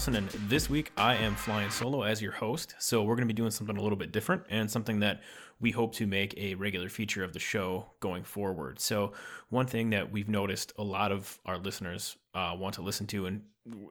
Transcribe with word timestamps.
Nelson, 0.00 0.16
and 0.16 0.30
this 0.48 0.70
week 0.70 0.92
I 0.96 1.14
am 1.16 1.34
flying 1.34 1.68
solo 1.68 2.04
as 2.04 2.22
your 2.22 2.32
host. 2.32 2.74
So, 2.78 3.02
we're 3.02 3.16
going 3.16 3.28
to 3.28 3.34
be 3.34 3.36
doing 3.36 3.50
something 3.50 3.76
a 3.76 3.82
little 3.82 3.98
bit 3.98 4.12
different 4.12 4.44
and 4.48 4.70
something 4.70 5.00
that 5.00 5.20
we 5.60 5.72
hope 5.72 5.94
to 5.96 6.06
make 6.06 6.34
a 6.38 6.54
regular 6.54 6.88
feature 6.88 7.22
of 7.22 7.34
the 7.34 7.38
show 7.38 7.84
going 8.00 8.22
forward. 8.22 8.80
So, 8.80 9.12
one 9.50 9.66
thing 9.66 9.90
that 9.90 10.10
we've 10.10 10.30
noticed 10.30 10.72
a 10.78 10.82
lot 10.82 11.12
of 11.12 11.38
our 11.44 11.58
listeners 11.58 12.16
uh, 12.34 12.56
want 12.58 12.76
to 12.76 12.80
listen 12.82 13.06
to, 13.08 13.26
and 13.26 13.42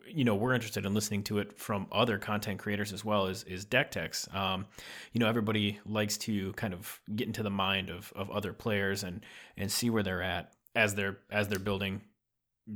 you 0.08 0.24
know, 0.24 0.34
we're 0.34 0.56
interested 0.56 0.84
in 0.84 0.96
listening 0.96 1.22
to 1.26 1.38
it 1.38 1.60
from 1.60 1.86
other 1.92 2.18
content 2.18 2.58
creators 2.58 2.92
as 2.92 3.06
well, 3.06 3.28
is, 3.28 3.44
is 3.44 3.64
deck 3.64 3.92
techs. 3.92 4.28
Um, 4.34 4.66
you 5.14 5.20
know, 5.20 5.28
everybody 5.28 5.80
likes 5.86 6.18
to 6.20 6.54
kind 6.54 6.74
of 6.74 7.00
get 7.16 7.28
into 7.28 7.44
the 7.44 7.52
mind 7.52 7.92
of, 7.92 8.12
of 8.16 8.32
other 8.32 8.52
players 8.52 9.04
and, 9.04 9.24
and 9.58 9.72
see 9.72 9.92
where 9.92 10.02
they're 10.02 10.24
at 10.24 10.54
as 10.76 10.96
they're 10.96 11.20
as 11.30 11.50
they're 11.50 11.60
building 11.60 12.02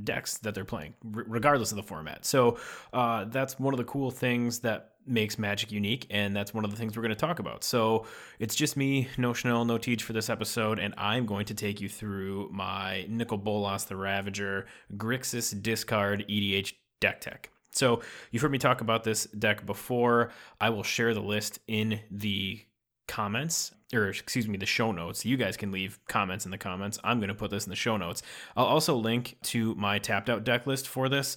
decks 0.02 0.38
that 0.38 0.54
they're 0.54 0.64
playing, 0.64 0.94
r- 1.14 1.24
regardless 1.26 1.70
of 1.72 1.76
the 1.76 1.82
format. 1.82 2.24
So 2.24 2.58
uh, 2.92 3.24
that's 3.26 3.58
one 3.58 3.74
of 3.74 3.78
the 3.78 3.84
cool 3.84 4.10
things 4.10 4.60
that 4.60 4.92
makes 5.06 5.38
Magic 5.38 5.70
unique, 5.70 6.06
and 6.10 6.34
that's 6.34 6.54
one 6.54 6.64
of 6.64 6.70
the 6.70 6.76
things 6.76 6.96
we're 6.96 7.02
going 7.02 7.10
to 7.10 7.16
talk 7.16 7.38
about. 7.38 7.62
So 7.62 8.06
it's 8.38 8.54
just 8.54 8.76
me, 8.76 9.08
no 9.18 9.32
Chanel, 9.32 9.64
no 9.64 9.78
Teach 9.78 10.02
for 10.02 10.12
this 10.12 10.30
episode, 10.30 10.78
and 10.78 10.94
I'm 10.96 11.26
going 11.26 11.46
to 11.46 11.54
take 11.54 11.80
you 11.80 11.88
through 11.88 12.48
my 12.52 13.06
Nicol 13.08 13.38
Bolas 13.38 13.84
the 13.84 13.96
Ravager 13.96 14.66
Grixis 14.96 15.62
discard 15.62 16.24
EDH 16.28 16.72
deck 17.00 17.20
tech. 17.20 17.50
So 17.72 18.02
you've 18.30 18.40
heard 18.40 18.52
me 18.52 18.58
talk 18.58 18.80
about 18.80 19.04
this 19.04 19.24
deck 19.24 19.66
before. 19.66 20.30
I 20.60 20.70
will 20.70 20.84
share 20.84 21.12
the 21.12 21.20
list 21.20 21.58
in 21.66 22.00
the 22.10 22.60
comments 23.08 23.72
or 23.92 24.08
excuse 24.08 24.48
me 24.48 24.56
the 24.56 24.66
show 24.66 24.92
notes. 24.92 25.24
You 25.24 25.36
guys 25.36 25.56
can 25.56 25.72
leave 25.72 25.98
comments 26.08 26.44
in 26.44 26.50
the 26.50 26.58
comments. 26.58 26.98
I'm 27.04 27.18
going 27.18 27.28
to 27.28 27.34
put 27.34 27.50
this 27.50 27.64
in 27.64 27.70
the 27.70 27.76
show 27.76 27.96
notes. 27.96 28.22
I'll 28.56 28.66
also 28.66 28.96
link 28.96 29.36
to 29.44 29.74
my 29.74 29.98
tapped 29.98 30.30
out 30.30 30.44
deck 30.44 30.66
list 30.66 30.88
for 30.88 31.08
this 31.08 31.36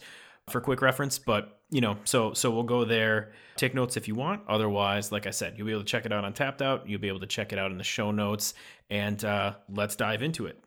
for 0.50 0.62
quick 0.62 0.81
reference 0.81 1.20
but 1.20 1.59
you 1.70 1.81
know 1.81 1.98
so 2.06 2.34
so 2.34 2.50
we'll 2.52 2.64
go 2.64 2.86
there. 2.86 3.34
Take 3.58 3.75
notes 3.75 3.98
if 3.98 4.08
you 4.08 4.16
want. 4.16 4.42
Otherwise 4.48 5.12
like 5.12 5.28
i 5.28 5.31
said 5.31 5.56
you'll 5.58 5.68
be 5.68 5.73
able 5.73 5.81
to 5.81 5.88
check 5.88 6.06
it 6.06 6.14
out 6.14 6.23
on 6.23 6.34
tapped 6.34 6.62
out. 6.62 6.88
You'll 6.88 7.02
be 7.02 7.09
able 7.09 7.20
to 7.20 7.28
check 7.28 7.52
it 7.52 7.59
out 7.59 7.72
in 7.72 7.78
the 7.78 7.84
show 7.84 8.12
notes. 8.12 8.53
And 8.90 9.23
uh, 9.25 9.56
let's 9.70 9.95
dive 9.95 10.22
into 10.22 10.45
it 10.45 10.64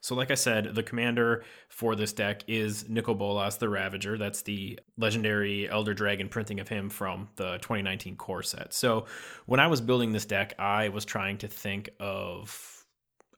so, 0.00 0.14
like 0.14 0.30
I 0.30 0.34
said, 0.34 0.74
the 0.74 0.82
commander 0.82 1.44
for 1.68 1.94
this 1.94 2.12
deck 2.12 2.42
is 2.46 2.88
Nicol 2.88 3.14
Bolas 3.14 3.56
the 3.56 3.68
Ravager. 3.68 4.16
That's 4.16 4.42
the 4.42 4.78
legendary 4.96 5.68
Elder 5.68 5.92
Dragon 5.92 6.28
printing 6.28 6.58
of 6.58 6.68
him 6.68 6.88
from 6.88 7.28
the 7.36 7.58
2019 7.58 8.16
core 8.16 8.42
set. 8.42 8.72
So, 8.72 9.06
when 9.46 9.60
I 9.60 9.66
was 9.66 9.80
building 9.80 10.12
this 10.12 10.24
deck, 10.24 10.54
I 10.58 10.88
was 10.88 11.04
trying 11.04 11.38
to 11.38 11.48
think 11.48 11.90
of 12.00 12.84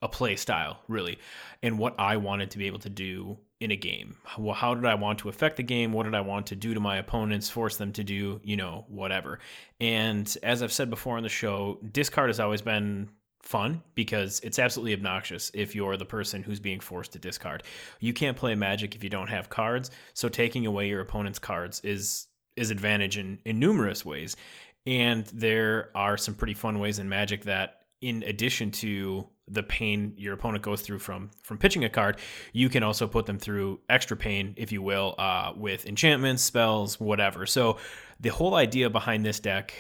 a 0.03 0.09
play 0.09 0.37
style, 0.37 0.79
really, 0.89 1.19
and 1.63 1.79
what 1.79 1.95
I 1.99 2.17
wanted 2.17 2.51
to 2.53 2.59
be 2.59 2.67
able 2.67 2.81
to 2.81 2.91
do 2.91 3.39
in 3.61 3.71
a 3.71 3.77
game. 3.77 4.17
Well, 4.37 4.55
how 4.55 4.75
did 4.75 4.85
I 4.85 4.95
want 4.95 5.21
to 5.21 5.29
affect 5.29 5.57
the 5.57 5.63
game? 5.63 5.93
What 5.93 6.05
did 6.05 6.15
I 6.15 6.21
want 6.21 6.47
to 6.47 6.57
do 6.57 6.75
to 6.75 6.81
my 6.81 6.97
opponents? 6.97 7.49
Force 7.49 7.77
them 7.77 7.93
to 7.93 8.05
do, 8.05 8.41
you 8.43 8.57
know, 8.57 8.85
whatever. 8.89 9.39
And 9.81 10.37
as 10.43 10.63
I've 10.63 10.73
said 10.73 10.91
before 10.91 11.17
on 11.17 11.23
the 11.23 11.29
show, 11.29 11.79
discard 11.93 12.29
has 12.29 12.41
always 12.41 12.63
been 12.63 13.09
fun 13.43 13.83
because 13.95 14.41
it's 14.41 14.59
absolutely 14.59 14.95
obnoxious 14.95 15.51
if 15.53 15.75
you're 15.75 15.97
the 15.97 16.05
person 16.05 16.43
who's 16.43 16.61
being 16.61 16.81
forced 16.81 17.13
to 17.13 17.19
discard. 17.19 17.65
You 18.01 18.13
can't 18.13 18.37
play 18.37 18.55
magic 18.55 18.95
if 18.95 19.05
you 19.05 19.11
don't 19.11 19.29
have 19.29 19.51
cards, 19.51 19.91
so 20.15 20.29
taking 20.29 20.67
away 20.67 20.89
your 20.89 21.01
opponent's 21.01 21.39
cards 21.39 21.81
is 21.85 22.29
is 22.57 22.71
advantage 22.71 23.17
in, 23.17 23.39
in 23.45 23.59
numerous 23.59 24.05
ways. 24.05 24.37
And 24.87 25.25
there 25.27 25.91
are 25.95 26.17
some 26.17 26.35
pretty 26.35 26.55
fun 26.55 26.79
ways 26.79 26.99
in 26.99 27.09
magic 27.09 27.45
that 27.45 27.83
in 28.01 28.23
addition 28.25 28.71
to 28.71 29.27
the 29.49 29.63
pain 29.63 30.15
your 30.17 30.35
opponent 30.35 30.63
goes 30.63 30.83
through 30.83 30.99
from 30.99 31.31
from 31.43 31.59
pitching 31.59 31.85
a 31.85 31.89
card, 31.89 32.19
you 32.53 32.69
can 32.69 32.83
also 32.83 33.07
put 33.07 33.27
them 33.27 33.39
through 33.39 33.81
extra 33.89 34.17
pain, 34.17 34.55
if 34.57 34.73
you 34.73 34.83
will, 34.83 35.15
uh, 35.19 35.53
with 35.57 35.87
enchantments, 35.87 36.43
spells, 36.43 37.01
whatever. 37.01 37.47
So 37.47 37.79
the 38.23 38.29
whole 38.29 38.55
idea 38.55 38.89
behind 38.89 39.27
this 39.27 39.41
deck, 39.41 39.75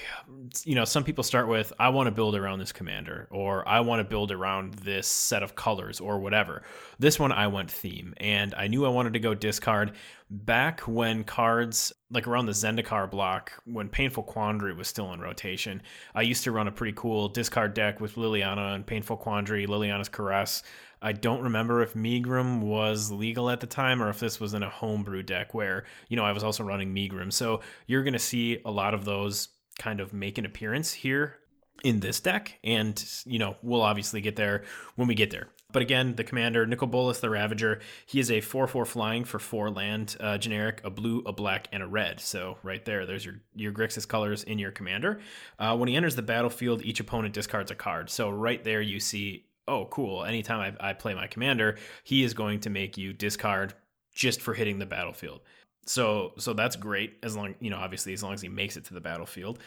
you 0.65 0.75
know, 0.75 0.85
some 0.85 1.05
people 1.05 1.23
start 1.23 1.47
with, 1.47 1.73
I 1.79 1.91
want 1.91 2.09
to 2.09 2.11
build 2.11 2.35
around 2.35 2.59
this 2.59 2.73
commander, 2.73 3.29
or 3.31 3.67
I 3.69 3.81
want 3.81 4.01
to 4.01 4.05
build 4.05 4.33
around 4.33 4.75
this 4.75 5.07
set 5.07 5.45
of 5.45 5.55
colors, 5.55 6.01
or 6.01 6.19
whatever. 6.19 6.63
This 6.99 7.21
one, 7.21 7.31
I 7.31 7.47
went 7.47 7.71
theme, 7.71 8.15
and 8.17 8.53
I 8.55 8.67
knew 8.67 8.85
I 8.85 8.89
wanted 8.89 9.13
to 9.13 9.21
go 9.21 9.33
discard. 9.33 9.93
Back 10.29 10.81
when 10.81 11.23
cards, 11.23 11.93
like 12.11 12.27
around 12.27 12.47
the 12.47 12.53
Zendikar 12.53 13.09
block, 13.09 13.53
when 13.65 13.89
Painful 13.89 14.25
Quandary 14.25 14.75
was 14.75 14.89
still 14.89 15.13
in 15.13 15.21
rotation, 15.21 15.81
I 16.13 16.23
used 16.23 16.43
to 16.43 16.51
run 16.51 16.67
a 16.67 16.73
pretty 16.73 16.95
cool 16.97 17.29
discard 17.29 17.75
deck 17.75 18.01
with 18.01 18.17
Liliana 18.17 18.75
and 18.75 18.85
Painful 18.85 19.19
Quandary, 19.19 19.69
Liliana's 19.69 20.09
Caress. 20.09 20.65
I 21.03 21.13
don't 21.13 21.43
remember 21.43 21.83
if 21.83 21.95
Megrim 21.95 22.61
was 22.61 23.11
legal 23.11 23.51
at 23.51 23.61
the 23.61 23.67
time 23.67 24.03
or 24.03 24.09
if 24.09 24.21
this 24.21 24.39
was 24.39 24.55
in 24.55 24.63
a 24.63 24.71
homebrew 24.71 25.25
deck 25.25 25.53
where, 25.53 25.85
you 26.09 26.17
know, 26.17 26.25
I 26.25 26.33
was 26.33 26.45
also 26.45 26.63
running 26.63 26.95
Megrim. 26.95 27.33
So 27.33 27.61
you're 27.87 28.05
going 28.05 28.13
to 28.13 28.19
see 28.21 28.61
a 28.65 28.71
lot 28.71 28.95
of 28.95 29.05
those 29.05 29.49
kind 29.79 30.01
of 30.01 30.13
make 30.13 30.39
an 30.39 30.47
appearance 30.47 30.93
here 30.93 31.39
in 31.83 32.01
this 32.01 32.21
deck. 32.21 32.59
And, 32.63 33.05
you 33.25 33.41
know, 33.41 33.57
we'll 33.63 33.83
obviously 33.83 34.21
get 34.21 34.37
there 34.37 34.63
when 34.95 35.09
we 35.09 35.15
get 35.17 35.31
there. 35.31 35.49
But 35.73 35.83
again, 35.83 36.15
the 36.17 36.25
commander, 36.25 36.67
Nicol 36.67 36.87
Bolas 36.87 37.21
the 37.21 37.31
Ravager, 37.31 37.81
he 38.07 38.21
is 38.21 38.31
a 38.31 38.41
4 38.41 38.67
4 38.67 38.85
flying 38.85 39.25
for 39.25 39.39
4 39.39 39.71
land 39.71 40.17
uh, 40.21 40.37
generic, 40.39 40.83
a 40.85 40.91
blue, 40.91 41.23
a 41.27 41.33
black, 41.33 41.67
and 41.73 41.83
a 41.83 41.87
red. 41.87 42.21
So 42.21 42.59
right 42.63 42.85
there, 42.85 43.07
there's 43.07 43.25
your, 43.25 43.37
your 43.55 43.73
Grixis 43.73 44.07
colors 44.07 44.45
in 44.45 44.59
your 44.59 44.71
commander. 44.71 45.21
Uh, 45.59 45.77
when 45.77 45.89
he 45.89 45.97
enters 45.97 46.15
the 46.15 46.23
battlefield, 46.23 46.83
each 46.85 47.01
opponent 47.01 47.35
discards 47.35 47.71
a 47.71 47.75
card. 47.75 48.11
So 48.11 48.29
right 48.29 48.63
there, 48.63 48.83
you 48.83 49.01
see 49.01 49.47
oh, 49.69 49.87
cool. 49.87 50.25
Anytime 50.25 50.75
I, 50.81 50.91
I 50.91 50.93
play 50.93 51.15
my 51.15 51.27
commander, 51.27 51.79
he 52.05 52.25
is 52.25 52.35
going 52.35 52.61
to 52.61 52.71
make 52.71 52.99
you 52.99 53.13
discard 53.13 53.75
just 54.15 54.41
for 54.41 54.55
hitting 54.55 54.79
the 54.79 54.87
battlefield. 54.87 55.41
So 55.87 56.33
so 56.39 56.53
that's 56.53 56.77
great 56.77 57.19
as 57.25 57.35
long 57.35 57.57
you 57.59 57.69
know 57.69 57.79
obviously 57.79 58.13
as 58.13 58.23
long 58.23 58.35
as 58.35 58.41
he 58.41 58.49
makes 58.49 58.77
it 58.77 58.85
to 58.85 58.95
the 58.95 59.01
battlefield, 59.01 59.59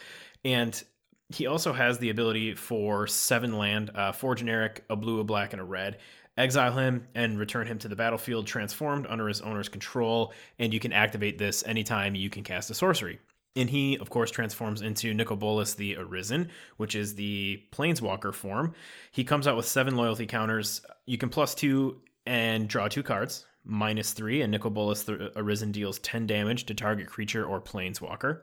and 0.44 0.82
he 1.28 1.46
also 1.46 1.72
has 1.72 1.98
the 1.98 2.10
ability 2.10 2.54
for 2.54 3.06
seven 3.06 3.58
land, 3.58 3.90
uh, 3.94 4.12
four 4.12 4.34
generic, 4.34 4.84
a 4.88 4.96
blue, 4.96 5.20
a 5.20 5.24
black, 5.24 5.52
and 5.52 5.60
a 5.60 5.64
red. 5.64 5.98
Exile 6.38 6.76
him 6.76 7.06
and 7.14 7.38
return 7.38 7.66
him 7.66 7.78
to 7.78 7.88
the 7.88 7.96
battlefield 7.96 8.46
transformed 8.46 9.06
under 9.08 9.26
his 9.26 9.40
owner's 9.40 9.68
control, 9.68 10.32
and 10.58 10.72
you 10.72 10.80
can 10.80 10.92
activate 10.92 11.38
this 11.38 11.66
anytime 11.66 12.14
you 12.14 12.30
can 12.30 12.44
cast 12.44 12.70
a 12.70 12.74
sorcery. 12.74 13.18
And 13.56 13.70
he, 13.70 13.96
of 13.96 14.10
course, 14.10 14.30
transforms 14.30 14.82
into 14.82 15.14
Nicol 15.14 15.36
Bolas 15.36 15.74
the 15.74 15.96
Arisen, 15.96 16.50
which 16.76 16.94
is 16.94 17.14
the 17.14 17.62
Planeswalker 17.72 18.34
form. 18.34 18.74
He 19.10 19.24
comes 19.24 19.46
out 19.46 19.56
with 19.56 19.66
seven 19.66 19.96
loyalty 19.96 20.26
counters. 20.26 20.82
You 21.06 21.16
can 21.16 21.30
plus 21.30 21.54
two 21.54 22.00
and 22.26 22.68
draw 22.68 22.88
two 22.88 23.02
cards, 23.02 23.46
minus 23.64 24.12
three, 24.12 24.42
and 24.42 24.52
Nicol 24.52 24.70
Bolas 24.70 25.04
the 25.04 25.32
Arisen 25.36 25.72
deals 25.72 25.98
10 26.00 26.26
damage 26.26 26.66
to 26.66 26.74
target 26.74 27.06
creature 27.06 27.46
or 27.46 27.60
Planeswalker. 27.60 28.42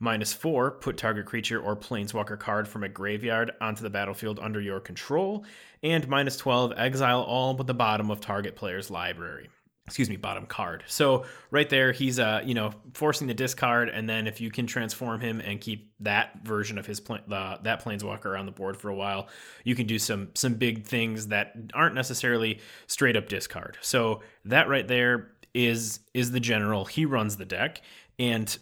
Minus 0.00 0.32
four, 0.32 0.72
put 0.72 0.96
target 0.96 1.24
creature 1.24 1.60
or 1.60 1.76
planeswalker 1.76 2.38
card 2.38 2.66
from 2.66 2.82
a 2.82 2.88
graveyard 2.88 3.52
onto 3.60 3.82
the 3.82 3.90
battlefield 3.90 4.40
under 4.40 4.60
your 4.60 4.80
control. 4.80 5.44
And 5.82 6.08
minus 6.08 6.36
12, 6.36 6.74
exile 6.76 7.22
all 7.22 7.54
but 7.54 7.66
the 7.68 7.74
bottom 7.74 8.10
of 8.10 8.20
target 8.20 8.56
player's 8.56 8.90
library 8.90 9.48
excuse 9.86 10.08
me 10.08 10.16
bottom 10.16 10.46
card. 10.46 10.84
So 10.86 11.24
right 11.50 11.68
there 11.68 11.92
he's 11.92 12.18
uh 12.18 12.42
you 12.44 12.54
know 12.54 12.72
forcing 12.94 13.26
the 13.26 13.34
discard 13.34 13.88
and 13.88 14.08
then 14.08 14.26
if 14.26 14.40
you 14.40 14.50
can 14.50 14.66
transform 14.66 15.20
him 15.20 15.40
and 15.40 15.60
keep 15.60 15.92
that 16.00 16.40
version 16.44 16.78
of 16.78 16.86
his 16.86 17.00
that 17.00 17.84
planeswalker 17.84 18.38
on 18.38 18.46
the 18.46 18.52
board 18.52 18.76
for 18.76 18.88
a 18.88 18.94
while 18.94 19.28
you 19.62 19.74
can 19.74 19.86
do 19.86 19.98
some 19.98 20.28
some 20.34 20.54
big 20.54 20.84
things 20.84 21.28
that 21.28 21.54
aren't 21.74 21.94
necessarily 21.94 22.60
straight 22.86 23.16
up 23.16 23.28
discard. 23.28 23.76
So 23.80 24.22
that 24.44 24.68
right 24.68 24.88
there 24.88 25.34
is 25.54 26.00
is 26.12 26.32
the 26.32 26.40
general. 26.40 26.84
He 26.84 27.06
runs 27.06 27.36
the 27.36 27.44
deck. 27.44 27.80
And 28.18 28.56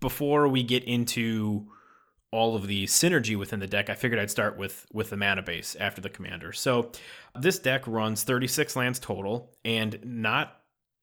before 0.00 0.48
we 0.48 0.62
get 0.62 0.84
into 0.84 1.66
all 2.30 2.56
of 2.56 2.66
the 2.66 2.86
synergy 2.86 3.36
within 3.36 3.60
the 3.60 3.66
deck, 3.66 3.90
I 3.90 3.94
figured 3.94 4.20
I'd 4.20 4.30
start 4.30 4.58
with 4.58 4.86
with 4.92 5.10
the 5.10 5.16
mana 5.16 5.42
base 5.42 5.76
after 5.78 6.00
the 6.00 6.10
commander. 6.10 6.52
So 6.52 6.90
this 7.38 7.58
deck 7.58 7.86
runs 7.86 8.24
36 8.24 8.76
lands 8.76 8.98
total, 8.98 9.50
and 9.64 9.98
not 10.04 10.61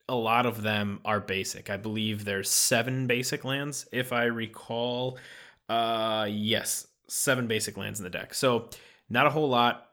a 0.10 0.16
lot 0.16 0.46
of 0.46 0.62
them 0.62 1.00
are 1.06 1.22
basic. 1.22 1.70
I 1.70 1.78
believe 1.78 2.26
there's 2.26 2.50
seven 2.50 3.08
basic 3.08 3.46
lands, 3.46 3.88
if 3.92 4.12
I 4.12 4.26
recall. 4.26 5.18
Uh, 5.70 6.28
yes, 6.30 6.88
seven 7.08 7.48
basic 7.48 7.78
lands 7.78 8.00
in 8.00 8.04
the 8.04 8.10
deck. 8.10 8.34
So 8.34 8.70
not 9.10 9.28
a 9.28 9.30
whole 9.30 9.48
lot. 9.48 9.86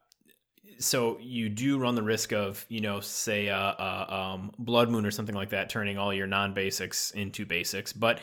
So 0.79 1.19
you 1.21 1.49
do 1.49 1.79
run 1.79 1.95
the 1.95 2.03
risk 2.03 2.33
of, 2.33 2.65
you 2.69 2.81
know, 2.81 3.01
say 3.01 3.49
uh, 3.49 3.57
uh, 3.59 4.35
um, 4.35 4.53
Blood 4.59 4.91
Moon 4.91 5.07
or 5.07 5.11
something 5.11 5.35
like 5.35 5.51
that, 5.51 5.69
turning 5.69 5.99
all 5.99 6.13
your 6.13 6.27
non-basics 6.27 7.13
into 7.13 7.47
basics. 7.47 7.93
But 7.93 8.21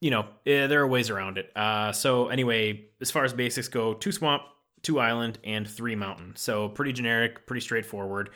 you 0.00 0.10
know, 0.10 0.26
eh, 0.46 0.66
there 0.66 0.82
are 0.82 0.86
ways 0.86 1.10
around 1.10 1.38
it. 1.38 1.56
Uh, 1.56 1.92
so 1.92 2.28
anyway, 2.28 2.86
as 3.00 3.10
far 3.10 3.24
as 3.24 3.32
basics 3.32 3.68
go, 3.68 3.94
two 3.94 4.10
swamp, 4.10 4.42
two 4.82 4.98
island, 4.98 5.38
and 5.44 5.68
three 5.68 5.94
mountain. 5.94 6.34
So 6.34 6.68
pretty 6.68 6.92
generic, 6.92 7.46
pretty 7.46 7.60
straightforward 7.60 8.30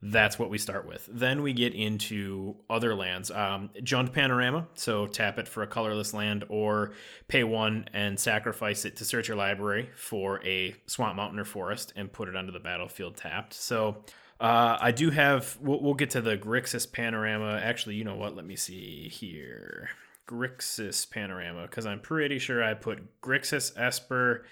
that's 0.00 0.38
what 0.38 0.50
we 0.50 0.58
start 0.58 0.86
with. 0.86 1.08
Then 1.10 1.42
we 1.42 1.52
get 1.52 1.74
into 1.74 2.56
other 2.70 2.94
lands. 2.94 3.30
Um, 3.30 3.70
Jund 3.82 4.12
Panorama, 4.12 4.68
so 4.74 5.06
tap 5.06 5.38
it 5.38 5.48
for 5.48 5.62
a 5.62 5.66
colorless 5.66 6.14
land 6.14 6.44
or 6.48 6.92
pay 7.26 7.44
one 7.44 7.88
and 7.92 8.18
sacrifice 8.18 8.84
it 8.84 8.96
to 8.96 9.04
search 9.04 9.28
your 9.28 9.36
library 9.36 9.90
for 9.96 10.44
a 10.46 10.74
swamp 10.86 11.16
mountain 11.16 11.38
or 11.38 11.44
forest 11.44 11.92
and 11.96 12.12
put 12.12 12.28
it 12.28 12.36
onto 12.36 12.52
the 12.52 12.60
battlefield 12.60 13.16
tapped. 13.16 13.54
So 13.54 14.04
Uh, 14.40 14.78
I 14.80 14.92
do 14.92 15.10
have. 15.10 15.58
We'll, 15.60 15.80
we'll 15.82 15.94
get 15.94 16.10
to 16.10 16.20
the 16.20 16.38
Grixis 16.38 16.86
panorama. 16.90 17.60
Actually, 17.60 17.96
you 17.96 18.04
know 18.04 18.14
what? 18.14 18.36
Let 18.36 18.46
me 18.46 18.54
see 18.54 19.08
here. 19.08 19.90
Grixis 20.28 21.10
panorama, 21.10 21.62
because 21.62 21.86
I'm 21.86 21.98
pretty 22.00 22.38
sure 22.38 22.62
I 22.62 22.74
put 22.74 23.20
Grixis 23.20 23.72
Esper 23.76 24.44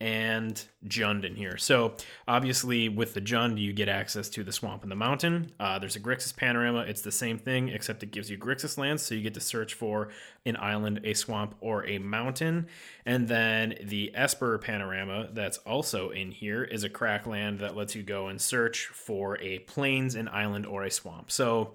and 0.00 0.64
Jund 0.86 1.24
in 1.24 1.34
here. 1.34 1.56
So 1.56 1.94
obviously, 2.28 2.88
with 2.88 3.14
the 3.14 3.20
Jund, 3.20 3.58
you 3.58 3.72
get 3.72 3.88
access 3.88 4.28
to 4.30 4.44
the 4.44 4.52
swamp 4.52 4.82
and 4.82 4.92
the 4.92 4.96
mountain. 4.96 5.50
Uh, 5.58 5.78
there's 5.80 5.96
a 5.96 6.00
Grixis 6.00 6.36
panorama. 6.36 6.80
It's 6.80 7.00
the 7.00 7.10
same 7.10 7.36
thing, 7.36 7.68
except 7.68 8.02
it 8.04 8.12
gives 8.12 8.30
you 8.30 8.38
Grixis 8.38 8.78
lands, 8.78 9.02
so 9.02 9.16
you 9.16 9.22
get 9.22 9.34
to 9.34 9.40
search 9.40 9.74
for 9.74 10.08
an 10.46 10.56
island, 10.56 11.00
a 11.02 11.14
swamp, 11.14 11.56
or 11.60 11.84
a 11.86 11.98
mountain. 11.98 12.68
And 13.04 13.26
then 13.26 13.74
the 13.82 14.12
Esper 14.14 14.58
panorama, 14.58 15.30
that's 15.32 15.58
also 15.58 16.10
in 16.10 16.30
here, 16.30 16.62
is 16.62 16.84
a 16.84 16.88
crack 16.88 17.26
land 17.26 17.58
that 17.58 17.76
lets 17.76 17.96
you 17.96 18.04
go 18.04 18.28
and 18.28 18.40
search 18.40 18.86
for 18.86 19.36
a 19.38 19.58
plains, 19.60 20.14
an 20.14 20.28
island, 20.28 20.64
or 20.64 20.84
a 20.84 20.90
swamp. 20.92 21.32
So 21.32 21.74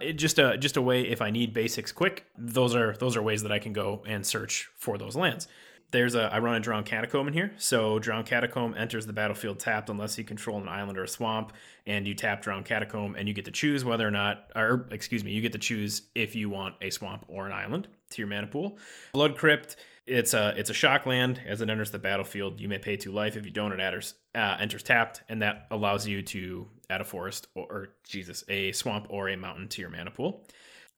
it 0.00 0.14
just 0.14 0.38
a 0.38 0.56
just 0.56 0.78
a 0.78 0.82
way 0.82 1.02
if 1.02 1.20
I 1.20 1.30
need 1.30 1.52
basics 1.52 1.92
quick, 1.92 2.24
those 2.38 2.74
are 2.74 2.94
those 2.94 3.16
are 3.16 3.22
ways 3.22 3.42
that 3.42 3.52
I 3.52 3.58
can 3.58 3.74
go 3.74 4.02
and 4.06 4.24
search 4.24 4.70
for 4.76 4.96
those 4.96 5.16
lands 5.16 5.48
there's 5.90 6.14
a 6.14 6.32
I 6.32 6.38
run 6.38 6.54
a 6.54 6.60
Drowned 6.60 6.86
Catacomb 6.86 7.28
in 7.28 7.34
here. 7.34 7.52
So 7.56 7.98
Drowned 7.98 8.26
Catacomb 8.26 8.74
enters 8.76 9.06
the 9.06 9.12
battlefield 9.12 9.58
tapped 9.58 9.88
unless 9.88 10.18
you 10.18 10.24
control 10.24 10.60
an 10.60 10.68
island 10.68 10.98
or 10.98 11.04
a 11.04 11.08
swamp, 11.08 11.52
and 11.86 12.06
you 12.06 12.14
tap 12.14 12.42
Drowned 12.42 12.66
Catacomb, 12.66 13.14
and 13.16 13.26
you 13.28 13.34
get 13.34 13.46
to 13.46 13.50
choose 13.50 13.84
whether 13.84 14.06
or 14.06 14.10
not, 14.10 14.50
or 14.54 14.86
excuse 14.90 15.24
me, 15.24 15.32
you 15.32 15.40
get 15.40 15.52
to 15.52 15.58
choose 15.58 16.02
if 16.14 16.34
you 16.34 16.50
want 16.50 16.74
a 16.82 16.90
swamp 16.90 17.24
or 17.28 17.46
an 17.46 17.52
island 17.52 17.88
to 18.10 18.22
your 18.22 18.28
mana 18.28 18.46
pool. 18.46 18.78
Blood 19.12 19.36
Crypt. 19.36 19.76
It's 20.06 20.32
a 20.32 20.54
it's 20.56 20.70
a 20.70 20.74
shock 20.74 21.04
land. 21.04 21.40
As 21.46 21.60
it 21.60 21.68
enters 21.68 21.90
the 21.90 21.98
battlefield, 21.98 22.60
you 22.60 22.68
may 22.68 22.78
pay 22.78 22.96
two 22.96 23.12
life. 23.12 23.36
If 23.36 23.44
you 23.44 23.50
don't, 23.50 23.72
it 23.72 23.80
enters 23.80 24.14
uh, 24.34 24.56
enters 24.58 24.82
tapped, 24.82 25.22
and 25.28 25.42
that 25.42 25.66
allows 25.70 26.06
you 26.06 26.22
to 26.22 26.66
add 26.88 27.02
a 27.02 27.04
forest 27.04 27.48
or, 27.54 27.66
or 27.68 27.88
Jesus 28.04 28.42
a 28.48 28.72
swamp 28.72 29.06
or 29.10 29.28
a 29.28 29.36
mountain 29.36 29.68
to 29.68 29.82
your 29.82 29.90
mana 29.90 30.10
pool. 30.10 30.46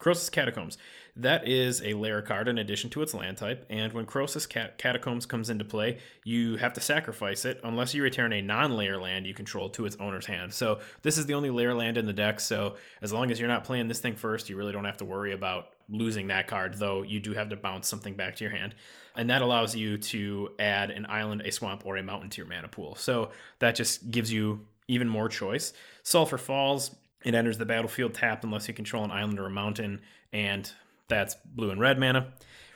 Crosis's 0.00 0.30
Catacombs. 0.30 0.78
That 1.14 1.46
is 1.46 1.82
a 1.82 1.94
lair 1.94 2.22
card 2.22 2.48
in 2.48 2.56
addition 2.56 2.88
to 2.90 3.02
its 3.02 3.12
land 3.12 3.36
type, 3.36 3.66
and 3.68 3.92
when 3.92 4.06
Crosis's 4.06 4.46
Cat- 4.46 4.78
Catacombs 4.78 5.26
comes 5.26 5.50
into 5.50 5.64
play, 5.64 5.98
you 6.24 6.56
have 6.56 6.72
to 6.72 6.80
sacrifice 6.80 7.44
it 7.44 7.60
unless 7.62 7.94
you 7.94 8.02
return 8.02 8.32
a 8.32 8.40
non 8.40 8.76
lair 8.76 8.98
land 8.98 9.26
you 9.26 9.34
control 9.34 9.68
to 9.70 9.84
its 9.84 9.96
owner's 10.00 10.26
hand. 10.26 10.54
So 10.54 10.80
this 11.02 11.18
is 11.18 11.26
the 11.26 11.34
only 11.34 11.50
lair 11.50 11.74
land 11.74 11.98
in 11.98 12.06
the 12.06 12.12
deck, 12.12 12.40
so 12.40 12.76
as 13.02 13.12
long 13.12 13.30
as 13.30 13.38
you're 13.38 13.48
not 13.48 13.64
playing 13.64 13.88
this 13.88 14.00
thing 14.00 14.16
first, 14.16 14.48
you 14.48 14.56
really 14.56 14.72
don't 14.72 14.84
have 14.86 14.96
to 14.98 15.04
worry 15.04 15.32
about 15.32 15.74
losing 15.90 16.28
that 16.28 16.46
card, 16.46 16.74
though 16.74 17.02
you 17.02 17.20
do 17.20 17.34
have 17.34 17.50
to 17.50 17.56
bounce 17.56 17.86
something 17.86 18.14
back 18.14 18.36
to 18.36 18.44
your 18.44 18.52
hand. 18.52 18.74
And 19.16 19.28
that 19.28 19.42
allows 19.42 19.76
you 19.76 19.98
to 19.98 20.50
add 20.58 20.90
an 20.90 21.04
island, 21.08 21.42
a 21.44 21.52
swamp, 21.52 21.82
or 21.84 21.96
a 21.98 22.02
mountain 22.02 22.30
to 22.30 22.38
your 22.38 22.48
mana 22.48 22.68
pool. 22.68 22.94
So 22.94 23.30
that 23.58 23.74
just 23.74 24.10
gives 24.10 24.32
you 24.32 24.66
even 24.88 25.08
more 25.08 25.28
choice. 25.28 25.72
Sulphur 26.04 26.38
Falls 26.38 26.94
it 27.24 27.34
enters 27.34 27.58
the 27.58 27.66
battlefield 27.66 28.14
tapped 28.14 28.44
unless 28.44 28.68
you 28.68 28.74
control 28.74 29.04
an 29.04 29.10
island 29.10 29.38
or 29.38 29.46
a 29.46 29.50
mountain, 29.50 30.00
and 30.32 30.70
that's 31.08 31.36
blue 31.54 31.70
and 31.70 31.80
red 31.80 31.98
mana. 31.98 32.32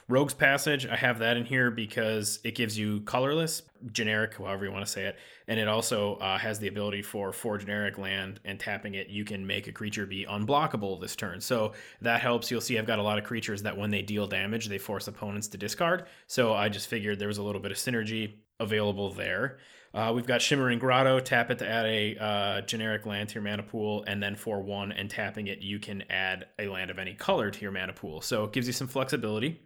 Rogue's 0.06 0.34
Passage, 0.34 0.86
I 0.86 0.96
have 0.96 1.20
that 1.20 1.38
in 1.38 1.46
here 1.46 1.70
because 1.70 2.38
it 2.44 2.54
gives 2.54 2.78
you 2.78 3.00
colorless, 3.00 3.62
generic, 3.90 4.36
however 4.36 4.66
you 4.66 4.72
want 4.72 4.84
to 4.84 4.90
say 4.90 5.06
it, 5.06 5.16
and 5.48 5.58
it 5.58 5.66
also 5.66 6.16
uh, 6.16 6.36
has 6.36 6.58
the 6.58 6.68
ability 6.68 7.00
for 7.00 7.32
four 7.32 7.56
generic 7.56 7.96
land 7.96 8.38
and 8.44 8.60
tapping 8.60 8.96
it, 8.96 9.08
you 9.08 9.24
can 9.24 9.46
make 9.46 9.66
a 9.66 9.72
creature 9.72 10.04
be 10.04 10.26
unblockable 10.26 11.00
this 11.00 11.16
turn. 11.16 11.40
So 11.40 11.72
that 12.02 12.20
helps. 12.20 12.50
You'll 12.50 12.60
see 12.60 12.78
I've 12.78 12.86
got 12.86 12.98
a 12.98 13.02
lot 13.02 13.16
of 13.16 13.24
creatures 13.24 13.62
that 13.62 13.78
when 13.78 13.90
they 13.90 14.02
deal 14.02 14.26
damage, 14.26 14.68
they 14.68 14.76
force 14.76 15.08
opponents 15.08 15.48
to 15.48 15.58
discard. 15.58 16.04
So 16.26 16.52
I 16.52 16.68
just 16.68 16.88
figured 16.88 17.18
there 17.18 17.28
was 17.28 17.38
a 17.38 17.42
little 17.42 17.60
bit 17.62 17.72
of 17.72 17.78
synergy 17.78 18.34
available 18.60 19.10
there. 19.10 19.56
Uh, 19.94 20.12
we've 20.12 20.26
got 20.26 20.42
Shimmering 20.42 20.80
Grotto. 20.80 21.20
Tap 21.20 21.52
it 21.52 21.60
to 21.60 21.68
add 21.68 21.86
a 21.86 22.16
uh, 22.16 22.60
generic 22.62 23.06
land 23.06 23.28
to 23.28 23.36
your 23.36 23.44
mana 23.44 23.62
pool, 23.62 24.02
and 24.08 24.20
then 24.20 24.34
for 24.34 24.60
one 24.60 24.90
and 24.90 25.08
tapping 25.08 25.46
it, 25.46 25.60
you 25.60 25.78
can 25.78 26.02
add 26.10 26.46
a 26.58 26.66
land 26.66 26.90
of 26.90 26.98
any 26.98 27.14
color 27.14 27.52
to 27.52 27.60
your 27.60 27.70
mana 27.70 27.92
pool. 27.92 28.20
So 28.20 28.42
it 28.44 28.52
gives 28.52 28.66
you 28.66 28.72
some 28.72 28.88
flexibility. 28.88 29.60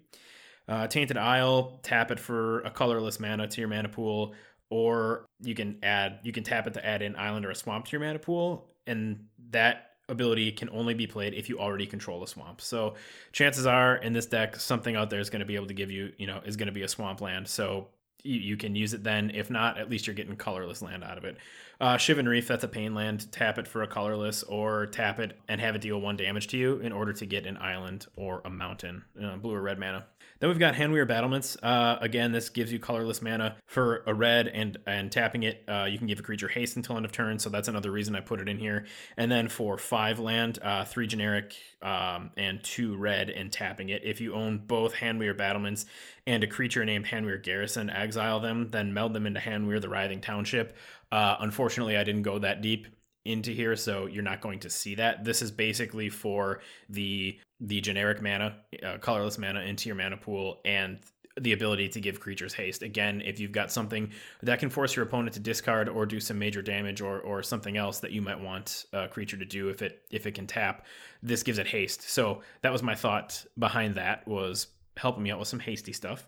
Uh, 0.69 0.87
Tainted 0.87 1.17
Isle. 1.17 1.81
Tap 1.83 2.11
it 2.11 2.21
for 2.21 2.61
a 2.61 2.71
colorless 2.71 3.19
mana 3.19 3.49
to 3.49 3.61
your 3.63 3.69
mana 3.69 3.89
pool, 3.89 4.35
or 4.69 5.25
you 5.41 5.55
can 5.55 5.79
add 5.83 6.19
you 6.25 6.33
can 6.33 6.45
tap 6.45 6.67
it 6.67 6.75
to 6.75 6.85
add 6.85 7.01
an 7.01 7.17
island 7.17 7.47
or 7.47 7.51
a 7.51 7.55
swamp 7.55 7.87
to 7.87 7.93
your 7.93 8.07
mana 8.07 8.19
pool, 8.19 8.69
and 8.87 9.29
that 9.49 9.93
ability 10.11 10.53
can 10.53 10.69
only 10.71 10.93
be 10.93 11.07
played 11.07 11.33
if 11.33 11.49
you 11.49 11.59
already 11.59 11.87
control 11.87 12.23
a 12.23 12.27
swamp. 12.27 12.61
So 12.61 12.95
chances 13.33 13.65
are 13.65 13.97
in 13.97 14.13
this 14.13 14.27
deck, 14.27 14.57
something 14.57 14.95
out 14.95 15.09
there 15.09 15.21
is 15.21 15.31
going 15.31 15.41
to 15.41 15.47
be 15.47 15.55
able 15.55 15.69
to 15.69 15.75
give 15.75 15.91
you, 15.91 16.13
you 16.19 16.27
know, 16.27 16.41
is 16.45 16.57
going 16.57 16.67
to 16.67 16.73
be 16.73 16.83
a 16.83 16.89
swamp 16.89 17.23
land. 17.23 17.49
So 17.49 17.89
you, 18.23 18.41
you 18.41 18.57
can 18.57 18.75
use 18.75 18.95
it 18.95 19.05
then. 19.05 19.31
If 19.35 19.51
not, 19.51 19.79
at 19.79 19.91
least 19.91 20.07
you're 20.07 20.15
getting 20.15 20.37
colorless 20.37 20.83
land 20.83 21.05
out 21.05 21.19
of 21.19 21.25
it. 21.25 21.37
Uh, 21.81 21.97
Shivan 21.97 22.27
Reef, 22.27 22.49
that's 22.49 22.65
a 22.65 22.69
pain 22.69 22.95
land. 22.95 23.31
Tap 23.31 23.59
it 23.59 23.69
for 23.69 23.83
a 23.83 23.87
colorless, 23.87 24.43
or 24.43 24.87
tap 24.87 25.21
it 25.21 25.39
and 25.49 25.61
have 25.61 25.77
it 25.77 25.81
deal 25.81 26.01
one 26.01 26.17
damage 26.17 26.49
to 26.49 26.57
you 26.57 26.79
in 26.79 26.93
order 26.93 27.13
to 27.13 27.27
get 27.27 27.47
an 27.47 27.57
island 27.59 28.07
or 28.17 28.43
a 28.45 28.51
mountain, 28.51 29.05
uh, 29.23 29.37
blue 29.37 29.55
or 29.55 29.63
red 29.63 29.79
mana. 29.79 30.07
Then 30.41 30.51
we've 30.51 30.59
got 30.59 30.75
Hanweir 30.75 31.07
Battlements. 31.07 31.57
Uh, 31.63 31.99
again, 32.01 32.31
this 32.31 32.49
gives 32.49 32.73
you 32.73 32.79
colorless 32.79 33.21
mana 33.21 33.57
for 33.67 34.05
a 34.07 34.15
red, 34.15 34.47
and 34.49 34.79
and 34.87 35.11
tapping 35.11 35.43
it, 35.43 35.65
uh, 35.69 35.87
you 35.91 35.99
can 35.99 36.07
give 36.07 36.21
a 36.21 36.23
creature 36.23 36.49
haste 36.49 36.77
until 36.77 36.97
end 36.97 37.05
of 37.05 37.13
turn. 37.13 37.39
So 37.39 37.51
that's 37.51 37.67
another 37.67 37.91
reason 37.91 38.15
I 38.15 38.21
put 38.21 38.41
it 38.41 38.49
in 38.49 38.59
here. 38.59 38.87
And 39.17 39.31
then 39.31 39.49
for 39.49 39.79
five 39.79 40.21
land, 40.21 40.59
uh, 40.63 40.85
three 40.85 41.07
generic, 41.07 41.55
um, 41.83 42.31
and 42.37 42.63
two 42.63 42.97
red, 42.97 43.31
and 43.31 43.51
tapping 43.51 43.89
it. 43.89 44.03
If 44.05 44.21
you 44.21 44.35
own 44.35 44.59
both 44.59 44.95
Hanweir 44.95 45.37
Battlements 45.37 45.87
and 46.27 46.45
a 46.45 46.47
creature 46.47 46.85
named 46.85 47.07
Hanweir 47.07 47.43
Garrison, 47.43 47.91
exile 47.91 48.39
them, 48.39 48.71
then 48.71 48.95
meld 48.95 49.15
them 49.15 49.27
into 49.27 49.41
Hanweir 49.41 49.81
the 49.81 49.89
Writhing 49.89 50.21
Township. 50.21 50.77
Uh, 51.11 51.37
unfortunately, 51.41 51.97
I 51.97 52.05
didn't 52.05 52.23
go 52.23 52.39
that 52.39 52.63
deep 52.63 52.87
into 53.25 53.51
here, 53.51 53.77
so 53.77 54.07
you're 54.07 54.23
not 54.23 54.41
going 54.41 54.61
to 54.61 54.71
see 54.71 54.95
that. 54.95 55.25
This 55.25 55.43
is 55.43 55.51
basically 55.51 56.09
for 56.09 56.61
the 56.89 57.39
the 57.61 57.81
generic 57.81 58.23
mana, 58.23 58.57
uh, 58.83 58.99
colorless 58.99 59.39
mana 59.39 59.61
into 59.61 59.89
your 59.89 59.97
mana 59.97 60.17
pool, 60.17 60.61
and 60.65 60.99
the 61.41 61.53
ability 61.53 61.89
to 61.89 62.01
give 62.01 62.21
creatures 62.21 62.53
haste. 62.53 62.83
Again, 62.83 63.23
if 63.25 63.39
you've 63.39 63.53
got 63.53 63.71
something 63.71 64.11
that 64.43 64.59
can 64.59 64.71
force 64.71 64.97
your 64.97 65.05
opponent 65.05 65.35
to 65.35 65.41
discard 65.41 65.89
or 65.89 66.07
do 66.07 66.21
some 66.21 66.39
major 66.39 66.63
damage 66.63 67.01
or 67.01 67.21
or 67.21 67.43
something 67.43 67.77
else 67.77 68.01
that 68.01 68.13
you 68.13 68.23
might 68.23 68.41
want 68.41 68.87
a 68.93 69.09
creature 69.09 69.37
to 69.37 69.45
do 69.45 69.69
if 69.69 69.83
it 69.83 70.03
if 70.11 70.27
it 70.27 70.33
can 70.33 70.47
tap, 70.47 70.87
this 71.23 71.43
gives 71.43 71.59
it 71.59 71.67
haste. 71.67 72.09
So 72.09 72.43
that 72.63 72.73
was 72.73 72.83
my 72.83 72.95
thought 72.95 73.45
behind 73.59 73.95
that 73.97 74.27
was 74.27 74.69
helping 74.97 75.23
me 75.23 75.31
out 75.31 75.39
with 75.39 75.49
some 75.49 75.61
hasty 75.61 75.93
stuff. 75.93 76.27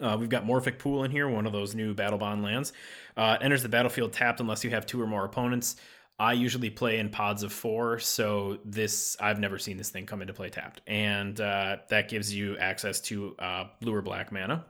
Uh, 0.00 0.16
we've 0.18 0.28
got 0.28 0.44
Morphic 0.44 0.78
Pool 0.78 1.04
in 1.04 1.10
here, 1.10 1.28
one 1.28 1.46
of 1.46 1.52
those 1.52 1.74
new 1.74 1.94
Battle 1.94 2.18
Bond 2.18 2.42
lands. 2.42 2.72
Uh, 3.16 3.36
enters 3.40 3.62
the 3.62 3.68
battlefield 3.68 4.12
tapped 4.12 4.40
unless 4.40 4.64
you 4.64 4.70
have 4.70 4.86
two 4.86 5.00
or 5.00 5.06
more 5.06 5.24
opponents. 5.24 5.76
I 6.18 6.32
usually 6.32 6.70
play 6.70 6.98
in 7.00 7.08
pods 7.08 7.42
of 7.42 7.52
four, 7.52 7.98
so 7.98 8.58
this 8.64 9.16
I've 9.20 9.40
never 9.40 9.58
seen 9.58 9.76
this 9.76 9.90
thing 9.90 10.06
come 10.06 10.20
into 10.20 10.32
play 10.32 10.48
tapped, 10.48 10.80
and 10.86 11.40
uh, 11.40 11.78
that 11.88 12.08
gives 12.08 12.32
you 12.32 12.56
access 12.58 13.00
to 13.02 13.34
uh, 13.38 13.64
blue 13.80 13.94
or 13.94 14.02
black 14.02 14.30
mana. 14.30 14.64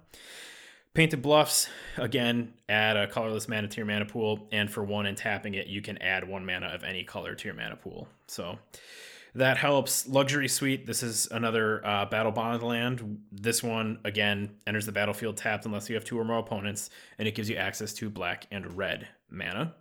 Painted 0.94 1.22
Bluffs, 1.22 1.68
again, 1.96 2.54
add 2.68 2.96
a 2.96 3.08
colorless 3.08 3.48
mana 3.48 3.66
to 3.68 3.76
your 3.76 3.84
mana 3.84 4.06
pool, 4.06 4.48
and 4.52 4.70
for 4.70 4.84
one 4.84 5.06
and 5.06 5.16
tapping 5.16 5.54
it, 5.54 5.66
you 5.66 5.82
can 5.82 5.98
add 5.98 6.26
one 6.26 6.46
mana 6.46 6.66
of 6.68 6.84
any 6.84 7.04
color 7.04 7.34
to 7.34 7.48
your 7.48 7.54
mana 7.54 7.76
pool. 7.76 8.08
So 8.28 8.58
that 9.34 9.56
helps. 9.56 10.08
Luxury 10.08 10.48
Suite, 10.48 10.86
this 10.86 11.02
is 11.02 11.28
another 11.30 11.84
uh, 11.84 12.06
Battle 12.06 12.30
Bond 12.32 12.62
land. 12.62 13.18
This 13.32 13.62
one, 13.62 13.98
again, 14.04 14.54
enters 14.66 14.86
the 14.86 14.92
battlefield 14.92 15.36
tapped 15.36 15.66
unless 15.66 15.90
you 15.90 15.96
have 15.96 16.04
two 16.04 16.18
or 16.18 16.24
more 16.24 16.38
opponents, 16.38 16.90
and 17.18 17.26
it 17.26 17.34
gives 17.34 17.50
you 17.50 17.56
access 17.56 17.92
to 17.94 18.08
black 18.08 18.46
and 18.52 18.76
red 18.78 19.08
mana. 19.28 19.74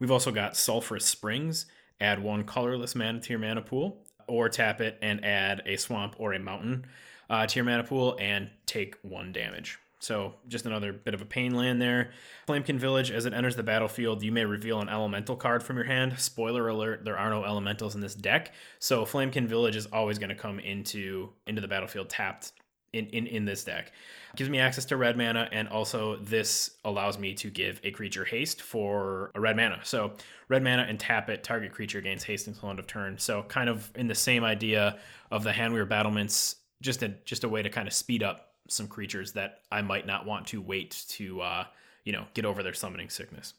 We've 0.00 0.10
also 0.10 0.32
got 0.32 0.56
Sulphurous 0.56 1.06
Springs. 1.06 1.66
Add 2.00 2.22
one 2.22 2.44
colorless 2.44 2.94
mana 2.94 3.20
to 3.20 3.30
your 3.30 3.38
mana 3.38 3.60
pool, 3.60 4.02
or 4.26 4.48
tap 4.48 4.80
it 4.80 4.98
and 5.02 5.24
add 5.24 5.62
a 5.66 5.76
swamp 5.76 6.16
or 6.18 6.32
a 6.32 6.38
mountain 6.38 6.86
uh, 7.28 7.46
to 7.46 7.56
your 7.56 7.64
mana 7.64 7.84
pool 7.84 8.16
and 8.18 8.50
take 8.64 8.96
one 9.02 9.32
damage. 9.32 9.78
So 10.00 10.36
just 10.48 10.64
another 10.64 10.94
bit 10.94 11.12
of 11.12 11.20
a 11.20 11.26
pain 11.26 11.54
land 11.54 11.80
there. 11.80 12.12
Flamekin 12.48 12.78
Village, 12.78 13.10
as 13.10 13.26
it 13.26 13.34
enters 13.34 13.54
the 13.54 13.62
battlefield, 13.62 14.22
you 14.22 14.32
may 14.32 14.46
reveal 14.46 14.80
an 14.80 14.88
elemental 14.88 15.36
card 15.36 15.62
from 15.62 15.76
your 15.76 15.84
hand. 15.84 16.18
Spoiler 16.18 16.68
alert, 16.68 17.04
there 17.04 17.18
are 17.18 17.28
no 17.28 17.44
elementals 17.44 17.94
in 17.94 18.00
this 18.00 18.14
deck. 18.14 18.52
So 18.78 19.04
Flamekin 19.04 19.46
Village 19.46 19.76
is 19.76 19.84
always 19.86 20.18
going 20.18 20.30
to 20.30 20.34
come 20.34 20.58
into 20.58 21.28
into 21.46 21.60
the 21.60 21.68
battlefield 21.68 22.08
tapped 22.08 22.52
in, 22.92 23.06
in, 23.06 23.26
in 23.26 23.44
this 23.44 23.64
deck. 23.64 23.92
Gives 24.36 24.50
me 24.50 24.58
access 24.58 24.84
to 24.86 24.96
red 24.96 25.16
mana, 25.16 25.48
and 25.50 25.68
also 25.68 26.16
this 26.16 26.72
allows 26.84 27.18
me 27.18 27.34
to 27.34 27.50
give 27.50 27.80
a 27.82 27.90
creature 27.90 28.24
haste 28.24 28.62
for 28.62 29.32
a 29.34 29.40
red 29.40 29.56
mana. 29.56 29.80
So 29.82 30.12
red 30.48 30.62
mana 30.62 30.82
and 30.82 30.98
tap 31.00 31.28
it, 31.28 31.42
target 31.42 31.72
creature 31.72 32.00
gains 32.00 32.22
haste 32.22 32.46
until 32.46 32.70
end 32.70 32.78
of 32.78 32.86
turn. 32.86 33.18
So 33.18 33.42
kind 33.42 33.68
of 33.68 33.90
in 33.96 34.06
the 34.06 34.14
same 34.14 34.44
idea 34.44 34.98
of 35.30 35.42
the 35.42 35.50
Hanweir 35.50 35.88
battlements, 35.88 36.56
just 36.80 37.02
a 37.02 37.08
just 37.24 37.44
a 37.44 37.48
way 37.48 37.62
to 37.62 37.68
kind 37.68 37.88
of 37.88 37.94
speed 37.94 38.22
up 38.22 38.54
some 38.68 38.86
creatures 38.86 39.32
that 39.32 39.60
I 39.72 39.82
might 39.82 40.06
not 40.06 40.26
want 40.26 40.46
to 40.48 40.60
wait 40.60 41.04
to, 41.08 41.40
uh, 41.40 41.64
you 42.04 42.12
know, 42.12 42.26
get 42.34 42.44
over 42.44 42.62
their 42.62 42.72
summoning 42.72 43.10
sickness. 43.10 43.54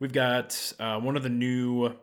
We've 0.00 0.12
got 0.12 0.72
uh, 0.80 0.98
one 0.98 1.16
of 1.16 1.22
the 1.22 1.28
new 1.28 1.94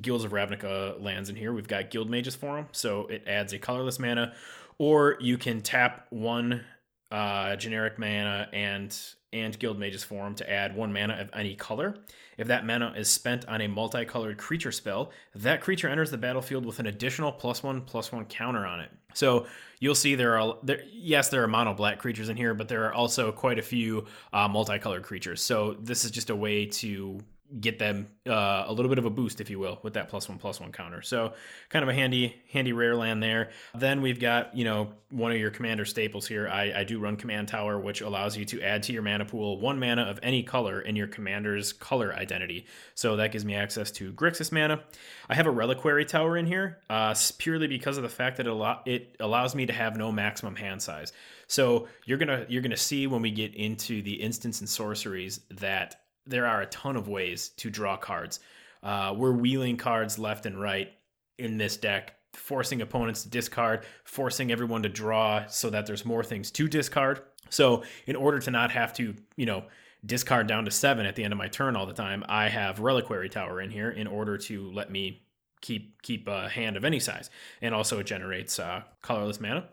Guilds 0.00 0.24
of 0.24 0.32
Ravnica 0.32 1.02
lands 1.02 1.28
in 1.28 1.34
here. 1.34 1.52
We've 1.52 1.66
got 1.66 1.90
Guildmage's 1.90 2.36
Forum, 2.36 2.66
so 2.72 3.06
it 3.06 3.24
adds 3.26 3.52
a 3.52 3.58
colorless 3.58 3.98
mana, 3.98 4.34
or 4.78 5.16
you 5.20 5.36
can 5.38 5.60
tap 5.60 6.06
one 6.10 6.64
uh, 7.10 7.56
generic 7.56 7.98
mana 7.98 8.48
and 8.52 8.96
and 9.32 9.58
Guildmage's 9.58 10.04
Forum 10.04 10.34
to 10.36 10.50
add 10.50 10.74
one 10.74 10.90
mana 10.90 11.18
of 11.20 11.28
any 11.34 11.54
color. 11.54 11.96
If 12.38 12.46
that 12.46 12.64
mana 12.64 12.94
is 12.96 13.10
spent 13.10 13.46
on 13.46 13.60
a 13.60 13.68
multicolored 13.68 14.38
creature 14.38 14.72
spell, 14.72 15.10
that 15.34 15.60
creature 15.60 15.88
enters 15.88 16.10
the 16.10 16.16
battlefield 16.16 16.64
with 16.64 16.78
an 16.78 16.86
additional 16.86 17.30
plus 17.30 17.62
one 17.62 17.82
plus 17.82 18.10
one 18.10 18.24
counter 18.24 18.64
on 18.64 18.80
it. 18.80 18.90
So 19.12 19.46
you'll 19.80 19.94
see 19.94 20.14
there 20.14 20.38
are 20.38 20.56
there, 20.62 20.82
yes 20.90 21.28
there 21.28 21.42
are 21.42 21.48
mono 21.48 21.74
black 21.74 21.98
creatures 21.98 22.28
in 22.30 22.36
here, 22.36 22.54
but 22.54 22.68
there 22.68 22.86
are 22.86 22.94
also 22.94 23.32
quite 23.32 23.58
a 23.58 23.62
few 23.62 24.06
uh, 24.32 24.48
multicolored 24.48 25.02
creatures. 25.02 25.42
So 25.42 25.76
this 25.80 26.04
is 26.04 26.10
just 26.10 26.30
a 26.30 26.36
way 26.36 26.66
to 26.66 27.20
get 27.60 27.78
them 27.78 28.08
uh, 28.26 28.64
a 28.66 28.72
little 28.72 28.88
bit 28.88 28.98
of 28.98 29.04
a 29.04 29.10
boost, 29.10 29.40
if 29.40 29.48
you 29.48 29.58
will, 29.58 29.78
with 29.82 29.94
that 29.94 30.08
plus 30.08 30.28
one 30.28 30.38
plus 30.38 30.60
one 30.60 30.72
counter. 30.72 31.02
So 31.02 31.32
kind 31.70 31.82
of 31.82 31.88
a 31.88 31.94
handy 31.94 32.36
handy 32.52 32.72
rare 32.72 32.94
land 32.94 33.22
there. 33.22 33.50
Then 33.74 34.02
we've 34.02 34.20
got 34.20 34.56
you 34.56 34.64
know 34.64 34.92
one 35.10 35.32
of 35.32 35.38
your 35.38 35.50
commander 35.50 35.84
staples 35.84 36.26
here. 36.26 36.48
I, 36.48 36.80
I 36.80 36.84
do 36.84 36.98
run 36.98 37.16
command 37.16 37.48
tower, 37.48 37.78
which 37.80 38.02
allows 38.02 38.36
you 38.36 38.44
to 38.46 38.62
add 38.62 38.82
to 38.84 38.92
your 38.92 39.02
mana 39.02 39.24
pool 39.24 39.58
one 39.58 39.78
mana 39.78 40.02
of 40.02 40.18
any 40.22 40.42
color 40.42 40.80
in 40.80 40.96
your 40.96 41.06
commander's 41.06 41.72
color 41.72 42.12
identity. 42.12 42.66
So 42.94 43.16
that 43.16 43.32
gives 43.32 43.44
me 43.44 43.54
access 43.54 43.90
to 43.92 44.12
Grixis 44.12 44.52
mana. 44.52 44.82
I 45.28 45.34
have 45.34 45.46
a 45.46 45.50
reliquary 45.50 46.04
tower 46.04 46.36
in 46.36 46.46
here 46.46 46.78
uh, 46.90 47.14
purely 47.38 47.66
because 47.66 47.96
of 47.96 48.02
the 48.02 48.08
fact 48.08 48.36
that 48.36 48.46
it, 48.46 48.50
allow- 48.50 48.82
it 48.84 49.16
allows 49.20 49.54
me 49.54 49.66
to 49.66 49.72
have 49.72 49.96
no 49.96 50.12
maximum 50.12 50.56
hand 50.56 50.82
size. 50.82 51.12
So 51.46 51.88
you're 52.04 52.18
gonna 52.18 52.44
you're 52.48 52.62
gonna 52.62 52.76
see 52.76 53.06
when 53.06 53.22
we 53.22 53.30
get 53.30 53.54
into 53.54 54.02
the 54.02 54.14
instants 54.14 54.60
and 54.60 54.68
sorceries 54.68 55.40
that 55.50 55.96
there 56.28 56.46
are 56.46 56.60
a 56.60 56.66
ton 56.66 56.96
of 56.96 57.08
ways 57.08 57.50
to 57.56 57.70
draw 57.70 57.96
cards. 57.96 58.40
Uh, 58.82 59.14
we're 59.16 59.32
wheeling 59.32 59.76
cards 59.76 60.18
left 60.18 60.46
and 60.46 60.60
right 60.60 60.92
in 61.38 61.56
this 61.56 61.76
deck, 61.76 62.14
forcing 62.32 62.80
opponents 62.82 63.22
to 63.22 63.28
discard, 63.28 63.84
forcing 64.04 64.52
everyone 64.52 64.82
to 64.82 64.88
draw 64.88 65.46
so 65.46 65.70
that 65.70 65.86
there's 65.86 66.04
more 66.04 66.22
things 66.22 66.50
to 66.52 66.68
discard. 66.68 67.22
So, 67.50 67.82
in 68.06 68.14
order 68.14 68.38
to 68.40 68.50
not 68.50 68.70
have 68.70 68.92
to, 68.94 69.14
you 69.36 69.46
know, 69.46 69.64
discard 70.04 70.46
down 70.46 70.64
to 70.66 70.70
seven 70.70 71.06
at 71.06 71.16
the 71.16 71.24
end 71.24 71.32
of 71.32 71.38
my 71.38 71.48
turn 71.48 71.76
all 71.76 71.86
the 71.86 71.92
time, 71.92 72.24
I 72.28 72.48
have 72.48 72.78
Reliquary 72.78 73.28
Tower 73.28 73.60
in 73.60 73.70
here 73.70 73.90
in 73.90 74.06
order 74.06 74.36
to 74.38 74.70
let 74.70 74.90
me 74.90 75.22
keep 75.60 76.00
keep 76.02 76.28
a 76.28 76.48
hand 76.48 76.76
of 76.76 76.84
any 76.84 77.00
size, 77.00 77.30
and 77.62 77.74
also 77.74 77.98
it 77.98 78.06
generates 78.06 78.58
uh, 78.58 78.82
colorless 79.02 79.40
mana. 79.40 79.68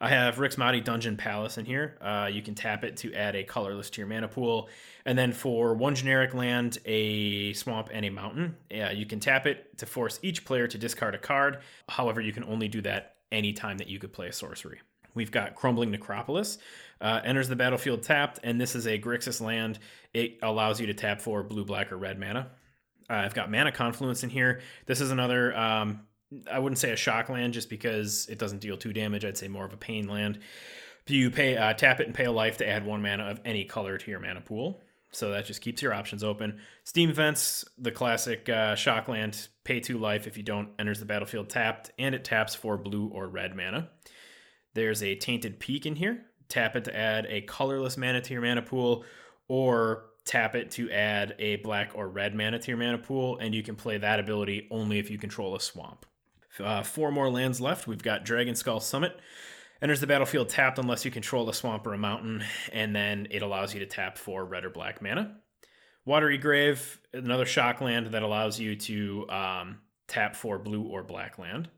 I 0.00 0.10
have 0.10 0.38
Rix 0.38 0.56
Maadi 0.56 0.82
Dungeon 0.82 1.16
Palace 1.16 1.58
in 1.58 1.64
here. 1.64 1.98
Uh, 2.00 2.28
you 2.32 2.40
can 2.40 2.54
tap 2.54 2.84
it 2.84 2.96
to 2.98 3.12
add 3.14 3.34
a 3.34 3.42
colorless 3.42 3.90
to 3.90 4.00
your 4.00 4.06
mana 4.06 4.28
pool. 4.28 4.68
And 5.04 5.18
then 5.18 5.32
for 5.32 5.74
one 5.74 5.94
generic 5.94 6.34
land, 6.34 6.78
a 6.84 7.52
swamp, 7.54 7.90
and 7.92 8.04
a 8.04 8.10
mountain, 8.10 8.56
you 8.70 9.06
can 9.06 9.18
tap 9.18 9.46
it 9.46 9.76
to 9.78 9.86
force 9.86 10.20
each 10.22 10.44
player 10.44 10.68
to 10.68 10.78
discard 10.78 11.14
a 11.14 11.18
card. 11.18 11.58
However, 11.88 12.20
you 12.20 12.32
can 12.32 12.44
only 12.44 12.68
do 12.68 12.80
that 12.82 13.16
anytime 13.32 13.78
that 13.78 13.88
you 13.88 13.98
could 13.98 14.12
play 14.12 14.28
a 14.28 14.32
sorcery. 14.32 14.80
We've 15.14 15.32
got 15.32 15.56
Crumbling 15.56 15.90
Necropolis. 15.90 16.58
Uh, 17.00 17.20
enters 17.24 17.48
the 17.48 17.56
battlefield 17.56 18.02
tapped, 18.02 18.38
and 18.44 18.60
this 18.60 18.76
is 18.76 18.86
a 18.86 18.98
Grixis 18.98 19.40
land. 19.40 19.78
It 20.14 20.38
allows 20.42 20.80
you 20.80 20.86
to 20.86 20.94
tap 20.94 21.20
for 21.20 21.42
blue, 21.42 21.64
black, 21.64 21.90
or 21.90 21.96
red 21.96 22.20
mana. 22.20 22.50
Uh, 23.10 23.14
I've 23.14 23.34
got 23.34 23.50
Mana 23.50 23.72
Confluence 23.72 24.22
in 24.22 24.30
here. 24.30 24.60
This 24.86 25.00
is 25.00 25.10
another 25.10 25.56
um, 25.56 26.00
I 26.50 26.58
wouldn't 26.58 26.78
say 26.78 26.92
a 26.92 26.96
shock 26.96 27.28
land 27.28 27.54
just 27.54 27.70
because 27.70 28.26
it 28.28 28.38
doesn't 28.38 28.60
deal 28.60 28.76
two 28.76 28.92
damage. 28.92 29.24
I'd 29.24 29.38
say 29.38 29.48
more 29.48 29.64
of 29.64 29.72
a 29.72 29.78
pain 29.78 30.08
land. 30.08 30.40
You 31.06 31.30
pay 31.30 31.56
uh, 31.56 31.72
tap 31.72 32.00
it 32.00 32.06
and 32.06 32.14
pay 32.14 32.26
a 32.26 32.32
life 32.32 32.58
to 32.58 32.68
add 32.68 32.84
one 32.84 33.00
mana 33.00 33.24
of 33.24 33.40
any 33.44 33.64
color 33.64 33.96
to 33.96 34.10
your 34.10 34.20
mana 34.20 34.42
pool. 34.42 34.82
So 35.10 35.30
that 35.30 35.46
just 35.46 35.62
keeps 35.62 35.80
your 35.80 35.94
options 35.94 36.22
open. 36.22 36.60
Steam 36.84 37.12
Vents, 37.14 37.64
the 37.78 37.90
classic 37.90 38.46
uh, 38.50 38.74
shock 38.74 39.08
land, 39.08 39.48
pay 39.64 39.80
two 39.80 39.96
life 39.96 40.26
if 40.26 40.36
you 40.36 40.42
don't 40.42 40.68
enters 40.78 41.00
the 41.00 41.06
battlefield 41.06 41.48
tapped, 41.48 41.90
and 41.98 42.14
it 42.14 42.24
taps 42.24 42.54
for 42.54 42.76
blue 42.76 43.08
or 43.08 43.26
red 43.26 43.56
mana. 43.56 43.88
There's 44.74 45.02
a 45.02 45.14
Tainted 45.14 45.60
Peak 45.60 45.86
in 45.86 45.96
here. 45.96 46.26
Tap 46.50 46.76
it 46.76 46.84
to 46.84 46.94
add 46.94 47.26
a 47.30 47.40
colorless 47.40 47.96
mana 47.96 48.20
to 48.20 48.32
your 48.34 48.42
mana 48.42 48.60
pool, 48.60 49.04
or 49.48 50.04
tap 50.26 50.54
it 50.54 50.70
to 50.72 50.90
add 50.90 51.34
a 51.38 51.56
black 51.56 51.92
or 51.94 52.06
red 52.06 52.34
mana 52.34 52.58
to 52.58 52.70
your 52.70 52.76
mana 52.76 52.98
pool, 52.98 53.38
and 53.38 53.54
you 53.54 53.62
can 53.62 53.76
play 53.76 53.96
that 53.96 54.20
ability 54.20 54.68
only 54.70 54.98
if 54.98 55.10
you 55.10 55.16
control 55.16 55.56
a 55.56 55.60
swamp. 55.60 56.04
Uh, 56.60 56.82
four 56.82 57.10
more 57.10 57.30
lands 57.30 57.60
left. 57.60 57.86
We've 57.86 58.02
got 58.02 58.24
Dragon 58.24 58.54
Skull 58.54 58.80
Summit. 58.80 59.18
Enters 59.80 60.00
the 60.00 60.08
battlefield 60.08 60.48
tapped 60.48 60.78
unless 60.78 61.04
you 61.04 61.10
control 61.10 61.48
a 61.48 61.54
swamp 61.54 61.86
or 61.86 61.94
a 61.94 61.98
mountain, 61.98 62.42
and 62.72 62.94
then 62.96 63.28
it 63.30 63.42
allows 63.42 63.72
you 63.72 63.80
to 63.80 63.86
tap 63.86 64.18
for 64.18 64.44
red 64.44 64.64
or 64.64 64.70
black 64.70 65.00
mana. 65.00 65.36
Watery 66.04 66.38
Grave, 66.38 67.00
another 67.12 67.46
shock 67.46 67.80
land 67.80 68.08
that 68.08 68.22
allows 68.22 68.58
you 68.58 68.74
to 68.74 69.28
um, 69.30 69.78
tap 70.08 70.34
for 70.34 70.58
blue 70.58 70.82
or 70.82 71.04
black 71.04 71.38
land. 71.38 71.68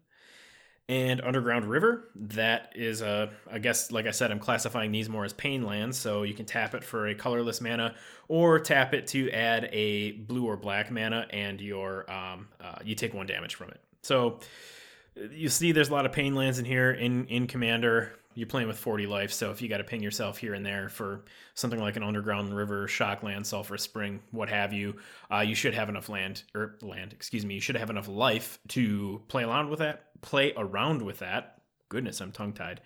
And 0.88 1.20
Underground 1.20 1.66
River, 1.66 2.08
that 2.16 2.72
is 2.74 3.00
a, 3.00 3.30
I 3.48 3.58
guess, 3.58 3.92
like 3.92 4.06
I 4.06 4.10
said, 4.10 4.32
I'm 4.32 4.40
classifying 4.40 4.90
these 4.90 5.08
more 5.08 5.24
as 5.24 5.32
pain 5.32 5.64
lands, 5.64 5.98
so 5.98 6.22
you 6.22 6.34
can 6.34 6.46
tap 6.46 6.74
it 6.74 6.82
for 6.82 7.06
a 7.06 7.14
colorless 7.14 7.60
mana, 7.60 7.94
or 8.28 8.58
tap 8.58 8.94
it 8.94 9.06
to 9.08 9.30
add 9.30 9.68
a 9.72 10.12
blue 10.12 10.46
or 10.46 10.56
black 10.56 10.90
mana, 10.90 11.26
and 11.30 11.60
your 11.60 12.10
um, 12.10 12.48
uh, 12.60 12.78
you 12.82 12.94
take 12.94 13.14
one 13.14 13.26
damage 13.26 13.54
from 13.54 13.70
it. 13.70 13.80
So 14.02 14.40
you 15.30 15.48
see 15.48 15.72
there's 15.72 15.88
a 15.88 15.92
lot 15.92 16.06
of 16.06 16.12
pain 16.12 16.34
lands 16.34 16.58
in 16.58 16.64
here 16.64 16.90
in 16.90 17.26
in 17.26 17.46
commander. 17.46 18.16
You're 18.34 18.46
playing 18.46 18.68
with 18.68 18.78
40 18.78 19.08
life 19.08 19.32
so 19.32 19.50
if 19.50 19.60
you 19.60 19.68
got 19.68 19.78
to 19.78 19.84
ping 19.84 20.02
yourself 20.02 20.38
here 20.38 20.54
and 20.54 20.64
there 20.64 20.88
for 20.88 21.24
something 21.54 21.80
like 21.80 21.96
an 21.96 22.04
underground 22.04 22.54
river 22.54 22.86
shockland 22.86 23.44
sulfur 23.44 23.76
spring 23.76 24.20
what 24.30 24.48
have 24.48 24.72
you 24.72 24.96
uh, 25.32 25.40
you 25.40 25.56
should 25.56 25.74
have 25.74 25.88
enough 25.88 26.08
land 26.08 26.44
or 26.54 26.76
land 26.80 27.12
excuse 27.12 27.44
me 27.44 27.54
you 27.54 27.60
should 27.60 27.76
have 27.76 27.90
enough 27.90 28.06
life 28.06 28.60
to 28.68 29.20
play 29.26 29.42
around 29.42 29.68
with 29.68 29.80
that 29.80 30.04
play 30.22 30.54
around 30.56 31.02
with 31.02 31.18
that. 31.18 31.60
Goodness 31.88 32.20
i'm 32.20 32.30
tongue 32.30 32.52
tied 32.52 32.80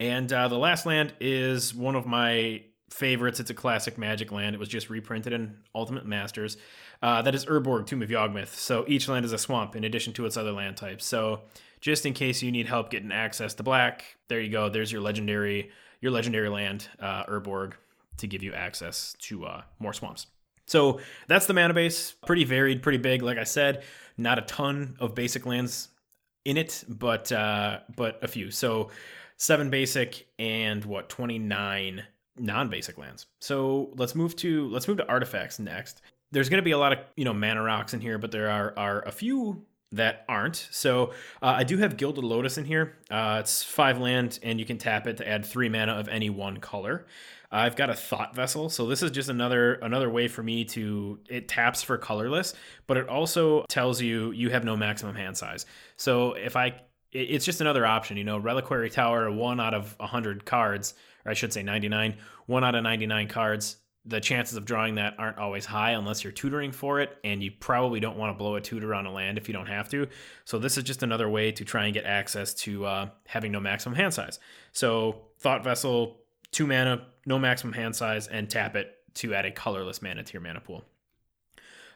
and 0.00 0.30
uh, 0.32 0.48
the 0.48 0.58
last 0.58 0.84
land 0.84 1.14
is 1.20 1.72
one 1.72 1.94
of 1.94 2.06
my 2.06 2.62
favorites. 2.90 3.40
It's 3.40 3.50
a 3.50 3.54
classic 3.54 3.98
magic 3.98 4.32
land. 4.32 4.54
It 4.54 4.58
was 4.58 4.68
just 4.68 4.90
reprinted 4.90 5.32
in 5.32 5.56
ultimate 5.74 6.06
masters 6.06 6.56
uh, 7.02 7.22
that 7.22 7.34
is 7.34 7.44
Urborg, 7.46 7.86
Tomb 7.86 8.02
of 8.02 8.08
Yawgmoth. 8.08 8.54
So 8.54 8.84
each 8.86 9.08
land 9.08 9.24
is 9.24 9.32
a 9.32 9.38
swamp 9.38 9.74
in 9.76 9.84
addition 9.84 10.12
to 10.14 10.26
its 10.26 10.36
other 10.36 10.52
land 10.52 10.76
types. 10.76 11.04
So 11.04 11.40
just 11.80 12.06
in 12.06 12.14
case 12.14 12.42
you 12.42 12.52
need 12.52 12.66
help 12.66 12.90
getting 12.90 13.12
access 13.12 13.54
to 13.54 13.62
black, 13.62 14.16
there 14.28 14.40
you 14.40 14.50
go. 14.50 14.68
There's 14.68 14.92
your 14.92 15.00
legendary 15.00 15.70
your 16.00 16.10
legendary 16.10 16.48
land, 16.48 16.88
uh, 17.00 17.24
Urborg, 17.26 17.74
to 18.18 18.26
give 18.26 18.42
you 18.42 18.52
access 18.52 19.14
to 19.20 19.44
uh, 19.44 19.62
more 19.78 19.92
swamps. 19.92 20.26
So 20.66 21.00
that's 21.28 21.46
the 21.46 21.54
mana 21.54 21.74
base. 21.74 22.12
Pretty 22.26 22.44
varied, 22.44 22.82
pretty 22.82 22.98
big. 22.98 23.22
Like 23.22 23.38
I 23.38 23.44
said, 23.44 23.84
not 24.16 24.38
a 24.38 24.42
ton 24.42 24.96
of 25.00 25.14
basic 25.14 25.46
lands 25.46 25.88
in 26.44 26.56
it, 26.56 26.84
but 26.88 27.30
uh, 27.30 27.80
but 27.96 28.18
a 28.22 28.28
few. 28.28 28.50
So 28.50 28.90
seven 29.36 29.70
basic 29.70 30.26
and 30.38 30.84
what 30.84 31.08
twenty 31.08 31.38
nine 31.38 32.04
non-basic 32.38 32.96
lands. 32.98 33.26
So 33.40 33.90
let's 33.96 34.14
move 34.14 34.34
to 34.36 34.68
let's 34.70 34.88
move 34.88 34.96
to 34.98 35.08
artifacts 35.08 35.58
next 35.58 36.02
there's 36.32 36.48
going 36.48 36.58
to 36.58 36.64
be 36.64 36.72
a 36.72 36.78
lot 36.78 36.92
of 36.92 36.98
you 37.16 37.24
know 37.24 37.34
mana 37.34 37.62
rocks 37.62 37.94
in 37.94 38.00
here, 38.00 38.18
but 38.18 38.32
there 38.32 38.50
are 38.50 38.74
are 38.76 39.02
a 39.02 39.12
few 39.12 39.64
that 39.92 40.24
aren't. 40.28 40.68
So 40.70 41.12
uh, 41.42 41.54
I 41.56 41.64
do 41.64 41.76
have 41.78 41.96
Gilded 41.96 42.24
Lotus 42.24 42.58
in 42.58 42.64
here. 42.64 42.96
Uh, 43.10 43.38
it's 43.40 43.62
five 43.62 43.98
land, 43.98 44.38
and 44.42 44.58
you 44.58 44.64
can 44.64 44.78
tap 44.78 45.06
it 45.06 45.18
to 45.18 45.28
add 45.28 45.44
three 45.44 45.68
mana 45.68 45.92
of 45.92 46.08
any 46.08 46.30
one 46.30 46.56
color. 46.56 47.06
I've 47.54 47.76
got 47.76 47.90
a 47.90 47.94
Thought 47.94 48.34
Vessel, 48.34 48.70
so 48.70 48.86
this 48.86 49.02
is 49.02 49.10
just 49.10 49.28
another 49.28 49.74
another 49.74 50.08
way 50.08 50.26
for 50.26 50.42
me 50.42 50.64
to 50.66 51.20
it 51.28 51.48
taps 51.48 51.82
for 51.82 51.98
colorless, 51.98 52.54
but 52.86 52.96
it 52.96 53.08
also 53.08 53.64
tells 53.68 54.00
you 54.00 54.30
you 54.32 54.48
have 54.50 54.64
no 54.64 54.74
maximum 54.74 55.14
hand 55.14 55.36
size. 55.36 55.66
So 55.96 56.32
if 56.32 56.56
I 56.56 56.80
it's 57.12 57.44
just 57.44 57.60
another 57.60 57.84
option, 57.84 58.16
you 58.16 58.24
know, 58.24 58.38
Reliquary 58.38 58.88
Tower, 58.88 59.30
one 59.30 59.60
out 59.60 59.74
of 59.74 59.94
100 59.98 60.46
cards, 60.46 60.94
or 61.26 61.32
I 61.32 61.34
should 61.34 61.52
say 61.52 61.62
99, 61.62 62.16
one 62.46 62.64
out 62.64 62.74
of 62.74 62.82
99 62.82 63.28
cards 63.28 63.76
the 64.04 64.20
chances 64.20 64.56
of 64.56 64.64
drawing 64.64 64.96
that 64.96 65.14
aren't 65.18 65.38
always 65.38 65.64
high 65.64 65.92
unless 65.92 66.24
you're 66.24 66.32
tutoring 66.32 66.72
for 66.72 67.00
it, 67.00 67.16
and 67.22 67.42
you 67.42 67.50
probably 67.50 68.00
don't 68.00 68.16
want 68.16 68.30
to 68.30 68.38
blow 68.38 68.56
a 68.56 68.60
tutor 68.60 68.94
on 68.94 69.06
a 69.06 69.12
land 69.12 69.38
if 69.38 69.48
you 69.48 69.54
don't 69.54 69.66
have 69.66 69.88
to. 69.90 70.08
So 70.44 70.58
this 70.58 70.76
is 70.76 70.84
just 70.84 71.02
another 71.02 71.28
way 71.28 71.52
to 71.52 71.64
try 71.64 71.84
and 71.84 71.94
get 71.94 72.04
access 72.04 72.52
to 72.54 72.84
uh, 72.84 73.08
having 73.26 73.52
no 73.52 73.60
maximum 73.60 73.94
hand 73.94 74.12
size. 74.12 74.40
So 74.72 75.22
Thought 75.38 75.62
Vessel, 75.62 76.18
two 76.50 76.66
mana, 76.66 77.06
no 77.26 77.38
maximum 77.38 77.74
hand 77.74 77.94
size, 77.94 78.26
and 78.26 78.50
tap 78.50 78.74
it 78.74 78.96
to 79.14 79.34
add 79.34 79.46
a 79.46 79.52
colorless 79.52 80.02
mana 80.02 80.24
to 80.24 80.32
your 80.32 80.42
mana 80.42 80.60
pool. 80.60 80.84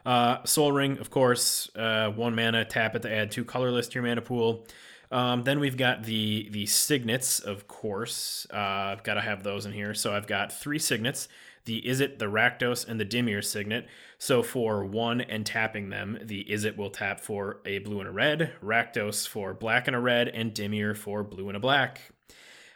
Uh, 0.04 0.44
Sol 0.44 0.70
Ring, 0.70 0.98
of 0.98 1.10
course, 1.10 1.68
uh, 1.74 2.10
one 2.10 2.36
mana, 2.36 2.64
tap 2.64 2.94
it 2.94 3.02
to 3.02 3.12
add 3.12 3.32
two 3.32 3.44
colorless 3.44 3.88
to 3.88 3.94
your 3.94 4.04
mana 4.04 4.22
pool. 4.22 4.64
Um, 5.10 5.42
then 5.44 5.60
we've 5.60 5.76
got 5.76 6.04
the 6.04 6.48
the 6.50 6.66
signets, 6.66 7.40
of 7.40 7.68
course. 7.68 8.46
Uh, 8.52 8.56
I've 8.56 9.02
got 9.02 9.14
to 9.14 9.20
have 9.20 9.42
those 9.42 9.66
in 9.66 9.72
here. 9.72 9.94
So 9.94 10.12
I've 10.12 10.26
got 10.26 10.52
three 10.52 10.78
signets 10.78 11.28
the 11.66 11.82
Izzet, 11.82 12.18
the 12.18 12.26
Rakdos, 12.26 12.88
and 12.88 12.98
the 12.98 13.04
Dimir 13.04 13.44
signet. 13.44 13.86
So 14.18 14.42
for 14.42 14.84
one 14.84 15.20
and 15.20 15.44
tapping 15.44 15.90
them, 15.90 16.18
the 16.22 16.44
Izzet 16.44 16.76
will 16.76 16.90
tap 16.90 17.20
for 17.20 17.60
a 17.66 17.80
blue 17.80 18.00
and 18.00 18.08
a 18.08 18.12
red, 18.12 18.52
Rakdos 18.62 19.28
for 19.28 19.52
black 19.52 19.86
and 19.86 19.94
a 19.94 20.00
red, 20.00 20.28
and 20.28 20.54
Dimir 20.54 20.96
for 20.96 21.22
blue 21.22 21.48
and 21.48 21.56
a 21.56 21.60
black. 21.60 22.00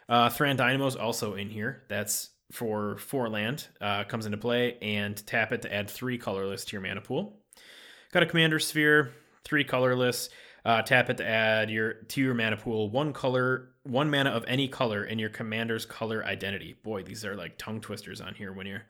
Uh, 0.07 0.29
Thran 0.29 0.57
Dynamo's 0.57 0.95
also 0.95 1.35
in 1.35 1.49
here. 1.49 1.83
That's 1.87 2.29
for 2.51 2.97
four 2.97 3.29
land, 3.29 3.67
uh, 3.79 4.03
comes 4.03 4.25
into 4.25 4.37
play, 4.37 4.77
and 4.81 5.25
tap 5.25 5.51
it 5.51 5.61
to 5.63 5.73
add 5.73 5.89
three 5.89 6.17
colorless 6.17 6.65
to 6.65 6.73
your 6.73 6.81
mana 6.81 7.01
pool. 7.01 7.39
Got 8.11 8.23
a 8.23 8.25
Commander 8.25 8.59
Sphere, 8.59 9.13
three 9.43 9.63
colorless. 9.63 10.29
Uh, 10.63 10.81
tap 10.83 11.09
it 11.09 11.17
to 11.17 11.25
add 11.25 11.71
your 11.71 11.93
to 11.93 12.21
your 12.21 12.35
mana 12.35 12.57
pool 12.57 12.89
one 12.89 13.13
color, 13.13 13.70
one 13.83 14.09
mana 14.11 14.29
of 14.29 14.45
any 14.47 14.67
color 14.67 15.03
in 15.03 15.19
your 15.19 15.29
commander's 15.29 15.85
color 15.85 16.23
identity. 16.23 16.75
Boy, 16.83 17.03
these 17.03 17.25
are 17.25 17.35
like 17.35 17.57
tongue 17.57 17.81
twisters 17.81 18.21
on 18.21 18.33
here 18.35 18.53
when 18.53 18.67
you're 18.67 18.85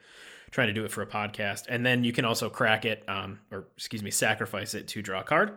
trying 0.51 0.67
to 0.67 0.73
do 0.73 0.83
it 0.83 0.91
for 0.91 1.01
a 1.01 1.07
podcast. 1.07 1.65
And 1.69 1.85
then 1.85 2.03
you 2.03 2.11
can 2.11 2.25
also 2.25 2.49
crack 2.49 2.83
it, 2.85 3.03
um, 3.07 3.39
or 3.51 3.67
excuse 3.77 4.03
me, 4.03 4.11
sacrifice 4.11 4.73
it 4.73 4.87
to 4.89 5.01
draw 5.01 5.21
a 5.21 5.23
card. 5.23 5.53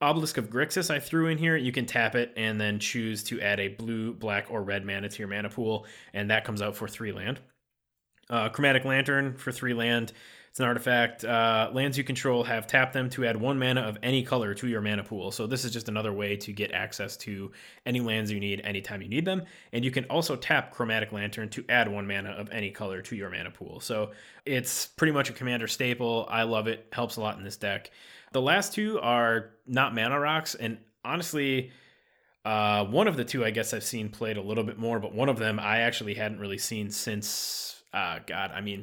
Obelisk 0.00 0.36
of 0.36 0.50
Grixis 0.50 0.92
I 0.92 0.98
threw 0.98 1.28
in 1.28 1.38
here. 1.38 1.56
You 1.56 1.70
can 1.70 1.86
tap 1.86 2.16
it 2.16 2.32
and 2.36 2.60
then 2.60 2.80
choose 2.80 3.22
to 3.24 3.40
add 3.40 3.60
a 3.60 3.68
blue, 3.68 4.12
black, 4.12 4.46
or 4.50 4.62
red 4.62 4.84
mana 4.84 5.08
to 5.08 5.18
your 5.20 5.28
mana 5.28 5.48
pool, 5.48 5.86
and 6.12 6.28
that 6.30 6.44
comes 6.44 6.60
out 6.60 6.74
for 6.74 6.88
three 6.88 7.12
land. 7.12 7.38
Uh, 8.28 8.48
Chromatic 8.48 8.84
Lantern 8.84 9.36
for 9.36 9.52
three 9.52 9.74
land. 9.74 10.12
It's 10.52 10.60
an 10.60 10.66
artifact. 10.66 11.24
Uh, 11.24 11.70
lands 11.72 11.96
you 11.96 12.04
control 12.04 12.44
have 12.44 12.66
tapped 12.66 12.92
them 12.92 13.08
to 13.08 13.24
add 13.24 13.40
one 13.40 13.58
mana 13.58 13.80
of 13.80 13.96
any 14.02 14.22
color 14.22 14.52
to 14.52 14.66
your 14.66 14.82
mana 14.82 15.02
pool. 15.02 15.30
So 15.30 15.46
this 15.46 15.64
is 15.64 15.72
just 15.72 15.88
another 15.88 16.12
way 16.12 16.36
to 16.36 16.52
get 16.52 16.72
access 16.72 17.16
to 17.18 17.52
any 17.86 18.00
lands 18.00 18.30
you 18.30 18.38
need 18.38 18.60
anytime 18.62 19.00
you 19.00 19.08
need 19.08 19.24
them. 19.24 19.44
And 19.72 19.82
you 19.82 19.90
can 19.90 20.04
also 20.10 20.36
tap 20.36 20.70
Chromatic 20.70 21.10
Lantern 21.10 21.48
to 21.48 21.64
add 21.70 21.90
one 21.90 22.06
mana 22.06 22.32
of 22.32 22.50
any 22.50 22.70
color 22.70 23.00
to 23.00 23.16
your 23.16 23.30
mana 23.30 23.50
pool. 23.50 23.80
So 23.80 24.10
it's 24.44 24.88
pretty 24.88 25.12
much 25.12 25.30
a 25.30 25.32
commander 25.32 25.66
staple. 25.66 26.26
I 26.28 26.42
love 26.42 26.66
it. 26.66 26.86
Helps 26.92 27.16
a 27.16 27.22
lot 27.22 27.38
in 27.38 27.44
this 27.44 27.56
deck. 27.56 27.90
The 28.32 28.42
last 28.42 28.74
two 28.74 29.00
are 29.00 29.52
not 29.66 29.94
mana 29.94 30.20
rocks, 30.20 30.54
and 30.54 30.76
honestly. 31.02 31.70
Uh, 32.44 32.84
one 32.86 33.06
of 33.06 33.16
the 33.16 33.24
two, 33.24 33.44
I 33.44 33.52
guess 33.52 33.72
I've 33.72 33.84
seen 33.84 34.08
played 34.08 34.36
a 34.36 34.42
little 34.42 34.64
bit 34.64 34.76
more, 34.76 34.98
but 34.98 35.14
one 35.14 35.28
of 35.28 35.38
them 35.38 35.60
I 35.60 35.82
actually 35.82 36.14
hadn't 36.14 36.40
really 36.40 36.58
seen 36.58 36.90
since, 36.90 37.84
uh, 37.94 38.18
God, 38.26 38.50
I 38.50 38.60
mean, 38.60 38.82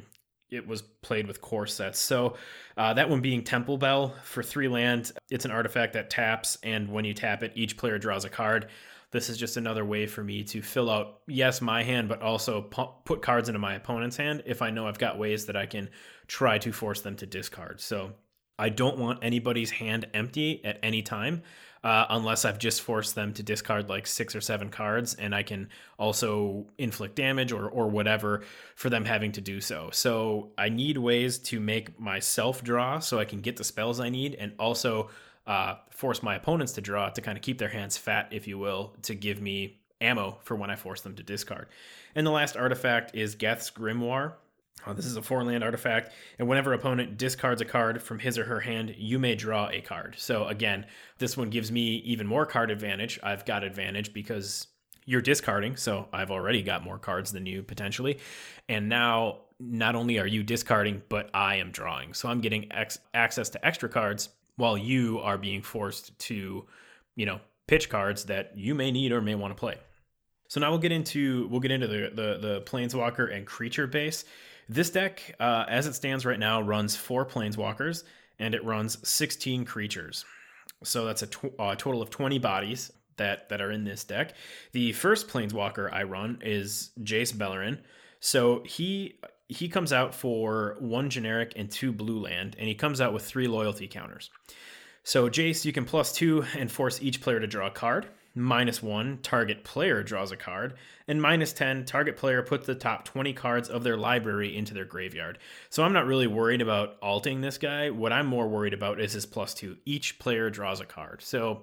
it 0.50 0.66
was 0.66 0.82
played 0.82 1.26
with 1.26 1.40
core 1.40 1.66
sets. 1.66 1.98
So 1.98 2.36
uh, 2.76 2.94
that 2.94 3.08
one 3.08 3.20
being 3.20 3.42
Temple 3.42 3.78
Bell 3.78 4.14
for 4.24 4.42
three 4.42 4.68
land. 4.68 5.12
It's 5.30 5.44
an 5.44 5.50
artifact 5.50 5.92
that 5.94 6.10
taps, 6.10 6.58
and 6.62 6.88
when 6.88 7.04
you 7.04 7.14
tap 7.14 7.42
it, 7.42 7.52
each 7.54 7.76
player 7.76 7.98
draws 7.98 8.24
a 8.24 8.30
card. 8.30 8.68
This 9.12 9.28
is 9.28 9.36
just 9.36 9.56
another 9.56 9.84
way 9.84 10.06
for 10.06 10.22
me 10.22 10.44
to 10.44 10.62
fill 10.62 10.88
out, 10.88 11.20
yes, 11.26 11.60
my 11.60 11.82
hand, 11.82 12.08
but 12.08 12.22
also 12.22 12.62
pu- 12.62 12.92
put 13.04 13.22
cards 13.22 13.48
into 13.48 13.58
my 13.58 13.74
opponent's 13.74 14.16
hand 14.16 14.44
if 14.46 14.62
I 14.62 14.70
know 14.70 14.86
I've 14.86 14.98
got 14.98 15.18
ways 15.18 15.46
that 15.46 15.56
I 15.56 15.66
can 15.66 15.88
try 16.28 16.58
to 16.58 16.72
force 16.72 17.00
them 17.00 17.16
to 17.16 17.26
discard. 17.26 17.80
So 17.80 18.12
I 18.56 18.68
don't 18.68 18.98
want 18.98 19.18
anybody's 19.22 19.70
hand 19.70 20.06
empty 20.14 20.64
at 20.64 20.78
any 20.82 21.02
time 21.02 21.42
uh, 21.82 22.06
unless 22.10 22.44
I've 22.44 22.58
just 22.58 22.82
forced 22.82 23.14
them 23.14 23.32
to 23.34 23.42
discard 23.42 23.88
like 23.88 24.06
six 24.06 24.36
or 24.36 24.40
seven 24.40 24.68
cards, 24.68 25.14
and 25.14 25.34
I 25.34 25.42
can 25.42 25.68
also 25.98 26.66
inflict 26.76 27.16
damage 27.16 27.52
or 27.52 27.68
or 27.68 27.88
whatever 27.88 28.42
for 28.74 28.90
them 28.90 29.04
having 29.04 29.32
to 29.32 29.40
do 29.40 29.60
so. 29.60 29.88
So 29.92 30.50
I 30.58 30.68
need 30.68 30.98
ways 30.98 31.38
to 31.38 31.60
make 31.60 31.98
myself 31.98 32.62
draw 32.62 32.98
so 32.98 33.18
I 33.18 33.24
can 33.24 33.40
get 33.40 33.56
the 33.56 33.64
spells 33.64 34.00
I 34.00 34.10
need, 34.10 34.34
and 34.34 34.52
also 34.58 35.10
uh, 35.46 35.76
force 35.90 36.22
my 36.22 36.34
opponents 36.36 36.72
to 36.72 36.80
draw 36.80 37.08
to 37.10 37.20
kind 37.20 37.38
of 37.38 37.42
keep 37.42 37.58
their 37.58 37.68
hands 37.68 37.96
fat, 37.96 38.28
if 38.30 38.46
you 38.46 38.58
will, 38.58 38.94
to 39.02 39.14
give 39.14 39.40
me 39.40 39.80
ammo 40.00 40.38
for 40.42 40.56
when 40.56 40.70
I 40.70 40.76
force 40.76 41.00
them 41.00 41.14
to 41.16 41.22
discard. 41.22 41.68
And 42.14 42.26
the 42.26 42.30
last 42.30 42.56
artifact 42.56 43.14
is 43.14 43.34
Geth's 43.34 43.70
Grimoire. 43.70 44.34
Uh, 44.86 44.92
this 44.94 45.04
is 45.04 45.16
a 45.16 45.22
four 45.22 45.44
land 45.44 45.62
artifact, 45.62 46.12
and 46.38 46.48
whenever 46.48 46.72
opponent 46.72 47.18
discards 47.18 47.60
a 47.60 47.64
card 47.64 48.02
from 48.02 48.18
his 48.18 48.38
or 48.38 48.44
her 48.44 48.60
hand, 48.60 48.94
you 48.96 49.18
may 49.18 49.34
draw 49.34 49.68
a 49.68 49.80
card. 49.80 50.14
So 50.16 50.46
again, 50.46 50.86
this 51.18 51.36
one 51.36 51.50
gives 51.50 51.70
me 51.70 51.96
even 51.96 52.26
more 52.26 52.46
card 52.46 52.70
advantage. 52.70 53.20
I've 53.22 53.44
got 53.44 53.62
advantage 53.62 54.14
because 54.14 54.68
you're 55.04 55.20
discarding, 55.20 55.76
so 55.76 56.08
I've 56.12 56.30
already 56.30 56.62
got 56.62 56.82
more 56.84 56.98
cards 56.98 57.32
than 57.32 57.44
you 57.44 57.62
potentially. 57.62 58.20
And 58.68 58.88
now, 58.88 59.40
not 59.58 59.94
only 59.94 60.18
are 60.18 60.26
you 60.26 60.42
discarding, 60.42 61.02
but 61.08 61.28
I 61.34 61.56
am 61.56 61.70
drawing. 61.70 62.14
So 62.14 62.28
I'm 62.28 62.40
getting 62.40 62.72
ex- 62.72 63.00
access 63.12 63.50
to 63.50 63.66
extra 63.66 63.88
cards 63.88 64.30
while 64.56 64.78
you 64.78 65.18
are 65.20 65.36
being 65.36 65.62
forced 65.62 66.18
to, 66.20 66.66
you 67.16 67.26
know, 67.26 67.40
pitch 67.66 67.88
cards 67.88 68.24
that 68.24 68.56
you 68.56 68.74
may 68.74 68.90
need 68.90 69.12
or 69.12 69.20
may 69.20 69.34
want 69.34 69.54
to 69.54 69.58
play. 69.58 69.76
So 70.48 70.60
now 70.60 70.70
we'll 70.70 70.80
get 70.80 70.90
into 70.90 71.46
we'll 71.48 71.60
get 71.60 71.70
into 71.70 71.86
the 71.86 72.10
the, 72.12 72.38
the 72.38 72.62
planeswalker 72.62 73.34
and 73.34 73.46
creature 73.46 73.86
base. 73.86 74.24
This 74.70 74.88
deck, 74.90 75.34
uh, 75.40 75.64
as 75.66 75.88
it 75.88 75.94
stands 75.94 76.24
right 76.24 76.38
now, 76.38 76.62
runs 76.62 76.94
four 76.94 77.26
planeswalkers 77.26 78.04
and 78.38 78.54
it 78.54 78.64
runs 78.64 78.96
16 79.06 79.64
creatures. 79.64 80.24
So 80.84 81.04
that's 81.04 81.22
a 81.22 81.26
tw- 81.26 81.58
uh, 81.58 81.74
total 81.74 82.00
of 82.00 82.10
20 82.10 82.38
bodies 82.38 82.92
that 83.16 83.48
that 83.48 83.60
are 83.60 83.72
in 83.72 83.82
this 83.82 84.04
deck. 84.04 84.34
The 84.70 84.92
first 84.92 85.26
planeswalker 85.26 85.92
I 85.92 86.04
run 86.04 86.38
is 86.42 86.90
Jace 87.00 87.34
Beleren. 87.34 87.80
So 88.20 88.62
he 88.64 89.18
he 89.48 89.68
comes 89.68 89.92
out 89.92 90.14
for 90.14 90.76
one 90.78 91.10
generic 91.10 91.54
and 91.56 91.68
two 91.68 91.90
blue 91.90 92.20
land, 92.20 92.54
and 92.56 92.68
he 92.68 92.76
comes 92.76 93.00
out 93.00 93.12
with 93.12 93.24
three 93.24 93.48
loyalty 93.48 93.88
counters. 93.88 94.30
So 95.02 95.28
Jace, 95.28 95.64
you 95.64 95.72
can 95.72 95.84
plus 95.84 96.12
two 96.12 96.44
and 96.56 96.70
force 96.70 97.02
each 97.02 97.20
player 97.20 97.40
to 97.40 97.48
draw 97.48 97.66
a 97.66 97.72
card 97.72 98.06
minus 98.40 98.82
1, 98.82 99.18
target 99.22 99.64
player 99.64 100.02
draws 100.02 100.32
a 100.32 100.36
card, 100.36 100.74
and 101.06 101.20
minus 101.20 101.52
10, 101.52 101.84
target 101.84 102.16
player 102.16 102.42
puts 102.42 102.66
the 102.66 102.74
top 102.74 103.04
20 103.04 103.32
cards 103.32 103.68
of 103.68 103.82
their 103.84 103.96
library 103.96 104.56
into 104.56 104.74
their 104.74 104.84
graveyard. 104.84 105.38
So 105.68 105.82
I'm 105.82 105.92
not 105.92 106.06
really 106.06 106.26
worried 106.26 106.62
about 106.62 106.96
alting 107.02 107.40
this 107.40 107.58
guy. 107.58 107.90
What 107.90 108.12
I'm 108.12 108.26
more 108.26 108.48
worried 108.48 108.74
about 108.74 109.00
is 109.00 109.12
his 109.12 109.26
plus 109.26 109.54
2. 109.54 109.76
Each 109.84 110.18
player 110.18 110.50
draws 110.50 110.80
a 110.80 110.84
card. 110.84 111.22
So 111.22 111.62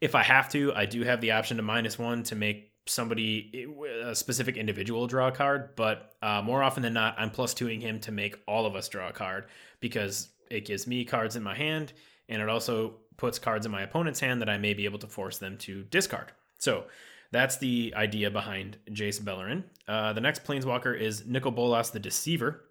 if 0.00 0.14
I 0.14 0.22
have 0.22 0.50
to, 0.52 0.72
I 0.74 0.86
do 0.86 1.02
have 1.02 1.20
the 1.20 1.32
option 1.32 1.56
to 1.56 1.62
minus 1.62 1.98
1 1.98 2.24
to 2.24 2.34
make 2.34 2.72
somebody 2.86 3.66
a 4.02 4.14
specific 4.14 4.56
individual 4.56 5.06
draw 5.06 5.28
a 5.28 5.32
card 5.32 5.76
but 5.76 6.14
uh, 6.22 6.40
more 6.40 6.62
often 6.62 6.82
than 6.82 6.94
not 6.94 7.14
i'm 7.18 7.30
plus 7.30 7.52
twoing 7.52 7.82
him 7.82 8.00
to 8.00 8.10
make 8.10 8.36
all 8.46 8.64
of 8.64 8.74
us 8.74 8.88
draw 8.88 9.08
a 9.08 9.12
card 9.12 9.44
because 9.80 10.28
it 10.50 10.64
gives 10.64 10.86
me 10.86 11.04
cards 11.04 11.36
in 11.36 11.42
my 11.42 11.54
hand 11.54 11.92
and 12.28 12.40
it 12.40 12.48
also 12.48 12.94
puts 13.18 13.38
cards 13.38 13.66
in 13.66 13.72
my 13.72 13.82
opponent's 13.82 14.20
hand 14.20 14.40
that 14.40 14.48
I 14.48 14.56
may 14.56 14.72
be 14.72 14.86
able 14.86 14.98
to 15.00 15.06
force 15.06 15.36
them 15.36 15.58
to 15.58 15.82
discard. 15.84 16.32
So 16.58 16.84
that's 17.30 17.58
the 17.58 17.92
idea 17.94 18.30
behind 18.30 18.78
Jace 18.90 19.20
Beleren. 19.20 19.64
Uh, 19.86 20.14
the 20.14 20.20
next 20.22 20.44
Planeswalker 20.44 20.98
is 20.98 21.26
Nicol 21.26 21.52
Bolas 21.52 21.90
the 21.90 22.00
Deceiver. 22.00 22.64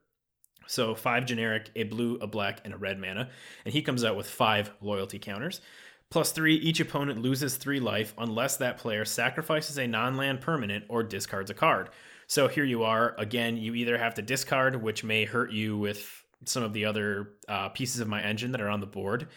So 0.66 0.96
five 0.96 1.26
generic, 1.26 1.70
a 1.76 1.84
blue, 1.84 2.18
a 2.20 2.28
black, 2.28 2.62
and 2.66 2.74
a 2.74 2.78
red 2.78 3.00
mana. 3.00 3.30
And 3.64 3.74
he 3.74 3.82
comes 3.82 4.04
out 4.04 4.18
with 4.18 4.28
five 4.28 4.72
loyalty 4.82 5.20
counters. 5.20 5.62
Plus 6.10 6.32
three, 6.32 6.56
each 6.56 6.80
opponent 6.80 7.22
loses 7.22 7.58
three 7.58 7.80
life 7.80 8.14
unless 8.18 8.58
that 8.58 8.78
player 8.78 9.06
sacrifices 9.06 9.78
a 9.78 9.88
non 9.88 10.16
land 10.16 10.42
permanent 10.42 10.86
or 10.90 11.04
discards 11.04 11.50
a 11.50 11.54
card. 11.54 11.90
So 12.28 12.48
here 12.48 12.64
you 12.64 12.84
are. 12.84 13.16
Again, 13.18 13.58
you 13.58 13.76
either 13.76 13.98
have 13.98 14.16
to 14.16 14.22
discard, 14.22 14.82
which 14.82 15.04
may 15.04 15.26
hurt 15.26 15.52
you 15.52 15.78
with 15.78 16.26
some 16.46 16.64
of 16.64 16.74
the 16.74 16.86
other 16.86 17.34
uh, 17.48 17.70
pieces 17.70 18.00
of 18.00 18.08
my 18.08 18.22
engine 18.22 18.52
that 18.52 18.62
are 18.62 18.70
on 18.70 18.80
the 18.80 18.86
board, 18.86 19.28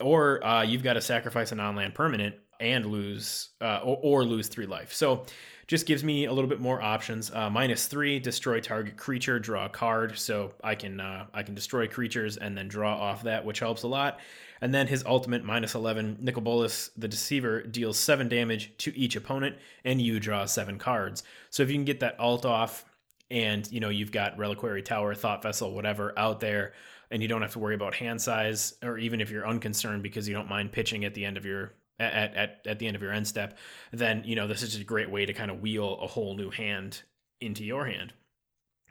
or 0.00 0.44
uh, 0.44 0.62
you've 0.62 0.82
got 0.82 0.94
to 0.94 1.00
sacrifice 1.00 1.52
a 1.52 1.54
non-land 1.54 1.94
permanent 1.94 2.34
and 2.60 2.86
lose 2.86 3.50
uh, 3.60 3.80
or, 3.82 3.98
or, 4.02 4.24
lose 4.24 4.48
three 4.48 4.66
life. 4.66 4.92
So 4.92 5.24
just 5.66 5.86
gives 5.86 6.04
me 6.04 6.26
a 6.26 6.32
little 6.32 6.48
bit 6.48 6.60
more 6.60 6.80
options. 6.80 7.30
Uh, 7.30 7.50
minus 7.50 7.86
three, 7.86 8.18
destroy 8.18 8.60
target 8.60 8.96
creature, 8.96 9.38
draw 9.38 9.66
a 9.66 9.68
card, 9.68 10.18
so 10.18 10.52
I 10.62 10.74
can 10.74 11.00
uh, 11.00 11.26
I 11.32 11.42
can 11.42 11.54
destroy 11.54 11.86
creatures 11.88 12.36
and 12.36 12.56
then 12.56 12.68
draw 12.68 12.96
off 12.96 13.22
that, 13.24 13.44
which 13.44 13.60
helps 13.60 13.82
a 13.82 13.88
lot. 13.88 14.20
And 14.60 14.72
then 14.72 14.86
his 14.86 15.04
ultimate 15.04 15.44
minus 15.44 15.74
eleven, 15.74 16.16
Nicol 16.20 16.42
Bolas 16.42 16.90
the 16.96 17.08
Deceiver 17.08 17.62
deals 17.62 17.98
seven 17.98 18.28
damage 18.28 18.76
to 18.78 18.96
each 18.96 19.16
opponent, 19.16 19.56
and 19.84 20.00
you 20.00 20.20
draw 20.20 20.44
seven 20.44 20.78
cards. 20.78 21.22
So 21.50 21.62
if 21.62 21.70
you 21.70 21.76
can 21.76 21.84
get 21.84 22.00
that 22.00 22.18
alt 22.20 22.44
off, 22.44 22.84
and 23.30 23.70
you 23.72 23.80
know 23.80 23.88
you've 23.88 24.12
got 24.12 24.38
Reliquary 24.38 24.82
Tower, 24.82 25.14
Thought 25.14 25.42
Vessel, 25.42 25.72
whatever 25.72 26.16
out 26.18 26.40
there 26.40 26.72
and 27.10 27.22
you 27.22 27.28
don't 27.28 27.42
have 27.42 27.52
to 27.52 27.58
worry 27.58 27.74
about 27.74 27.94
hand 27.94 28.20
size 28.20 28.74
or 28.82 28.98
even 28.98 29.20
if 29.20 29.30
you're 29.30 29.46
unconcerned 29.46 30.02
because 30.02 30.28
you 30.28 30.34
don't 30.34 30.48
mind 30.48 30.72
pitching 30.72 31.04
at 31.04 31.14
the 31.14 31.24
end 31.24 31.36
of 31.36 31.44
your 31.44 31.74
at, 31.98 32.34
at, 32.34 32.60
at 32.66 32.78
the 32.78 32.86
end 32.86 32.96
of 32.96 33.02
your 33.02 33.12
end 33.12 33.26
step, 33.26 33.56
then 33.92 34.22
you 34.24 34.34
know 34.34 34.46
this 34.46 34.62
is 34.62 34.76
a 34.76 34.84
great 34.84 35.10
way 35.10 35.26
to 35.26 35.32
kind 35.32 35.50
of 35.50 35.60
wheel 35.60 35.98
a 36.00 36.06
whole 36.06 36.36
new 36.36 36.50
hand 36.50 37.02
into 37.40 37.64
your 37.64 37.86
hand. 37.86 38.12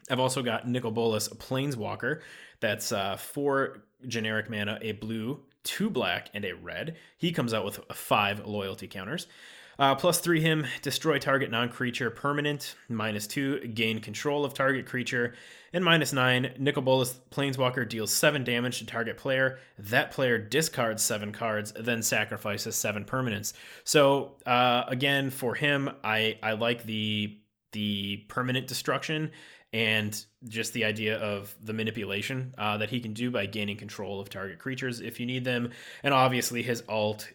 I've 0.09 0.19
also 0.19 0.41
got 0.41 0.67
Nicol 0.67 0.91
Bolas 0.91 1.29
Planeswalker. 1.29 2.21
That's 2.59 2.91
uh, 2.91 3.17
four 3.17 3.83
generic 4.07 4.49
mana, 4.49 4.77
a 4.81 4.93
blue, 4.93 5.41
two 5.63 5.89
black, 5.89 6.29
and 6.33 6.43
a 6.45 6.53
red. 6.53 6.97
He 7.17 7.31
comes 7.31 7.53
out 7.53 7.65
with 7.65 7.79
five 7.93 8.45
loyalty 8.45 8.87
counters. 8.87 9.27
Uh, 9.79 9.95
plus 9.95 10.19
three 10.19 10.41
him, 10.41 10.65
destroy 10.81 11.17
target 11.17 11.49
non 11.49 11.69
creature 11.69 12.09
permanent. 12.09 12.75
Minus 12.89 13.27
two, 13.27 13.59
gain 13.67 13.99
control 13.99 14.45
of 14.45 14.53
target 14.53 14.85
creature. 14.85 15.33
And 15.73 15.83
minus 15.83 16.13
nine, 16.13 16.53
Nicol 16.59 16.83
Bolas 16.83 17.19
Planeswalker 17.31 17.87
deals 17.87 18.11
seven 18.11 18.43
damage 18.43 18.79
to 18.79 18.85
target 18.85 19.17
player. 19.17 19.57
That 19.79 20.11
player 20.11 20.37
discards 20.37 21.01
seven 21.01 21.31
cards, 21.31 21.73
then 21.79 22.03
sacrifices 22.03 22.75
seven 22.75 23.05
permanents. 23.05 23.53
So 23.83 24.35
uh, 24.45 24.83
again, 24.87 25.31
for 25.31 25.55
him, 25.55 25.89
I 26.03 26.37
I 26.43 26.53
like 26.53 26.83
the 26.83 27.39
the 27.71 28.17
permanent 28.27 28.67
destruction 28.67 29.31
and 29.73 30.23
just 30.47 30.73
the 30.73 30.85
idea 30.85 31.17
of 31.17 31.55
the 31.63 31.73
manipulation 31.73 32.53
uh, 32.59 32.77
that 32.77 32.91
he 32.91 32.99
can 32.99 33.13
do 33.13 33.31
by 33.31 33.47
gaining 33.47 33.75
control 33.75 34.21
of 34.21 34.29
target 34.29 34.59
creatures 34.59 35.01
if 35.01 35.19
you 35.19 35.25
need 35.25 35.43
them. 35.43 35.71
And 36.03 36.13
obviously, 36.13 36.61
his 36.61 36.83
alt 36.87 37.27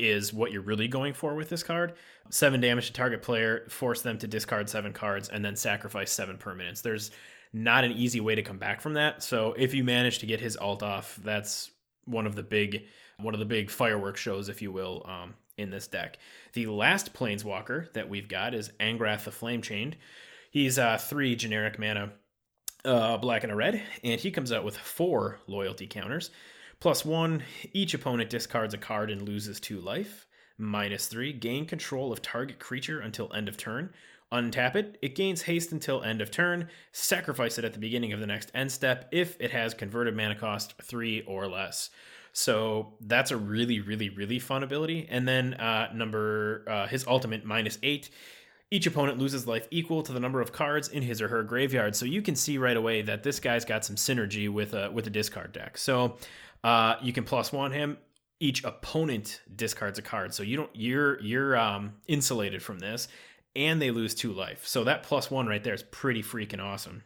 is 0.00 0.32
what 0.32 0.52
you're 0.52 0.62
really 0.62 0.88
going 0.88 1.12
for 1.12 1.34
with 1.34 1.48
this 1.48 1.62
card. 1.62 1.94
Seven 2.30 2.60
damage 2.60 2.86
to 2.86 2.92
target 2.92 3.22
player, 3.22 3.66
force 3.68 4.02
them 4.02 4.18
to 4.18 4.26
discard 4.26 4.68
seven 4.68 4.92
cards, 4.92 5.28
and 5.28 5.44
then 5.44 5.56
sacrifice 5.56 6.10
seven 6.10 6.38
permanents. 6.38 6.82
There's 6.82 7.10
not 7.52 7.84
an 7.84 7.92
easy 7.92 8.20
way 8.20 8.34
to 8.34 8.42
come 8.42 8.58
back 8.58 8.80
from 8.80 8.94
that. 8.94 9.22
So 9.22 9.54
if 9.56 9.74
you 9.74 9.84
manage 9.84 10.20
to 10.20 10.26
get 10.26 10.40
his 10.40 10.56
alt 10.56 10.82
off, 10.82 11.18
that's 11.22 11.70
one 12.04 12.26
of 12.26 12.34
the 12.34 12.42
big 12.42 12.84
one 13.18 13.34
of 13.34 13.40
the 13.40 13.46
big 13.46 13.70
fireworks 13.70 14.20
shows, 14.20 14.48
if 14.48 14.62
you 14.62 14.72
will, 14.72 15.04
um, 15.06 15.34
in 15.58 15.70
this 15.70 15.86
deck. 15.86 16.18
The 16.54 16.66
last 16.66 17.12
Planeswalker 17.12 17.92
that 17.92 18.08
we've 18.08 18.28
got 18.28 18.54
is 18.54 18.70
Angrath 18.80 19.24
the 19.24 19.30
Flame 19.30 19.60
Chained. 19.60 19.96
He's 20.50 20.78
uh, 20.78 20.96
three 20.96 21.36
generic 21.36 21.78
mana, 21.78 22.12
uh, 22.84 23.18
black 23.18 23.42
and 23.42 23.52
a 23.52 23.56
red, 23.56 23.82
and 24.02 24.18
he 24.20 24.30
comes 24.30 24.52
out 24.52 24.64
with 24.64 24.76
four 24.76 25.38
loyalty 25.46 25.86
counters. 25.86 26.30
Plus 26.80 27.04
one, 27.04 27.42
each 27.74 27.92
opponent 27.92 28.30
discards 28.30 28.72
a 28.72 28.78
card 28.78 29.10
and 29.10 29.22
loses 29.22 29.60
two 29.60 29.78
life. 29.78 30.26
Minus 30.56 31.06
three, 31.06 31.32
gain 31.32 31.66
control 31.66 32.12
of 32.12 32.22
target 32.22 32.58
creature 32.58 33.00
until 33.00 33.32
end 33.32 33.48
of 33.48 33.56
turn. 33.56 33.90
Untap 34.32 34.76
it, 34.76 34.96
it 35.02 35.14
gains 35.14 35.42
haste 35.42 35.72
until 35.72 36.02
end 36.02 36.20
of 36.20 36.30
turn. 36.30 36.68
Sacrifice 36.92 37.58
it 37.58 37.64
at 37.64 37.72
the 37.72 37.78
beginning 37.78 38.12
of 38.12 38.20
the 38.20 38.26
next 38.26 38.50
end 38.54 38.70
step 38.70 39.08
if 39.12 39.36
it 39.40 39.50
has 39.50 39.74
converted 39.74 40.16
mana 40.16 40.34
cost 40.34 40.74
three 40.82 41.22
or 41.22 41.48
less. 41.48 41.90
So 42.32 42.94
that's 43.00 43.30
a 43.30 43.36
really, 43.36 43.80
really, 43.80 44.08
really 44.08 44.38
fun 44.38 44.62
ability. 44.62 45.08
And 45.10 45.26
then 45.26 45.54
uh, 45.54 45.90
number 45.92 46.64
uh, 46.66 46.86
his 46.86 47.06
ultimate 47.06 47.44
minus 47.44 47.78
eight. 47.82 48.08
Each 48.70 48.86
opponent 48.86 49.18
loses 49.18 49.48
life 49.48 49.66
equal 49.72 50.04
to 50.04 50.12
the 50.12 50.20
number 50.20 50.40
of 50.40 50.52
cards 50.52 50.86
in 50.86 51.02
his 51.02 51.20
or 51.20 51.26
her 51.26 51.42
graveyard. 51.42 51.96
So 51.96 52.06
you 52.06 52.22
can 52.22 52.36
see 52.36 52.56
right 52.56 52.76
away 52.76 53.02
that 53.02 53.24
this 53.24 53.40
guy's 53.40 53.64
got 53.64 53.84
some 53.84 53.96
synergy 53.96 54.48
with 54.48 54.74
a 54.74 54.92
with 54.92 55.08
a 55.08 55.10
discard 55.10 55.52
deck. 55.52 55.76
So 55.76 56.18
uh, 56.64 56.96
you 57.02 57.12
can 57.12 57.24
plus 57.24 57.52
one 57.52 57.72
him. 57.72 57.98
Each 58.42 58.64
opponent 58.64 59.42
discards 59.54 59.98
a 59.98 60.02
card, 60.02 60.32
so 60.32 60.42
you 60.42 60.56
don't 60.56 60.70
you're 60.74 61.20
you're 61.20 61.56
um, 61.58 61.94
insulated 62.06 62.62
from 62.62 62.78
this, 62.78 63.08
and 63.54 63.82
they 63.82 63.90
lose 63.90 64.14
two 64.14 64.32
life. 64.32 64.66
So 64.66 64.84
that 64.84 65.02
plus 65.02 65.30
one 65.30 65.46
right 65.46 65.62
there 65.62 65.74
is 65.74 65.82
pretty 65.82 66.22
freaking 66.22 66.62
awesome. 66.62 67.02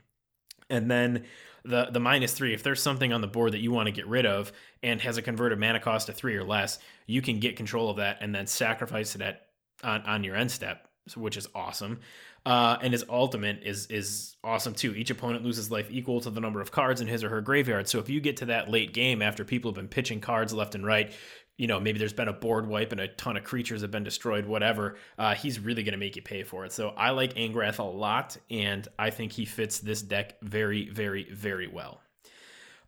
And 0.71 0.89
then 0.91 1.25
the 1.65 1.87
the 1.91 2.01
minus 2.01 2.33
three, 2.33 2.55
if 2.55 2.63
there's 2.63 2.83
something 2.83 3.13
on 3.13 3.21
the 3.21 3.27
board 3.27 3.53
that 3.53 3.61
you 3.61 3.73
want 3.73 3.87
to 3.87 3.93
get 3.93 4.07
rid 4.07 4.27
of 4.27 4.53
and 4.83 5.01
has 5.01 5.17
a 5.17 5.23
converted 5.23 5.59
mana 5.59 5.81
cost 5.81 6.09
of 6.09 6.15
three 6.15 6.37
or 6.37 6.45
less, 6.45 6.79
you 7.07 7.21
can 7.21 7.41
get 7.41 7.57
control 7.57 7.91
of 7.91 7.97
that 7.97 8.19
and 8.21 8.35
then 8.35 8.47
sacrifice 8.47 9.17
it 9.17 9.23
at 9.23 9.47
on, 9.83 10.03
on 10.03 10.25
your 10.25 10.37
end 10.37 10.51
step, 10.51 10.89
which 11.17 11.37
is 11.37 11.49
awesome. 11.55 12.01
Uh, 12.47 12.77
and 12.83 12.93
his 12.93 13.05
ultimate 13.09 13.63
is 13.63 13.87
is 13.87 14.37
awesome 14.45 14.75
too. 14.75 14.95
Each 14.95 15.11
opponent 15.11 15.45
loses 15.45 15.71
life 15.71 15.89
equal 15.91 16.21
to 16.21 16.31
the 16.31 16.41
number 16.41 16.61
of 16.61 16.71
cards 16.71 17.01
in 17.01 17.07
his 17.07 17.25
or 17.25 17.31
her 17.31 17.41
graveyard. 17.41 17.89
So 17.89 17.99
if 17.99 18.09
you 18.11 18.21
get 18.21 18.37
to 18.39 18.47
that 18.47 18.71
late 18.71 18.93
game 18.93 19.23
after 19.23 19.45
people 19.45 19.71
have 19.71 19.77
been 19.77 19.89
pitching 19.89 20.21
cards 20.21 20.53
left 20.53 20.75
and 20.75 20.85
right, 20.85 21.11
you 21.57 21.67
know 21.67 21.81
maybe 21.81 21.99
there's 21.99 22.13
been 22.13 22.29
a 22.29 22.35
board 22.35 22.67
wipe 22.67 22.93
and 22.93 23.01
a 23.01 23.09
ton 23.09 23.39
of 23.39 23.45
creatures 23.45 23.81
have 23.81 23.91
been 23.91 24.05
destroyed, 24.05 24.45
whatever. 24.45 24.97
Uh, 25.19 25.35
he's 25.35 25.59
really 25.59 25.83
going 25.83 25.93
to 25.93 25.99
make 25.99 26.17
you 26.17 26.23
pay 26.23 26.43
for 26.43 26.67
it. 26.67 26.73
So 26.73 26.91
I 26.91 27.11
like 27.11 27.35
Angrath 27.35 27.79
a 27.79 27.83
lot, 27.83 28.37
and 28.51 28.87
I 28.99 29.09
think 29.09 29.33
he 29.33 29.47
fits 29.47 29.79
this 29.79 30.03
deck 30.03 30.35
very, 30.43 30.91
very, 30.91 31.31
very 31.33 31.69
well. 31.69 32.04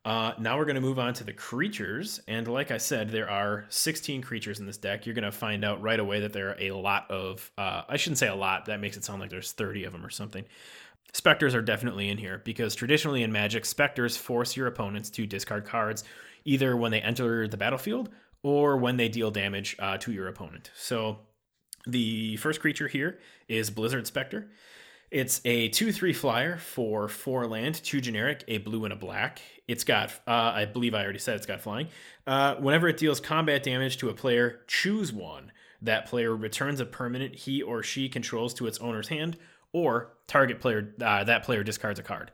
Uh, 0.06 0.32
now 0.38 0.56
we're 0.56 0.64
going 0.64 0.76
to 0.76 0.80
move 0.80 1.00
on 1.00 1.12
to 1.12 1.24
the 1.24 1.32
creatures. 1.32 2.20
And 2.28 2.46
like 2.46 2.70
I 2.70 2.78
said, 2.78 3.10
there 3.10 3.28
are 3.28 3.64
16 3.70 4.22
creatures 4.22 4.60
in 4.60 4.66
this 4.66 4.76
deck. 4.76 5.04
You're 5.04 5.16
going 5.16 5.24
to 5.24 5.32
find 5.32 5.64
out 5.64 5.82
right 5.82 5.98
away 5.98 6.20
that 6.20 6.32
there 6.32 6.50
are 6.50 6.56
a 6.60 6.70
lot 6.70 7.10
of, 7.10 7.50
uh, 7.58 7.82
I 7.88 7.96
shouldn't 7.96 8.18
say 8.18 8.28
a 8.28 8.34
lot, 8.36 8.66
that 8.66 8.78
makes 8.78 8.96
it 8.96 9.02
sound 9.02 9.20
like 9.20 9.30
there's 9.30 9.50
30 9.50 9.82
of 9.82 9.92
them 9.92 10.06
or 10.06 10.10
something. 10.10 10.44
Specters 11.12 11.56
are 11.56 11.62
definitely 11.62 12.08
in 12.08 12.18
here 12.18 12.40
because 12.44 12.76
traditionally 12.76 13.24
in 13.24 13.32
Magic, 13.32 13.64
specters 13.64 14.16
force 14.16 14.56
your 14.56 14.68
opponents 14.68 15.10
to 15.10 15.26
discard 15.26 15.64
cards 15.64 16.04
either 16.44 16.76
when 16.76 16.92
they 16.92 17.00
enter 17.00 17.48
the 17.48 17.56
battlefield 17.56 18.08
or 18.44 18.76
when 18.76 18.96
they 18.98 19.08
deal 19.08 19.32
damage 19.32 19.74
uh, 19.80 19.98
to 19.98 20.12
your 20.12 20.28
opponent. 20.28 20.70
So 20.76 21.18
the 21.84 22.36
first 22.36 22.60
creature 22.60 22.86
here 22.86 23.18
is 23.48 23.70
Blizzard 23.70 24.06
Spectre. 24.06 24.50
It's 25.10 25.40
a 25.44 25.68
2 25.68 25.92
3 25.92 26.12
flyer 26.12 26.56
for 26.56 27.08
4 27.08 27.46
land, 27.46 27.76
2 27.76 28.00
generic, 28.00 28.42
a 28.48 28.58
blue 28.58 28.84
and 28.84 28.92
a 28.92 28.96
black. 28.96 29.40
It's 29.68 29.84
got, 29.84 30.10
uh, 30.26 30.52
I 30.54 30.64
believe 30.64 30.94
I 30.94 31.02
already 31.02 31.20
said 31.20 31.36
it's 31.36 31.46
got 31.46 31.60
flying. 31.60 31.88
Uh, 32.26 32.56
whenever 32.56 32.88
it 32.88 32.96
deals 32.96 33.20
combat 33.20 33.62
damage 33.62 33.98
to 33.98 34.08
a 34.08 34.14
player, 34.14 34.60
choose 34.66 35.12
one. 35.12 35.52
That 35.82 36.06
player 36.06 36.34
returns 36.34 36.80
a 36.80 36.86
permanent 36.86 37.34
he 37.34 37.62
or 37.62 37.82
she 37.82 38.08
controls 38.08 38.54
to 38.54 38.66
its 38.66 38.78
owner's 38.78 39.08
hand, 39.08 39.36
or 39.72 40.14
target 40.26 40.58
player, 40.60 40.94
uh, 41.00 41.22
that 41.24 41.44
player 41.44 41.62
discards 41.62 42.00
a 42.00 42.02
card. 42.02 42.32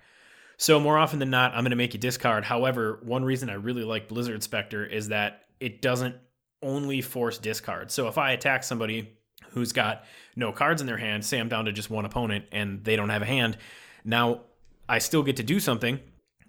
So, 0.57 0.79
more 0.79 0.97
often 0.97 1.19
than 1.19 1.31
not, 1.31 1.53
I'm 1.53 1.65
going 1.65 1.71
to 1.71 1.77
make 1.77 1.93
you 1.93 2.01
discard. 2.01 2.45
However, 2.45 3.01
one 3.03 3.25
reason 3.25 3.51
I 3.51 3.55
really 3.55 3.83
like 3.85 4.09
Blizzard 4.09 4.43
Spectre 4.43 4.85
is 4.85 5.09
that 5.09 5.43
it 5.59 5.83
doesn't 5.83 6.15
only 6.63 7.01
force 7.01 7.37
discard. 7.39 7.91
So, 7.91 8.07
if 8.07 8.17
I 8.17 8.31
attack 8.31 8.63
somebody 8.63 9.19
who's 9.53 9.73
got 9.73 10.05
no 10.37 10.53
cards 10.53 10.81
in 10.81 10.87
their 10.87 10.97
hand, 10.97 11.25
say 11.25 11.39
I'm 11.39 11.49
down 11.49 11.67
to 11.67 11.73
just 11.73 11.91
one 11.91 12.05
opponent 12.05 12.47
and 12.53 12.85
they 12.85 12.97
don't 12.97 13.11
have 13.11 13.23
a 13.23 13.27
hand. 13.27 13.57
Now, 14.05 14.43
I 14.89 14.99
still 14.99 15.23
get 15.23 15.37
to 15.37 15.43
do 15.43 15.61
something 15.61 16.01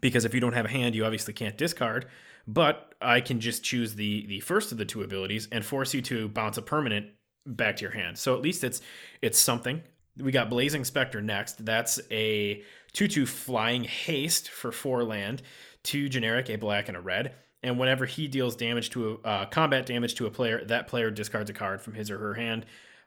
because 0.02 0.26
if 0.26 0.34
you 0.34 0.40
don't 0.40 0.54
have 0.54 0.66
a 0.66 0.70
hand, 0.70 0.96
you 0.96 1.06
obviously 1.06 1.34
can't 1.34 1.58
discard, 1.58 2.08
but 2.48 2.96
I 3.02 3.22
can 3.22 3.40
just 3.40 3.64
choose 3.64 3.96
the 3.96 4.26
the 4.28 4.40
first 4.42 4.72
of 4.72 4.78
the 4.78 4.86
two 4.86 5.04
abilities 5.04 5.48
and 5.52 5.64
force 5.64 5.94
you 5.94 6.02
to 6.04 6.28
bounce 6.28 6.58
a 6.58 6.62
permanent 6.62 7.08
back 7.46 7.78
to 7.78 7.82
your 7.82 7.92
hand. 7.92 8.18
So 8.18 8.36
at 8.36 8.42
least 8.42 8.64
it's 8.64 8.82
it's 9.22 9.40
something. 9.40 9.82
We 10.18 10.32
got 10.32 10.50
Blazing 10.50 10.84
Spectre 10.84 11.22
next. 11.22 11.66
That's 11.66 12.00
a 12.12 12.62
2-2 12.94 13.28
flying 13.28 13.84
haste 13.84 14.48
for 14.48 14.72
4 14.72 15.04
land, 15.04 15.42
2 15.82 16.08
generic, 16.08 16.52
a 16.52 16.56
black 16.56 16.88
and 16.88 16.96
a 16.96 17.02
red 17.02 17.34
and 17.64 17.80
whenever 17.80 18.06
he 18.06 18.28
deals 18.28 18.56
damage 18.56 18.90
to 18.92 19.22
a 19.24 19.28
uh, 19.28 19.46
combat 19.46 19.86
damage 19.86 20.16
to 20.16 20.26
a 20.26 20.32
player, 20.32 20.64
that 20.66 20.88
player 20.88 21.10
discards 21.10 21.50
a 21.50 21.54
card 21.54 21.82
from 21.82 21.94
his 21.94 22.12
or 22.12 22.20
her 22.20 22.34
hand. 22.34 22.66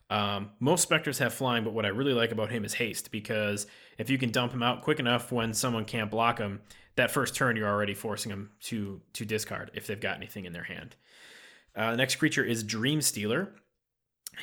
Um, 0.08 0.50
most 0.60 0.82
specters 0.82 1.18
have 1.18 1.34
flying, 1.34 1.64
but 1.64 1.72
what 1.72 1.84
I 1.84 1.88
really 1.88 2.12
like 2.12 2.30
about 2.30 2.50
him 2.50 2.64
is 2.64 2.74
haste 2.74 3.10
because 3.10 3.66
if 3.98 4.08
you 4.08 4.18
can 4.18 4.30
dump 4.30 4.52
him 4.52 4.62
out 4.62 4.82
quick 4.82 5.00
enough 5.00 5.32
when 5.32 5.52
someone 5.52 5.84
can't 5.84 6.10
block 6.10 6.38
him, 6.38 6.60
that 6.94 7.10
first 7.10 7.34
turn 7.34 7.56
you're 7.56 7.68
already 7.68 7.94
forcing 7.94 8.30
them 8.30 8.50
to 8.60 9.00
to 9.14 9.24
discard 9.24 9.70
if 9.74 9.86
they've 9.86 10.00
got 10.00 10.16
anything 10.16 10.44
in 10.44 10.52
their 10.52 10.64
hand. 10.64 10.96
Uh, 11.74 11.90
the 11.90 11.96
next 11.96 12.16
creature 12.16 12.44
is 12.44 12.62
Dream 12.62 13.02
Stealer. 13.02 13.52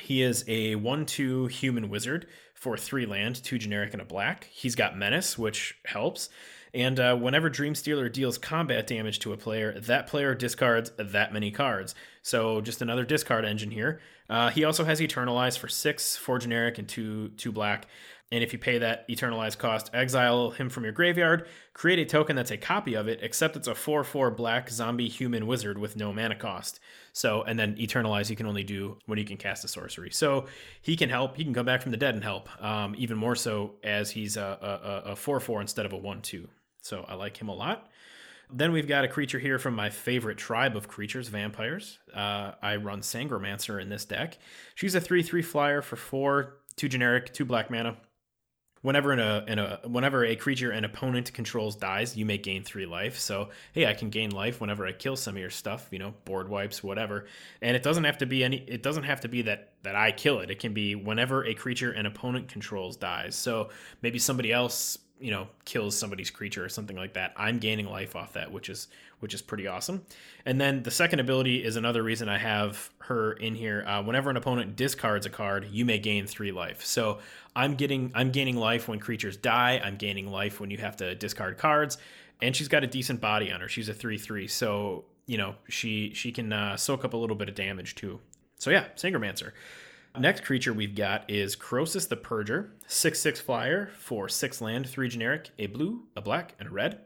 He 0.00 0.22
is 0.22 0.44
a 0.48 0.74
1 0.76 1.06
2 1.06 1.46
human 1.46 1.88
wizard 1.88 2.26
for 2.54 2.76
three 2.76 3.06
land, 3.06 3.42
two 3.42 3.58
generic, 3.58 3.92
and 3.92 4.02
a 4.02 4.04
black. 4.04 4.48
He's 4.52 4.74
got 4.74 4.96
Menace, 4.96 5.36
which 5.38 5.76
helps. 5.86 6.28
And 6.74 6.98
uh, 6.98 7.16
whenever 7.16 7.48
Dream 7.48 7.74
Stealer 7.76 8.08
deals 8.08 8.36
combat 8.36 8.86
damage 8.86 9.20
to 9.20 9.32
a 9.32 9.36
player, 9.36 9.78
that 9.80 10.08
player 10.08 10.34
discards 10.34 10.90
that 10.98 11.32
many 11.32 11.52
cards. 11.52 11.94
So 12.22 12.60
just 12.60 12.82
another 12.82 13.04
discard 13.04 13.44
engine 13.44 13.70
here. 13.70 14.00
Uh, 14.28 14.50
he 14.50 14.64
also 14.64 14.84
has 14.84 15.00
Eternalize 15.00 15.56
for 15.56 15.68
six, 15.68 16.16
four 16.16 16.38
generic, 16.38 16.78
and 16.78 16.88
two 16.88 17.28
two 17.36 17.52
black. 17.52 17.86
And 18.32 18.42
if 18.42 18.52
you 18.52 18.58
pay 18.58 18.78
that 18.78 19.06
Eternalize 19.08 19.56
cost, 19.56 19.90
exile 19.94 20.50
him 20.50 20.68
from 20.68 20.82
your 20.82 20.92
graveyard, 20.92 21.46
create 21.72 22.00
a 22.00 22.04
token 22.04 22.34
that's 22.34 22.50
a 22.50 22.56
copy 22.56 22.94
of 22.94 23.06
it, 23.06 23.20
except 23.22 23.54
it's 23.54 23.68
a 23.68 23.74
4 23.76 24.02
4 24.02 24.32
black 24.32 24.70
zombie 24.70 25.08
human 25.08 25.46
wizard 25.46 25.78
with 25.78 25.94
no 25.94 26.12
mana 26.12 26.34
cost. 26.34 26.80
So, 27.12 27.42
and 27.42 27.56
then 27.56 27.76
Eternalize 27.76 28.30
you 28.30 28.36
can 28.36 28.46
only 28.46 28.64
do 28.64 28.98
when 29.06 29.20
you 29.20 29.24
can 29.24 29.36
cast 29.36 29.64
a 29.64 29.68
sorcery. 29.68 30.10
So 30.10 30.46
he 30.82 30.96
can 30.96 31.10
help, 31.10 31.36
he 31.36 31.44
can 31.44 31.54
come 31.54 31.66
back 31.66 31.82
from 31.82 31.92
the 31.92 31.96
dead 31.96 32.14
and 32.14 32.24
help, 32.24 32.48
um, 32.60 32.96
even 32.98 33.16
more 33.16 33.36
so 33.36 33.74
as 33.84 34.10
he's 34.10 34.36
a, 34.36 35.02
a, 35.06 35.10
a 35.12 35.16
4 35.16 35.38
4 35.38 35.60
instead 35.60 35.86
of 35.86 35.92
a 35.92 35.98
1 35.98 36.22
2. 36.22 36.48
So 36.84 37.04
I 37.08 37.14
like 37.14 37.36
him 37.36 37.48
a 37.48 37.54
lot. 37.54 37.88
Then 38.52 38.72
we've 38.72 38.86
got 38.86 39.04
a 39.04 39.08
creature 39.08 39.38
here 39.38 39.58
from 39.58 39.74
my 39.74 39.88
favorite 39.88 40.36
tribe 40.36 40.76
of 40.76 40.86
creatures, 40.86 41.28
vampires. 41.28 41.98
Uh, 42.12 42.52
I 42.62 42.76
run 42.76 43.00
Sangromancer 43.00 43.80
in 43.80 43.88
this 43.88 44.04
deck. 44.04 44.38
She's 44.74 44.94
a 44.94 45.00
3 45.00 45.22
3 45.22 45.40
flyer 45.42 45.80
for 45.80 45.96
4, 45.96 46.54
2 46.76 46.88
generic, 46.88 47.32
2 47.32 47.44
black 47.46 47.70
mana. 47.70 47.96
Whenever 48.82 49.14
a, 49.14 49.44
in 49.48 49.58
a 49.58 49.80
whenever 49.86 50.26
a 50.26 50.36
creature 50.36 50.70
an 50.70 50.84
opponent 50.84 51.32
controls 51.32 51.74
dies, 51.74 52.18
you 52.18 52.26
may 52.26 52.36
gain 52.36 52.62
three 52.62 52.84
life. 52.84 53.18
So 53.18 53.48
hey, 53.72 53.86
I 53.86 53.94
can 53.94 54.10
gain 54.10 54.28
life 54.28 54.60
whenever 54.60 54.86
I 54.86 54.92
kill 54.92 55.16
some 55.16 55.36
of 55.36 55.40
your 55.40 55.48
stuff, 55.48 55.88
you 55.90 55.98
know, 55.98 56.12
board 56.26 56.50
wipes, 56.50 56.82
whatever. 56.84 57.24
And 57.62 57.74
it 57.74 57.82
doesn't 57.82 58.04
have 58.04 58.18
to 58.18 58.26
be 58.26 58.44
any. 58.44 58.58
It 58.58 58.82
doesn't 58.82 59.04
have 59.04 59.22
to 59.22 59.28
be 59.28 59.40
that 59.40 59.72
that 59.84 59.96
I 59.96 60.12
kill 60.12 60.40
it. 60.40 60.50
It 60.50 60.58
can 60.58 60.74
be 60.74 60.96
whenever 60.96 61.46
a 61.46 61.54
creature 61.54 61.92
an 61.92 62.04
opponent 62.04 62.48
controls 62.48 62.98
dies. 62.98 63.34
So 63.36 63.70
maybe 64.02 64.18
somebody 64.18 64.52
else 64.52 64.98
you 65.20 65.30
know 65.30 65.46
kills 65.64 65.96
somebody's 65.96 66.30
creature 66.30 66.64
or 66.64 66.68
something 66.68 66.96
like 66.96 67.14
that 67.14 67.32
i'm 67.36 67.58
gaining 67.58 67.86
life 67.86 68.16
off 68.16 68.32
that 68.32 68.50
which 68.50 68.68
is 68.68 68.88
which 69.24 69.32
is 69.32 69.40
pretty 69.40 69.66
awesome. 69.66 70.04
And 70.44 70.60
then 70.60 70.82
the 70.82 70.90
second 70.90 71.18
ability 71.18 71.64
is 71.64 71.76
another 71.76 72.02
reason 72.02 72.28
i 72.28 72.36
have 72.36 72.90
her 72.98 73.32
in 73.32 73.54
here. 73.54 73.82
Uh, 73.86 74.02
whenever 74.02 74.28
an 74.28 74.36
opponent 74.36 74.76
discards 74.76 75.24
a 75.24 75.30
card 75.30 75.66
you 75.70 75.86
may 75.86 75.98
gain 75.98 76.26
three 76.26 76.52
life. 76.52 76.84
So 76.84 77.20
i'm 77.56 77.74
getting 77.74 78.12
i'm 78.14 78.32
gaining 78.32 78.58
life 78.58 78.86
when 78.86 79.00
creatures 79.00 79.38
die. 79.38 79.80
I'm 79.82 79.96
gaining 79.96 80.30
life 80.30 80.60
when 80.60 80.70
you 80.70 80.76
have 80.76 80.96
to 80.98 81.14
discard 81.14 81.56
cards. 81.56 81.96
And 82.42 82.54
she's 82.54 82.68
got 82.68 82.84
a 82.84 82.86
decent 82.86 83.22
body 83.22 83.50
on 83.50 83.62
her. 83.62 83.68
She's 83.68 83.88
a 83.88 83.94
3-3 83.94 84.50
so 84.50 85.06
you 85.24 85.38
know 85.38 85.54
she 85.70 86.12
she 86.12 86.30
can 86.30 86.52
uh, 86.52 86.76
soak 86.76 87.02
up 87.06 87.14
a 87.14 87.16
little 87.16 87.36
bit 87.36 87.48
of 87.48 87.54
damage 87.54 87.94
too. 87.94 88.20
So 88.58 88.68
yeah 88.68 88.88
sangromancer 88.94 89.52
Next 90.16 90.44
creature 90.44 90.72
we've 90.72 90.94
got 90.94 91.28
is 91.28 91.56
Crosis 91.56 92.08
the 92.08 92.16
Purger, 92.16 92.68
6 92.86 93.18
6 93.18 93.40
flyer 93.40 93.90
for 93.98 94.28
6 94.28 94.60
land, 94.60 94.88
3 94.88 95.08
generic, 95.08 95.50
a 95.58 95.66
blue, 95.66 96.04
a 96.14 96.22
black, 96.22 96.54
and 96.60 96.68
a 96.68 96.70
red. 96.70 97.00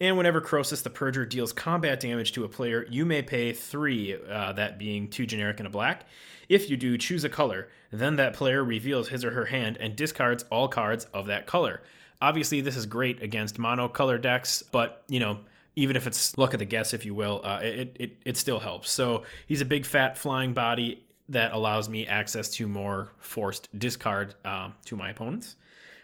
And 0.00 0.16
whenever 0.16 0.40
Crosis 0.40 0.82
the 0.82 0.88
Purger 0.88 1.28
deals 1.28 1.52
combat 1.52 2.00
damage 2.00 2.32
to 2.32 2.44
a 2.44 2.48
player, 2.48 2.86
you 2.88 3.04
may 3.04 3.20
pay 3.20 3.52
3, 3.52 4.16
uh, 4.26 4.52
that 4.54 4.78
being 4.78 5.10
2 5.10 5.26
generic 5.26 5.60
and 5.60 5.66
a 5.66 5.70
black. 5.70 6.06
If 6.48 6.70
you 6.70 6.78
do, 6.78 6.96
choose 6.96 7.24
a 7.24 7.28
color. 7.28 7.68
Then 7.90 8.16
that 8.16 8.32
player 8.32 8.64
reveals 8.64 9.10
his 9.10 9.22
or 9.22 9.32
her 9.32 9.44
hand 9.44 9.76
and 9.76 9.94
discards 9.94 10.44
all 10.44 10.66
cards 10.66 11.04
of 11.12 11.26
that 11.26 11.46
color. 11.46 11.82
Obviously, 12.22 12.62
this 12.62 12.74
is 12.74 12.86
great 12.86 13.22
against 13.22 13.58
mono 13.58 13.86
color 13.86 14.16
decks, 14.16 14.62
but, 14.62 15.04
you 15.08 15.20
know, 15.20 15.40
even 15.76 15.94
if 15.94 16.06
it's 16.06 16.38
luck 16.38 16.54
of 16.54 16.58
the 16.58 16.64
guess, 16.64 16.94
if 16.94 17.04
you 17.04 17.14
will, 17.14 17.42
uh, 17.44 17.60
it, 17.62 17.94
it, 18.00 18.16
it 18.24 18.36
still 18.38 18.60
helps. 18.60 18.90
So 18.90 19.24
he's 19.46 19.60
a 19.60 19.66
big 19.66 19.84
fat 19.84 20.16
flying 20.16 20.54
body 20.54 21.04
that 21.30 21.52
allows 21.52 21.88
me 21.88 22.06
access 22.06 22.48
to 22.50 22.68
more 22.68 23.12
forced 23.18 23.68
discard 23.78 24.34
um, 24.44 24.74
to 24.84 24.96
my 24.96 25.10
opponents. 25.10 25.56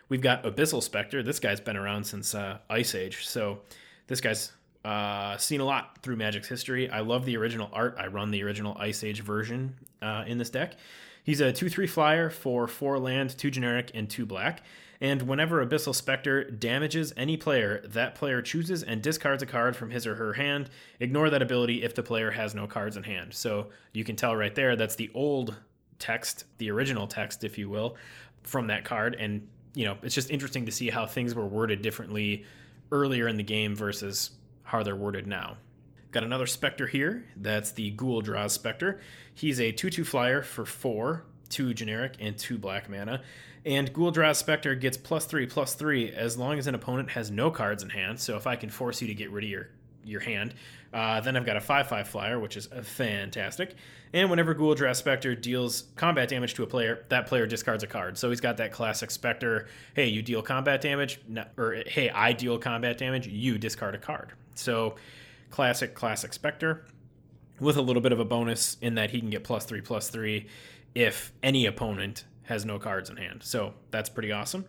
We've 0.08 0.20
got 0.20 0.44
Abyssal 0.44 0.82
Spectre. 0.82 1.22
This 1.22 1.40
guy's 1.40 1.60
been 1.60 1.76
around 1.76 2.04
since 2.04 2.34
uh, 2.34 2.58
Ice 2.70 2.94
Age. 2.94 3.26
So 3.26 3.58
this 4.06 4.20
guy's 4.20 4.52
uh, 4.84 5.36
seen 5.36 5.60
a 5.60 5.64
lot 5.64 5.98
through 6.02 6.16
Magic's 6.16 6.48
history. 6.48 6.88
I 6.88 7.00
love 7.00 7.24
the 7.24 7.36
original 7.36 7.68
art. 7.72 7.96
I 7.98 8.06
run 8.06 8.30
the 8.30 8.42
original 8.44 8.76
Ice 8.78 9.02
Age 9.02 9.20
version 9.20 9.74
uh, 10.02 10.24
in 10.26 10.38
this 10.38 10.50
deck. 10.50 10.74
He's 11.24 11.40
a 11.40 11.52
2 11.52 11.68
3 11.68 11.86
flyer 11.86 12.30
for 12.30 12.68
4 12.68 12.98
land, 12.98 13.36
2 13.36 13.50
generic, 13.50 13.90
and 13.94 14.08
2 14.08 14.26
black. 14.26 14.62
And 15.00 15.22
whenever 15.22 15.64
Abyssal 15.64 15.94
Spectre 15.94 16.44
damages 16.44 17.12
any 17.16 17.36
player, 17.36 17.82
that 17.88 18.14
player 18.14 18.40
chooses 18.40 18.82
and 18.82 19.02
discards 19.02 19.42
a 19.42 19.46
card 19.46 19.76
from 19.76 19.90
his 19.90 20.06
or 20.06 20.14
her 20.14 20.34
hand. 20.34 20.70
Ignore 21.00 21.30
that 21.30 21.42
ability 21.42 21.82
if 21.82 21.94
the 21.94 22.02
player 22.02 22.30
has 22.30 22.54
no 22.54 22.66
cards 22.66 22.96
in 22.96 23.02
hand. 23.02 23.34
So 23.34 23.68
you 23.92 24.04
can 24.04 24.16
tell 24.16 24.34
right 24.34 24.54
there 24.54 24.76
that's 24.76 24.96
the 24.96 25.10
old 25.14 25.56
text, 25.98 26.44
the 26.58 26.70
original 26.70 27.06
text, 27.06 27.44
if 27.44 27.58
you 27.58 27.68
will, 27.68 27.96
from 28.42 28.68
that 28.68 28.84
card. 28.84 29.16
And, 29.18 29.46
you 29.74 29.84
know, 29.84 29.98
it's 30.02 30.14
just 30.14 30.30
interesting 30.30 30.64
to 30.66 30.72
see 30.72 30.88
how 30.88 31.06
things 31.06 31.34
were 31.34 31.46
worded 31.46 31.82
differently 31.82 32.44
earlier 32.90 33.28
in 33.28 33.36
the 33.36 33.42
game 33.42 33.74
versus 33.74 34.30
how 34.62 34.82
they're 34.82 34.96
worded 34.96 35.26
now. 35.26 35.56
Got 36.16 36.24
another 36.24 36.46
Spectre 36.46 36.86
here. 36.86 37.26
That's 37.36 37.72
the 37.72 37.92
Guul 37.92 38.22
Draz 38.22 38.52
Spectre. 38.52 39.00
He's 39.34 39.60
a 39.60 39.70
2 39.70 39.90
2 39.90 40.02
flyer 40.02 40.40
for 40.40 40.64
4, 40.64 41.22
2 41.50 41.74
generic, 41.74 42.14
and 42.18 42.38
2 42.38 42.56
black 42.56 42.88
mana. 42.88 43.20
And 43.66 43.92
Guul 43.92 44.14
Draz 44.14 44.36
Spectre 44.36 44.74
gets 44.74 44.96
plus 44.96 45.26
3, 45.26 45.44
plus 45.44 45.74
3 45.74 46.12
as 46.12 46.38
long 46.38 46.58
as 46.58 46.68
an 46.68 46.74
opponent 46.74 47.10
has 47.10 47.30
no 47.30 47.50
cards 47.50 47.82
in 47.82 47.90
hand. 47.90 48.18
So 48.18 48.34
if 48.34 48.46
I 48.46 48.56
can 48.56 48.70
force 48.70 49.02
you 49.02 49.08
to 49.08 49.14
get 49.14 49.30
rid 49.30 49.44
of 49.44 49.50
your, 49.50 49.68
your 50.06 50.20
hand, 50.20 50.54
uh, 50.94 51.20
then 51.20 51.36
I've 51.36 51.44
got 51.44 51.58
a 51.58 51.60
5 51.60 51.86
5 51.86 52.08
flyer, 52.08 52.40
which 52.40 52.56
is 52.56 52.64
fantastic. 52.82 53.74
And 54.14 54.30
whenever 54.30 54.54
Guul 54.54 54.74
Draz 54.74 54.96
Spectre 54.96 55.34
deals 55.34 55.84
combat 55.96 56.30
damage 56.30 56.54
to 56.54 56.62
a 56.62 56.66
player, 56.66 57.04
that 57.10 57.26
player 57.26 57.46
discards 57.46 57.84
a 57.84 57.86
card. 57.86 58.16
So 58.16 58.30
he's 58.30 58.40
got 58.40 58.56
that 58.56 58.72
classic 58.72 59.10
Spectre 59.10 59.66
hey, 59.92 60.06
you 60.06 60.22
deal 60.22 60.40
combat 60.40 60.80
damage, 60.80 61.20
or 61.58 61.82
hey, 61.86 62.08
I 62.08 62.32
deal 62.32 62.56
combat 62.56 62.96
damage, 62.96 63.26
you 63.26 63.58
discard 63.58 63.94
a 63.94 63.98
card. 63.98 64.32
So 64.54 64.94
classic, 65.50 65.94
classic 65.94 66.32
Spectre 66.32 66.84
with 67.60 67.76
a 67.76 67.82
little 67.82 68.02
bit 68.02 68.12
of 68.12 68.20
a 68.20 68.24
bonus 68.24 68.76
in 68.80 68.94
that 68.96 69.10
he 69.10 69.20
can 69.20 69.30
get 69.30 69.44
plus 69.44 69.64
three, 69.64 69.80
plus 69.80 70.10
three 70.10 70.46
if 70.94 71.32
any 71.42 71.66
opponent 71.66 72.24
has 72.44 72.64
no 72.64 72.78
cards 72.78 73.10
in 73.10 73.16
hand. 73.16 73.42
So 73.42 73.74
that's 73.90 74.08
pretty 74.08 74.32
awesome. 74.32 74.64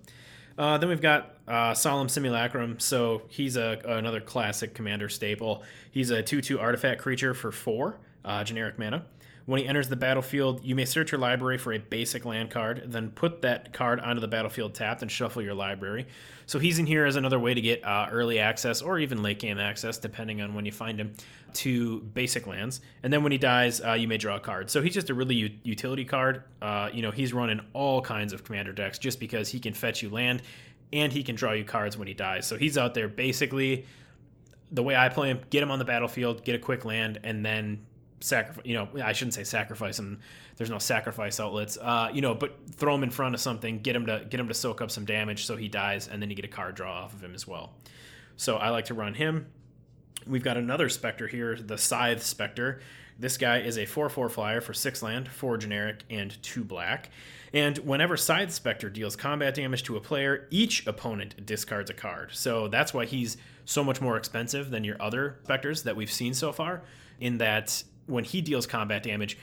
Uh, 0.57 0.77
then 0.77 0.89
we've 0.89 1.01
got 1.01 1.35
uh, 1.47 1.73
Solemn 1.73 2.09
Simulacrum. 2.09 2.79
So 2.79 3.23
he's 3.27 3.55
a 3.55 3.79
another 3.85 4.19
classic 4.19 4.73
commander 4.73 5.09
staple. 5.09 5.63
He's 5.91 6.09
a 6.09 6.23
2 6.23 6.41
2 6.41 6.59
artifact 6.59 7.01
creature 7.01 7.33
for 7.33 7.51
4 7.51 7.99
uh, 8.25 8.43
generic 8.43 8.79
mana. 8.79 9.05
When 9.47 9.61
he 9.61 9.65
enters 9.65 9.87
the 9.87 9.95
battlefield, 9.95 10.65
you 10.65 10.75
may 10.75 10.83
search 10.83 11.13
your 11.13 11.21
library 11.21 11.57
for 11.57 11.71
a 11.71 11.77
basic 11.77 12.25
land 12.25 12.51
card, 12.51 12.83
then 12.87 13.11
put 13.11 13.43
that 13.43 13.71
card 13.71 14.01
onto 14.01 14.19
the 14.19 14.27
battlefield 14.27 14.75
tapped 14.75 15.01
and 15.01 15.09
shuffle 15.09 15.41
your 15.41 15.53
library. 15.53 16.05
So 16.47 16.59
he's 16.59 16.79
in 16.79 16.85
here 16.85 17.05
as 17.05 17.15
another 17.15 17.39
way 17.39 17.53
to 17.53 17.61
get 17.61 17.81
uh, 17.85 18.09
early 18.11 18.39
access 18.39 18.81
or 18.81 18.99
even 18.99 19.23
late 19.23 19.39
game 19.39 19.57
access, 19.57 19.97
depending 19.97 20.41
on 20.41 20.53
when 20.53 20.65
you 20.65 20.73
find 20.73 20.99
him, 20.99 21.13
to 21.53 22.01
basic 22.01 22.45
lands. 22.45 22.81
And 23.03 23.13
then 23.13 23.23
when 23.23 23.31
he 23.31 23.37
dies, 23.37 23.79
uh, 23.79 23.93
you 23.93 24.05
may 24.05 24.17
draw 24.17 24.35
a 24.35 24.39
card. 24.41 24.69
So 24.69 24.81
he's 24.81 24.93
just 24.93 25.09
a 25.09 25.13
really 25.13 25.35
u- 25.35 25.57
utility 25.63 26.03
card. 26.03 26.43
Uh, 26.61 26.89
you 26.91 27.01
know, 27.01 27.11
he's 27.11 27.31
running 27.31 27.61
all 27.71 28.01
kinds 28.01 28.33
of 28.33 28.43
commander 28.43 28.73
decks 28.73 28.99
just 28.99 29.17
because 29.17 29.47
he 29.47 29.61
can 29.61 29.73
fetch 29.73 30.03
you 30.03 30.09
land 30.09 30.41
and 30.91 31.13
he 31.13 31.23
can 31.23 31.35
draw 31.35 31.53
you 31.53 31.63
cards 31.63 31.97
when 31.97 32.09
he 32.09 32.13
dies. 32.13 32.45
So 32.45 32.57
he's 32.57 32.77
out 32.77 32.93
there 32.93 33.07
basically 33.07 33.85
the 34.71 34.83
way 34.83 34.97
I 34.97 35.07
play 35.07 35.29
him, 35.29 35.39
get 35.49 35.63
him 35.63 35.71
on 35.71 35.79
the 35.79 35.85
battlefield, 35.85 36.43
get 36.43 36.53
a 36.53 36.59
quick 36.59 36.83
land, 36.83 37.21
and 37.23 37.45
then 37.45 37.79
sacrifice 38.19 38.65
you 38.65 38.73
know 38.73 38.87
i 39.03 39.13
shouldn't 39.13 39.33
say 39.33 39.43
sacrifice 39.43 39.99
him 39.99 40.19
there's 40.55 40.71
no 40.71 40.79
sacrifice 40.79 41.39
outlets. 41.39 41.77
Uh, 41.77 42.09
you 42.11 42.21
know 42.21 42.33
but 42.33 42.57
throw 42.71 42.95
him 42.95 43.03
in 43.03 43.11
front 43.11 43.35
of 43.35 43.41
something 43.41 43.79
get 43.79 43.95
him 43.95 44.07
to 44.07 44.25
get 44.29 44.39
him 44.39 44.47
to 44.47 44.53
soak 44.53 44.81
up 44.81 44.89
some 44.89 45.05
damage 45.05 45.45
so 45.45 45.55
he 45.55 45.67
dies 45.67 46.07
and 46.07 46.21
then 46.21 46.29
you 46.29 46.35
get 46.35 46.45
a 46.45 46.47
card 46.47 46.75
draw 46.75 47.03
off 47.03 47.13
of 47.13 47.23
him 47.23 47.35
as 47.35 47.47
well. 47.47 47.73
So 48.35 48.57
i 48.57 48.69
like 48.69 48.85
to 48.85 48.93
run 48.93 49.13
him. 49.13 49.47
We've 50.25 50.43
got 50.43 50.57
another 50.57 50.89
specter 50.89 51.27
here 51.27 51.55
the 51.55 51.77
scythe 51.77 52.23
specter 52.23 52.81
this 53.19 53.37
guy 53.37 53.59
is 53.59 53.77
a 53.77 53.85
4-4 53.85 54.29
flyer 54.29 54.61
for 54.61 54.73
6 54.73 55.03
land 55.03 55.27
4 55.27 55.57
generic 55.57 56.03
and 56.09 56.41
2 56.43 56.63
black. 56.63 57.09
And 57.53 57.77
whenever 57.79 58.17
scythe 58.17 58.51
specter 58.51 58.89
deals 58.89 59.15
combat 59.15 59.55
damage 59.55 59.83
to 59.83 59.97
a 59.97 60.01
player 60.01 60.47
each 60.51 60.85
opponent 60.85 61.45
discards 61.45 61.89
a 61.89 61.93
card. 61.93 62.31
So 62.33 62.67
that's 62.67 62.93
why 62.93 63.05
he's 63.05 63.37
so 63.65 63.83
much 63.83 64.01
more 64.01 64.17
expensive 64.17 64.69
than 64.69 64.83
your 64.83 65.01
other 65.01 65.39
specters 65.43 65.83
that 65.83 65.95
we've 65.95 66.11
seen 66.11 66.33
so 66.33 66.51
far 66.51 66.83
in 67.19 67.37
that 67.39 67.83
when 68.07 68.23
he 68.23 68.41
deals 68.41 68.65
combat 68.65 69.03
damage, 69.03 69.37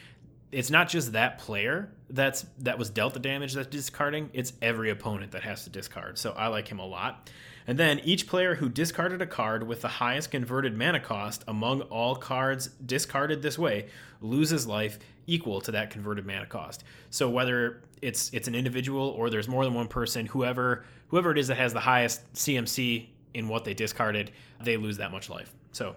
it's 0.52 0.70
not 0.70 0.88
just 0.88 1.12
that 1.12 1.38
player 1.38 1.90
that's 2.10 2.46
that 2.58 2.78
was 2.78 2.90
dealt 2.90 3.14
the 3.14 3.20
damage 3.20 3.54
that's 3.54 3.68
discarding, 3.68 4.30
it's 4.32 4.52
every 4.62 4.90
opponent 4.90 5.32
that 5.32 5.42
has 5.42 5.64
to 5.64 5.70
discard. 5.70 6.18
So 6.18 6.32
I 6.32 6.48
like 6.48 6.68
him 6.68 6.78
a 6.78 6.86
lot. 6.86 7.30
And 7.66 7.78
then 7.78 8.00
each 8.00 8.26
player 8.26 8.54
who 8.54 8.68
discarded 8.68 9.22
a 9.22 9.26
card 9.26 9.66
with 9.66 9.80
the 9.80 9.88
highest 9.88 10.30
converted 10.30 10.76
mana 10.76 11.00
cost 11.00 11.44
among 11.48 11.80
all 11.82 12.14
cards 12.14 12.68
discarded 12.84 13.40
this 13.40 13.58
way 13.58 13.86
loses 14.20 14.66
life 14.66 14.98
equal 15.26 15.60
to 15.62 15.72
that 15.72 15.90
converted 15.90 16.26
mana 16.26 16.46
cost. 16.46 16.84
So 17.10 17.28
whether 17.28 17.82
it's 18.02 18.30
it's 18.32 18.48
an 18.48 18.54
individual 18.54 19.08
or 19.08 19.30
there's 19.30 19.48
more 19.48 19.64
than 19.64 19.74
one 19.74 19.88
person, 19.88 20.26
whoever 20.26 20.84
whoever 21.08 21.32
it 21.32 21.38
is 21.38 21.48
that 21.48 21.56
has 21.56 21.72
the 21.72 21.80
highest 21.80 22.32
CMC 22.34 23.06
in 23.32 23.48
what 23.48 23.64
they 23.64 23.74
discarded, 23.74 24.30
they 24.62 24.76
lose 24.76 24.98
that 24.98 25.10
much 25.10 25.28
life. 25.28 25.52
So 25.72 25.96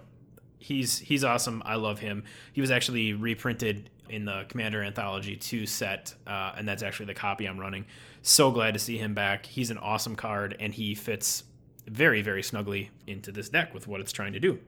he's 0.58 0.98
he's 0.98 1.24
awesome. 1.24 1.62
I 1.64 1.76
love 1.76 1.98
him. 1.98 2.24
He 2.52 2.60
was 2.60 2.70
actually 2.70 3.12
reprinted 3.12 3.90
in 4.08 4.24
the 4.24 4.44
Commander 4.48 4.82
Anthology 4.82 5.36
2 5.36 5.66
set, 5.66 6.14
uh, 6.26 6.52
and 6.56 6.66
that's 6.66 6.82
actually 6.82 7.06
the 7.06 7.14
copy 7.14 7.46
I'm 7.46 7.58
running. 7.58 7.84
So 8.22 8.50
glad 8.50 8.74
to 8.74 8.80
see 8.80 8.98
him 8.98 9.14
back. 9.14 9.46
He's 9.46 9.70
an 9.70 9.78
awesome 9.78 10.16
card, 10.16 10.56
and 10.58 10.72
he 10.72 10.94
fits 10.94 11.44
very, 11.86 12.22
very 12.22 12.42
snugly 12.42 12.90
into 13.06 13.32
this 13.32 13.48
deck 13.48 13.74
with 13.74 13.86
what 13.86 14.00
it's 14.00 14.12
trying 14.12 14.32
to 14.32 14.40
do. 14.40 14.58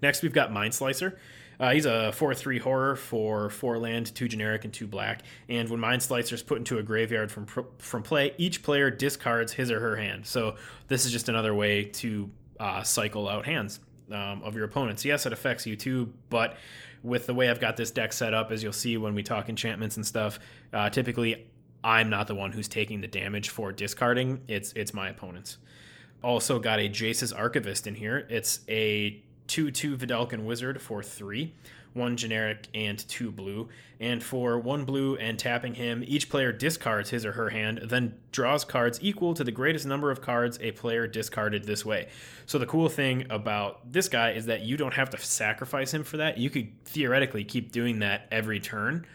Next, 0.00 0.22
we've 0.22 0.32
got 0.32 0.52
Mind 0.52 0.74
Slicer. 0.74 1.18
Uh, 1.60 1.72
he's 1.72 1.86
a 1.86 2.10
4 2.12 2.34
3 2.34 2.58
horror 2.58 2.96
for 2.96 3.50
4 3.50 3.78
land, 3.78 4.14
2 4.14 4.26
generic, 4.26 4.64
and 4.64 4.72
2 4.72 4.86
black. 4.86 5.22
And 5.48 5.68
when 5.68 5.78
Mind 5.78 6.02
Slicer 6.02 6.34
is 6.34 6.42
put 6.42 6.58
into 6.58 6.78
a 6.78 6.82
graveyard 6.82 7.30
from, 7.30 7.46
from 7.78 8.02
play, 8.02 8.34
each 8.38 8.62
player 8.62 8.90
discards 8.90 9.52
his 9.52 9.70
or 9.70 9.78
her 9.78 9.96
hand. 9.96 10.26
So 10.26 10.56
this 10.88 11.04
is 11.04 11.12
just 11.12 11.28
another 11.28 11.54
way 11.54 11.84
to 11.84 12.30
uh, 12.58 12.82
cycle 12.82 13.28
out 13.28 13.46
hands 13.46 13.80
um, 14.12 14.42
of 14.42 14.54
your 14.54 14.64
opponents. 14.64 15.04
Yes, 15.04 15.26
it 15.26 15.32
affects 15.32 15.66
you 15.66 15.76
too, 15.76 16.12
but 16.30 16.56
with 17.02 17.26
the 17.26 17.34
way 17.34 17.50
I've 17.50 17.60
got 17.60 17.76
this 17.76 17.90
deck 17.90 18.12
set 18.12 18.34
up, 18.34 18.52
as 18.52 18.62
you'll 18.62 18.72
see 18.72 18.96
when 18.96 19.14
we 19.14 19.22
talk 19.22 19.48
enchantments 19.48 19.96
and 19.96 20.06
stuff, 20.06 20.38
uh, 20.72 20.90
typically 20.90 21.46
I'm 21.82 22.10
not 22.10 22.26
the 22.26 22.34
one 22.34 22.52
who's 22.52 22.68
taking 22.68 23.00
the 23.00 23.08
damage 23.08 23.48
for 23.48 23.72
discarding. 23.72 24.40
It's 24.46 24.72
it's 24.74 24.94
my 24.94 25.08
opponents. 25.08 25.58
Also 26.22 26.60
got 26.60 26.78
a 26.78 26.88
Jace's 26.88 27.32
Archivist 27.32 27.86
in 27.86 27.96
here. 27.96 28.26
It's 28.30 28.60
a 28.68 29.20
2-2 29.48 29.96
Vedalken 29.96 30.44
Wizard 30.44 30.80
for 30.80 31.02
3 31.02 31.52
one 31.94 32.16
generic, 32.16 32.68
and 32.74 32.98
two 33.08 33.30
blue. 33.30 33.68
And 34.00 34.22
for 34.22 34.58
one 34.58 34.84
blue 34.84 35.16
and 35.16 35.38
tapping 35.38 35.74
him, 35.74 36.02
each 36.06 36.28
player 36.28 36.52
discards 36.52 37.10
his 37.10 37.24
or 37.24 37.32
her 37.32 37.50
hand, 37.50 37.82
then 37.84 38.14
draws 38.32 38.64
cards 38.64 38.98
equal 39.02 39.34
to 39.34 39.44
the 39.44 39.52
greatest 39.52 39.86
number 39.86 40.10
of 40.10 40.20
cards 40.20 40.58
a 40.60 40.72
player 40.72 41.06
discarded 41.06 41.64
this 41.64 41.84
way. 41.84 42.08
So 42.46 42.58
the 42.58 42.66
cool 42.66 42.88
thing 42.88 43.26
about 43.30 43.92
this 43.92 44.08
guy 44.08 44.32
is 44.32 44.46
that 44.46 44.62
you 44.62 44.76
don't 44.76 44.94
have 44.94 45.10
to 45.10 45.18
sacrifice 45.18 45.92
him 45.92 46.04
for 46.04 46.16
that. 46.16 46.38
You 46.38 46.50
could 46.50 46.84
theoretically 46.84 47.44
keep 47.44 47.72
doing 47.72 48.00
that 48.00 48.26
every 48.30 48.60
turn 48.60 49.06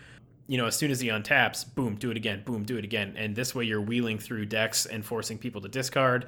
you 0.47 0.57
know, 0.57 0.65
as 0.65 0.75
soon 0.75 0.91
as 0.91 1.01
he 1.01 1.09
untaps, 1.09 1.65
boom, 1.75 1.95
do 1.95 2.09
it 2.09 2.17
again, 2.17 2.41
boom, 2.45 2.63
do 2.63 2.77
it 2.77 2.85
again. 2.85 3.15
And 3.17 3.35
this 3.35 3.53
way 3.53 3.65
you're 3.65 3.81
wheeling 3.81 4.17
through 4.17 4.45
decks 4.45 4.85
and 4.85 5.05
forcing 5.05 5.37
people 5.37 5.61
to 5.61 5.67
discard. 5.67 6.27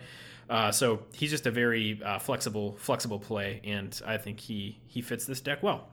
Uh, 0.50 0.72
so 0.72 1.04
he's 1.14 1.30
just 1.30 1.46
a 1.46 1.52
very 1.52 2.02
uh, 2.04 2.20
flexible, 2.20 2.76
flexible 2.80 3.20
play, 3.20 3.62
and 3.64 4.00
I 4.06 4.18
think 4.18 4.40
he 4.40 4.80
he 4.88 5.02
fits 5.02 5.26
this 5.26 5.42
deck 5.42 5.62
well. 5.62 5.90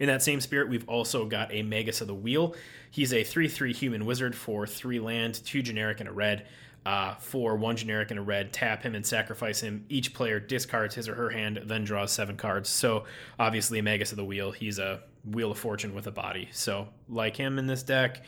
In 0.00 0.06
that 0.06 0.22
same 0.22 0.40
spirit, 0.40 0.68
we've 0.70 0.88
also 0.88 1.26
got 1.26 1.52
a 1.52 1.62
Magus 1.62 2.00
of 2.00 2.06
the 2.06 2.14
Wheel. 2.14 2.56
He's 2.90 3.12
a 3.12 3.22
3 3.22 3.46
3 3.46 3.72
human 3.72 4.06
wizard 4.06 4.34
for 4.34 4.66
3 4.66 4.98
land, 4.98 5.34
2 5.44 5.62
generic, 5.62 6.00
and 6.00 6.08
a 6.08 6.12
red. 6.12 6.48
Uh, 6.86 7.14
for 7.16 7.56
one 7.56 7.76
generic 7.76 8.10
and 8.10 8.18
a 8.18 8.22
red, 8.22 8.54
tap 8.54 8.82
him 8.82 8.94
and 8.94 9.04
sacrifice 9.04 9.60
him. 9.60 9.84
Each 9.90 10.14
player 10.14 10.40
discards 10.40 10.94
his 10.94 11.10
or 11.10 11.14
her 11.14 11.28
hand, 11.28 11.60
then 11.66 11.84
draws 11.84 12.10
seven 12.10 12.38
cards. 12.38 12.70
So, 12.70 13.04
obviously, 13.38 13.82
Magus 13.82 14.12
of 14.12 14.16
the 14.16 14.24
Wheel. 14.24 14.50
He's 14.50 14.78
a 14.78 15.02
Wheel 15.26 15.50
of 15.50 15.58
Fortune 15.58 15.94
with 15.94 16.06
a 16.06 16.10
body. 16.10 16.48
So, 16.52 16.88
like 17.06 17.36
him 17.36 17.58
in 17.58 17.66
this 17.66 17.82
deck. 17.82 18.24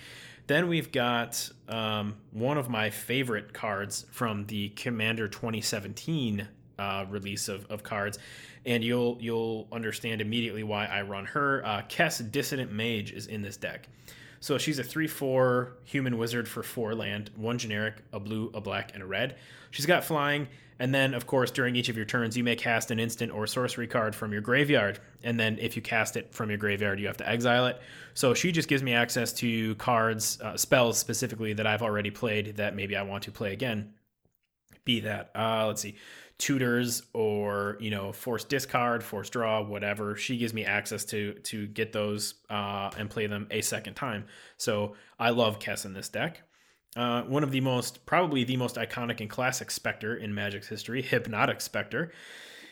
Then 0.48 0.68
we've 0.68 0.92
got 0.92 1.48
um, 1.66 2.16
one 2.30 2.58
of 2.58 2.68
my 2.68 2.90
favorite 2.90 3.54
cards 3.54 4.04
from 4.11 4.44
the 4.44 4.68
Commander 4.70 5.28
2017 5.28 6.46
uh, 6.78 7.06
release 7.08 7.48
of, 7.48 7.64
of 7.70 7.82
cards 7.82 8.18
and 8.64 8.85
you'll 8.85 9.18
you'll 9.20 9.66
understand 9.72 10.20
immediately 10.20 10.62
why 10.62 10.87
I 10.87 11.03
run 11.03 11.27
her. 11.27 11.64
Uh, 11.64 11.83
Kess 11.88 12.22
Dissident 12.31 12.70
Mage 12.70 13.12
is 13.12 13.27
in 13.27 13.42
this 13.42 13.57
deck. 13.57 13.88
So 14.42 14.59
she's 14.59 14.81
a 14.81 14.85
3 14.85 15.07
4 15.07 15.72
human 15.85 16.18
wizard 16.18 16.48
for 16.48 16.64
4 16.64 16.96
land, 16.96 17.31
1 17.37 17.59
generic, 17.59 18.03
a 18.12 18.18
blue, 18.18 18.51
a 18.55 18.61
black, 18.61 18.90
and 18.92 19.01
a 19.01 19.07
red. 19.07 19.37
She's 19.70 19.87
got 19.87 20.05
flying, 20.05 20.48
And 20.81 20.92
then, 20.92 21.14
of 21.14 21.29
course, 21.29 21.53
during 21.53 21.77
each 21.77 21.88
of 21.88 21.96
your 21.96 22.07
turns, 22.07 22.37
you 22.37 22.42
may 22.42 22.57
cast 22.57 22.90
an 22.90 22.98
instant 22.98 23.31
or 23.31 23.46
sorcery 23.46 23.87
card 23.87 24.16
from 24.16 24.33
your 24.33 24.40
graveyard. 24.40 24.98
And 25.22 25.38
then, 25.38 25.59
if 25.61 25.77
you 25.77 25.83
cast 25.83 26.16
it 26.16 26.35
from 26.35 26.48
your 26.48 26.59
graveyard, 26.59 26.98
you 26.98 27.07
have 27.07 27.18
to 27.18 27.29
exile 27.29 27.66
it. 27.66 27.81
So, 28.14 28.35
she 28.35 28.51
just 28.51 28.68
gives 28.68 28.83
me 28.83 28.94
access 28.94 29.33
to 29.35 29.77
cards, 29.77 30.40
uh, 30.40 30.57
spells 30.57 30.98
specifically 30.98 31.53
that 31.53 31.66
I've 31.68 31.83
already 31.83 32.11
played 32.11 32.57
that 32.57 32.75
maybe 32.75 32.96
I 32.96 33.03
want 33.03 33.22
to 33.25 33.31
play 33.31 33.53
again. 33.53 33.94
Be 34.85 34.98
that, 35.01 35.31
uh, 35.37 35.68
let's 35.68 35.83
see, 35.83 35.94
tutors 36.38 37.03
or 37.12 37.77
you 37.81 37.90
know 37.90 38.12
force 38.12 38.45
discard 38.45 39.03
force 39.05 39.31
draw 39.31 39.62
whatever 39.62 40.16
she 40.16 40.37
gives 40.37 40.53
me 40.53 40.64
access 40.64 41.05
to 41.05 41.35
to 41.35 41.66
get 41.68 41.92
those 41.92 42.35
uh, 42.51 42.90
and 42.99 43.11
play 43.11 43.27
them 43.27 43.47
a 43.51 43.61
second 43.61 43.95
time 43.95 44.25
so 44.57 44.95
i 45.18 45.31
love 45.31 45.59
kess 45.59 45.85
in 45.85 45.92
this 45.92 46.09
deck 46.09 46.42
uh, 46.97 47.23
one 47.23 47.42
of 47.42 47.51
the 47.51 47.61
most, 47.61 48.05
probably 48.05 48.45
the 48.45 48.57
most 48.57 48.77
iconic 48.77 49.21
and 49.21 49.31
classic 49.31 49.71
Spectre 49.71 50.14
in 50.14 50.35
Magic's 50.35 50.68
history, 50.68 51.01
Hypnotic 51.01 51.61
Spectre. 51.61 52.12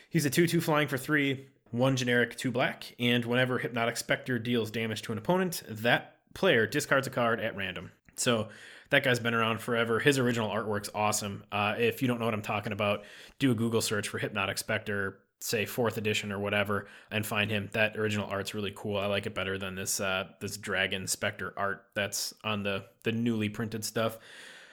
He's 0.09 0.25
a 0.25 0.29
2 0.29 0.47
2 0.47 0.61
flying 0.61 0.87
for 0.87 0.97
3, 0.97 1.47
1 1.71 1.95
generic, 1.95 2.37
2 2.37 2.51
black, 2.51 2.93
and 2.99 3.25
whenever 3.25 3.57
Hypnotic 3.57 3.97
Spectre 3.97 4.37
deals 4.37 4.69
damage 4.69 5.01
to 5.03 5.11
an 5.11 5.17
opponent, 5.17 5.63
that 5.67 6.17
player 6.33 6.67
discards 6.67 7.07
a 7.07 7.09
card 7.09 7.39
at 7.39 7.55
random. 7.55 7.91
So 8.15 8.49
that 8.91 9.03
guy's 9.03 9.19
been 9.19 9.33
around 9.33 9.59
forever. 9.61 9.99
His 9.99 10.19
original 10.19 10.49
artwork's 10.49 10.89
awesome. 10.93 11.43
Uh, 11.51 11.75
if 11.77 12.01
you 12.01 12.07
don't 12.07 12.19
know 12.19 12.25
what 12.25 12.33
I'm 12.33 12.41
talking 12.41 12.73
about, 12.73 13.03
do 13.39 13.51
a 13.51 13.55
Google 13.55 13.81
search 13.81 14.07
for 14.07 14.19
Hypnotic 14.19 14.57
Spectre 14.57 15.19
say 15.43 15.65
fourth 15.65 15.97
edition 15.97 16.31
or 16.31 16.37
whatever 16.37 16.87
and 17.09 17.25
find 17.25 17.49
him 17.49 17.67
that 17.73 17.97
original 17.97 18.29
art's 18.29 18.53
really 18.53 18.71
cool 18.75 18.95
i 18.95 19.07
like 19.07 19.25
it 19.25 19.33
better 19.33 19.57
than 19.57 19.73
this 19.73 19.99
uh 19.99 20.25
this 20.39 20.55
dragon 20.55 21.07
specter 21.07 21.51
art 21.57 21.85
that's 21.95 22.31
on 22.43 22.61
the 22.61 22.85
the 23.01 23.11
newly 23.11 23.49
printed 23.49 23.83
stuff 23.83 24.19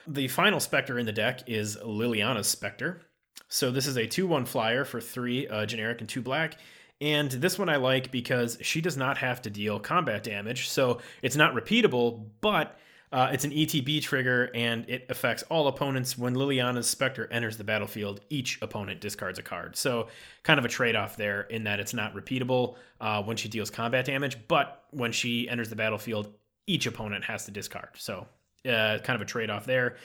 the 0.05 0.27
final 0.27 0.59
specter 0.59 0.99
in 0.99 1.07
the 1.07 1.11
deck 1.11 1.41
is 1.47 1.75
liliana's 1.77 2.47
specter 2.47 3.01
so 3.47 3.71
this 3.71 3.87
is 3.87 3.97
a 3.97 4.05
2-1 4.05 4.47
flyer 4.47 4.85
for 4.85 5.01
3 5.01 5.47
uh, 5.47 5.65
generic 5.65 6.01
and 6.01 6.09
2 6.09 6.21
black 6.21 6.55
and 7.01 7.31
this 7.31 7.57
one 7.57 7.69
I 7.69 7.77
like 7.77 8.11
because 8.11 8.57
she 8.61 8.81
does 8.81 8.97
not 8.97 9.17
have 9.19 9.41
to 9.43 9.49
deal 9.49 9.79
combat 9.79 10.23
damage. 10.23 10.67
So 10.67 10.99
it's 11.21 11.37
not 11.37 11.53
repeatable, 11.53 12.25
but 12.41 12.77
uh, 13.11 13.29
it's 13.31 13.43
an 13.43 13.51
ETB 13.51 14.01
trigger, 14.03 14.51
and 14.53 14.87
it 14.87 15.05
affects 15.09 15.41
all 15.43 15.67
opponents. 15.67 16.17
When 16.17 16.35
Liliana's 16.35 16.87
Spectre 16.87 17.27
enters 17.31 17.57
the 17.57 17.63
battlefield, 17.63 18.21
each 18.29 18.61
opponent 18.61 19.01
discards 19.01 19.39
a 19.39 19.41
card. 19.41 19.75
So, 19.75 20.07
kind 20.43 20.59
of 20.59 20.65
a 20.65 20.67
trade 20.67 20.95
off 20.95 21.17
there 21.17 21.41
in 21.41 21.63
that 21.63 21.79
it's 21.79 21.93
not 21.93 22.13
repeatable 22.13 22.75
uh, 23.01 23.23
when 23.23 23.35
she 23.35 23.49
deals 23.49 23.71
combat 23.71 24.05
damage, 24.05 24.37
but 24.47 24.83
when 24.91 25.11
she 25.11 25.49
enters 25.49 25.69
the 25.69 25.75
battlefield, 25.75 26.31
each 26.67 26.85
opponent 26.85 27.23
has 27.25 27.45
to 27.45 27.51
discard. 27.51 27.89
So, 27.95 28.27
uh, 28.67 28.99
kind 28.99 29.15
of 29.15 29.21
a 29.21 29.25
trade 29.25 29.49
off 29.49 29.65
there. 29.65 29.95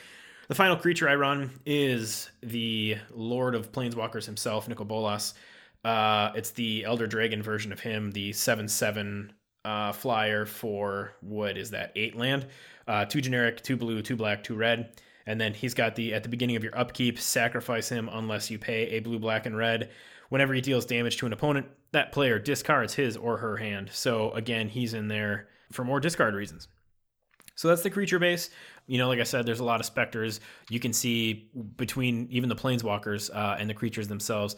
The 0.49 0.55
final 0.55 0.77
creature 0.77 1.09
I 1.09 1.15
run 1.15 1.51
is 1.67 2.31
the 2.43 2.97
Lord 3.11 3.55
of 3.55 3.71
Planeswalkers 3.71 4.25
himself, 4.25 4.67
Nicol 4.67 4.87
Bolas. 4.87 5.35
Uh, 5.85 6.33
it's 6.35 6.53
the 6.53 6.85
Elder 6.85 7.07
Dragon 7.07 7.43
version 7.43 7.71
of 7.71 7.81
him, 7.81 8.13
the 8.13 8.33
7 8.33 8.67
7 8.67 9.33
uh, 9.65 9.93
flyer 9.93 10.45
for 10.45 11.15
what 11.21 11.57
is 11.57 11.71
that, 11.71 11.93
eight 11.97 12.17
land? 12.17 12.47
Uh, 12.87 13.05
two 13.05 13.21
generic, 13.21 13.63
two 13.63 13.77
blue, 13.77 14.03
two 14.03 14.17
black, 14.17 14.43
two 14.43 14.55
red. 14.55 15.01
And 15.27 15.41
then 15.41 15.55
he's 15.55 15.75
got 15.75 15.97
the 15.97 16.13
at 16.13 16.23
the 16.23 16.29
beginning 16.29 16.57
of 16.57 16.63
your 16.63 16.77
upkeep, 16.79 17.19
sacrifice 17.19 17.89
him 17.89 18.11
unless 18.13 18.51
you 18.51 18.59
pay 18.59 18.89
a 18.89 19.01
blue, 19.01 19.19
black, 19.19 19.47
and 19.47 19.57
red. 19.57 19.91
Whenever 20.29 20.53
he 20.55 20.61
deals 20.61 20.85
damage 20.85 21.17
to 21.19 21.27
an 21.27 21.33
opponent, 21.33 21.67
that 21.93 22.13
player 22.13 22.39
discards 22.39 22.95
his 22.95 23.17
or 23.17 23.39
her 23.39 23.57
hand. 23.57 23.91
So 23.93 24.33
again, 24.33 24.69
he's 24.69 24.95
in 24.95 25.09
there 25.09 25.49
for 25.73 25.85
more 25.85 26.01
discard 26.01 26.35
reasons. 26.35 26.69
So 27.55 27.69
that's 27.69 27.83
the 27.83 27.91
creature 27.91 28.19
base. 28.19 28.51
You 28.87 28.99
know, 28.99 29.09
like 29.09 29.21
I 29.21 29.25
said, 29.25 29.47
there's 29.47 29.61
a 29.61 29.65
lot 29.65 29.81
of 29.81 29.87
specters. 29.87 30.41
You 30.69 30.81
can 30.81 30.93
see 30.93 31.51
between 31.77 32.27
even 32.31 32.49
the 32.49 32.57
planeswalkers 32.57 33.35
uh, 33.35 33.57
and 33.59 33.71
the 33.71 33.75
creatures 33.75 34.09
themselves. 34.09 34.57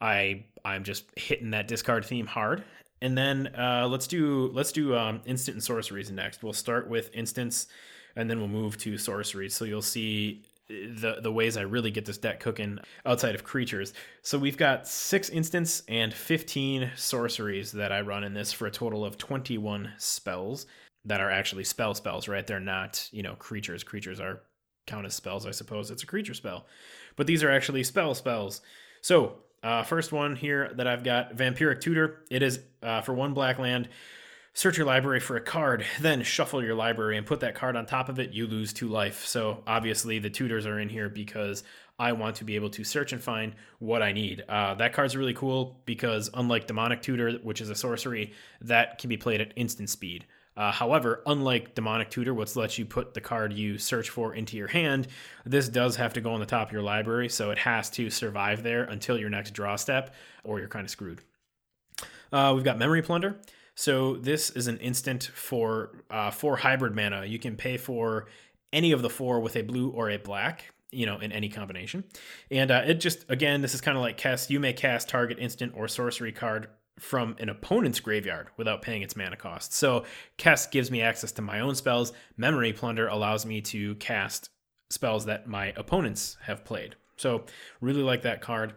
I 0.00 0.44
I'm 0.64 0.84
just 0.84 1.04
hitting 1.16 1.50
that 1.50 1.68
discard 1.68 2.04
theme 2.04 2.26
hard, 2.26 2.64
and 3.02 3.16
then 3.16 3.48
uh, 3.56 3.86
let's 3.88 4.06
do 4.06 4.50
let's 4.52 4.72
do 4.72 4.96
um, 4.96 5.20
instant 5.26 5.56
and 5.56 5.62
sorceries 5.62 6.10
next. 6.10 6.42
We'll 6.42 6.52
start 6.52 6.88
with 6.88 7.10
instants, 7.12 7.68
and 8.14 8.28
then 8.30 8.38
we'll 8.38 8.48
move 8.48 8.78
to 8.78 8.96
sorceries. 8.96 9.54
So 9.54 9.64
you'll 9.64 9.82
see 9.82 10.42
uh, 10.70 10.74
the 11.00 11.16
the 11.22 11.32
ways 11.32 11.56
I 11.56 11.62
really 11.62 11.90
get 11.90 12.06
this 12.06 12.18
deck 12.18 12.40
cooking 12.40 12.78
outside 13.04 13.34
of 13.34 13.44
creatures. 13.44 13.92
So 14.22 14.38
we've 14.38 14.56
got 14.56 14.88
six 14.88 15.28
instants 15.28 15.82
and 15.88 16.12
15 16.12 16.92
sorceries 16.96 17.72
that 17.72 17.92
I 17.92 18.00
run 18.00 18.24
in 18.24 18.34
this 18.34 18.52
for 18.52 18.66
a 18.66 18.70
total 18.70 19.04
of 19.04 19.18
21 19.18 19.92
spells 19.98 20.66
that 21.04 21.20
are 21.20 21.30
actually 21.30 21.64
spell 21.64 21.94
spells, 21.94 22.28
right? 22.28 22.46
They're 22.46 22.60
not, 22.60 23.08
you 23.12 23.22
know, 23.22 23.34
creatures. 23.34 23.84
Creatures 23.84 24.20
are 24.20 24.42
count 24.86 25.06
as 25.06 25.14
spells, 25.14 25.46
I 25.46 25.52
suppose. 25.52 25.90
It's 25.90 26.02
a 26.02 26.06
creature 26.06 26.34
spell. 26.34 26.66
But 27.14 27.26
these 27.26 27.42
are 27.42 27.50
actually 27.50 27.84
spell 27.84 28.14
spells. 28.14 28.60
So 29.02 29.38
uh, 29.66 29.82
first 29.82 30.12
one 30.12 30.36
here 30.36 30.70
that 30.76 30.86
I've 30.86 31.02
got 31.02 31.36
Vampiric 31.36 31.80
Tutor. 31.80 32.22
It 32.30 32.44
is 32.44 32.60
uh, 32.84 33.00
for 33.00 33.12
one 33.14 33.34
black 33.34 33.58
land. 33.58 33.88
Search 34.54 34.78
your 34.78 34.86
library 34.86 35.18
for 35.18 35.36
a 35.36 35.40
card, 35.40 35.84
then 36.00 36.22
shuffle 36.22 36.62
your 36.62 36.76
library 36.76 37.18
and 37.18 37.26
put 37.26 37.40
that 37.40 37.56
card 37.56 37.74
on 37.74 37.84
top 37.84 38.08
of 38.08 38.20
it. 38.20 38.32
You 38.32 38.46
lose 38.46 38.72
two 38.72 38.86
life. 38.86 39.26
So 39.26 39.64
obviously 39.66 40.20
the 40.20 40.30
tutors 40.30 40.66
are 40.66 40.78
in 40.78 40.88
here 40.88 41.08
because 41.08 41.64
I 41.98 42.12
want 42.12 42.36
to 42.36 42.44
be 42.44 42.54
able 42.54 42.70
to 42.70 42.84
search 42.84 43.12
and 43.12 43.20
find 43.20 43.54
what 43.80 44.02
I 44.02 44.12
need. 44.12 44.44
Uh, 44.48 44.74
that 44.76 44.92
card's 44.92 45.16
really 45.16 45.34
cool 45.34 45.80
because 45.84 46.30
unlike 46.32 46.68
Demonic 46.68 47.02
Tutor, 47.02 47.32
which 47.42 47.60
is 47.60 47.68
a 47.68 47.74
sorcery, 47.74 48.34
that 48.60 48.98
can 48.98 49.08
be 49.08 49.16
played 49.16 49.40
at 49.40 49.52
instant 49.56 49.90
speed. 49.90 50.26
Uh, 50.56 50.72
however, 50.72 51.22
unlike 51.26 51.74
Demonic 51.74 52.10
Tutor, 52.10 52.32
which 52.32 52.56
lets 52.56 52.78
you 52.78 52.86
put 52.86 53.14
the 53.14 53.20
card 53.20 53.52
you 53.52 53.76
search 53.76 54.08
for 54.08 54.34
into 54.34 54.56
your 54.56 54.68
hand, 54.68 55.06
this 55.44 55.68
does 55.68 55.96
have 55.96 56.14
to 56.14 56.20
go 56.20 56.32
on 56.32 56.40
the 56.40 56.46
top 56.46 56.68
of 56.68 56.72
your 56.72 56.82
library, 56.82 57.28
so 57.28 57.50
it 57.50 57.58
has 57.58 57.90
to 57.90 58.08
survive 58.08 58.62
there 58.62 58.84
until 58.84 59.18
your 59.18 59.28
next 59.28 59.52
draw 59.52 59.76
step, 59.76 60.14
or 60.44 60.58
you're 60.58 60.68
kind 60.68 60.84
of 60.84 60.90
screwed. 60.90 61.20
Uh, 62.32 62.52
we've 62.54 62.64
got 62.64 62.78
Memory 62.78 63.02
Plunder. 63.02 63.36
So 63.74 64.16
this 64.16 64.48
is 64.50 64.68
an 64.68 64.78
instant 64.78 65.24
for 65.34 66.02
uh, 66.10 66.30
four 66.30 66.56
hybrid 66.56 66.96
mana. 66.96 67.26
You 67.26 67.38
can 67.38 67.56
pay 67.56 67.76
for 67.76 68.26
any 68.72 68.92
of 68.92 69.02
the 69.02 69.10
four 69.10 69.40
with 69.40 69.54
a 69.56 69.62
blue 69.62 69.90
or 69.90 70.10
a 70.10 70.16
black 70.16 70.72
you 70.92 71.04
know, 71.04 71.18
in 71.18 71.32
any 71.32 71.48
combination. 71.48 72.04
And 72.50 72.70
uh, 72.70 72.82
it 72.86 72.94
just, 72.94 73.24
again, 73.28 73.60
this 73.60 73.74
is 73.74 73.80
kind 73.80 73.96
of 73.96 74.02
like 74.02 74.16
cast. 74.16 74.50
You 74.50 74.60
may 74.60 74.72
cast 74.72 75.08
target 75.08 75.38
instant 75.38 75.72
or 75.76 75.88
sorcery 75.88 76.32
card 76.32 76.68
from 76.98 77.36
an 77.38 77.48
opponent's 77.48 78.00
graveyard 78.00 78.48
without 78.56 78.82
paying 78.82 79.02
its 79.02 79.16
mana 79.16 79.36
cost. 79.36 79.72
So 79.72 80.04
Kess 80.38 80.70
gives 80.70 80.90
me 80.90 81.02
access 81.02 81.32
to 81.32 81.42
my 81.42 81.60
own 81.60 81.74
spells. 81.74 82.12
Memory 82.36 82.72
Plunder 82.72 83.08
allows 83.08 83.44
me 83.44 83.60
to 83.62 83.94
cast 83.96 84.50
spells 84.90 85.26
that 85.26 85.46
my 85.46 85.72
opponents 85.76 86.36
have 86.42 86.64
played. 86.64 86.96
So 87.16 87.44
really 87.80 88.02
like 88.02 88.22
that 88.22 88.40
card. 88.40 88.74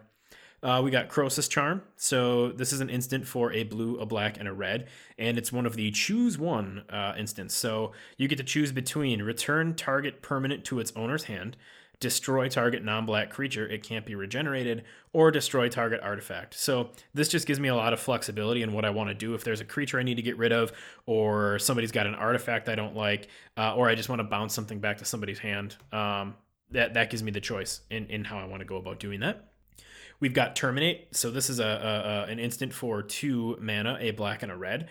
Uh, 0.62 0.82
we 0.84 0.90
got 0.90 1.08
Crosis's 1.08 1.48
Charm. 1.48 1.82
So 1.96 2.52
this 2.52 2.72
is 2.72 2.80
an 2.80 2.90
instant 2.90 3.26
for 3.26 3.50
a 3.52 3.62
blue, 3.62 3.98
a 3.98 4.04
black, 4.04 4.38
and 4.38 4.46
a 4.46 4.52
red, 4.52 4.88
and 5.18 5.38
it's 5.38 5.50
one 5.50 5.64
of 5.64 5.74
the 5.74 5.90
choose 5.90 6.36
one 6.36 6.84
uh, 6.90 7.14
instants. 7.16 7.54
So 7.54 7.92
you 8.18 8.28
get 8.28 8.36
to 8.36 8.44
choose 8.44 8.70
between 8.70 9.22
return 9.22 9.74
target 9.74 10.20
permanent 10.20 10.64
to 10.66 10.78
its 10.78 10.92
owner's 10.94 11.24
hand, 11.24 11.56
destroy 12.00 12.48
target 12.48 12.82
non-black 12.82 13.30
creature, 13.30 13.68
it 13.68 13.82
can't 13.82 14.06
be 14.06 14.14
regenerated, 14.14 14.84
or 15.12 15.30
destroy 15.30 15.68
target 15.68 16.00
artifact. 16.02 16.54
So 16.54 16.90
this 17.12 17.28
just 17.28 17.46
gives 17.46 17.60
me 17.60 17.68
a 17.68 17.76
lot 17.76 17.92
of 17.92 18.00
flexibility 18.00 18.62
in 18.62 18.72
what 18.72 18.84
I 18.86 18.90
want 18.90 19.10
to 19.10 19.14
do. 19.14 19.34
If 19.34 19.44
there's 19.44 19.60
a 19.60 19.66
creature 19.66 20.00
I 20.00 20.02
need 20.02 20.16
to 20.16 20.22
get 20.22 20.38
rid 20.38 20.52
of, 20.52 20.72
or 21.06 21.58
somebody's 21.58 21.92
got 21.92 22.06
an 22.06 22.14
artifact 22.14 22.68
I 22.68 22.74
don't 22.74 22.96
like, 22.96 23.28
uh, 23.56 23.74
or 23.74 23.88
I 23.88 23.94
just 23.94 24.08
want 24.08 24.20
to 24.20 24.24
bounce 24.24 24.54
something 24.54 24.80
back 24.80 24.98
to 24.98 25.04
somebody's 25.04 25.38
hand, 25.38 25.76
um, 25.92 26.34
that 26.70 26.94
that 26.94 27.10
gives 27.10 27.22
me 27.22 27.32
the 27.32 27.40
choice 27.40 27.80
in 27.90 28.06
in 28.06 28.24
how 28.24 28.38
I 28.38 28.46
want 28.46 28.60
to 28.60 28.66
go 28.66 28.76
about 28.76 28.98
doing 28.98 29.20
that. 29.20 29.50
We've 30.20 30.34
got 30.34 30.54
terminate. 30.56 31.14
So 31.16 31.30
this 31.30 31.50
is 31.50 31.60
a, 31.60 31.64
a, 31.64 32.10
a 32.10 32.32
an 32.32 32.38
instant 32.38 32.72
for 32.72 33.02
two 33.02 33.58
mana, 33.60 33.98
a 34.00 34.12
black 34.12 34.42
and 34.42 34.52
a 34.52 34.56
red. 34.56 34.88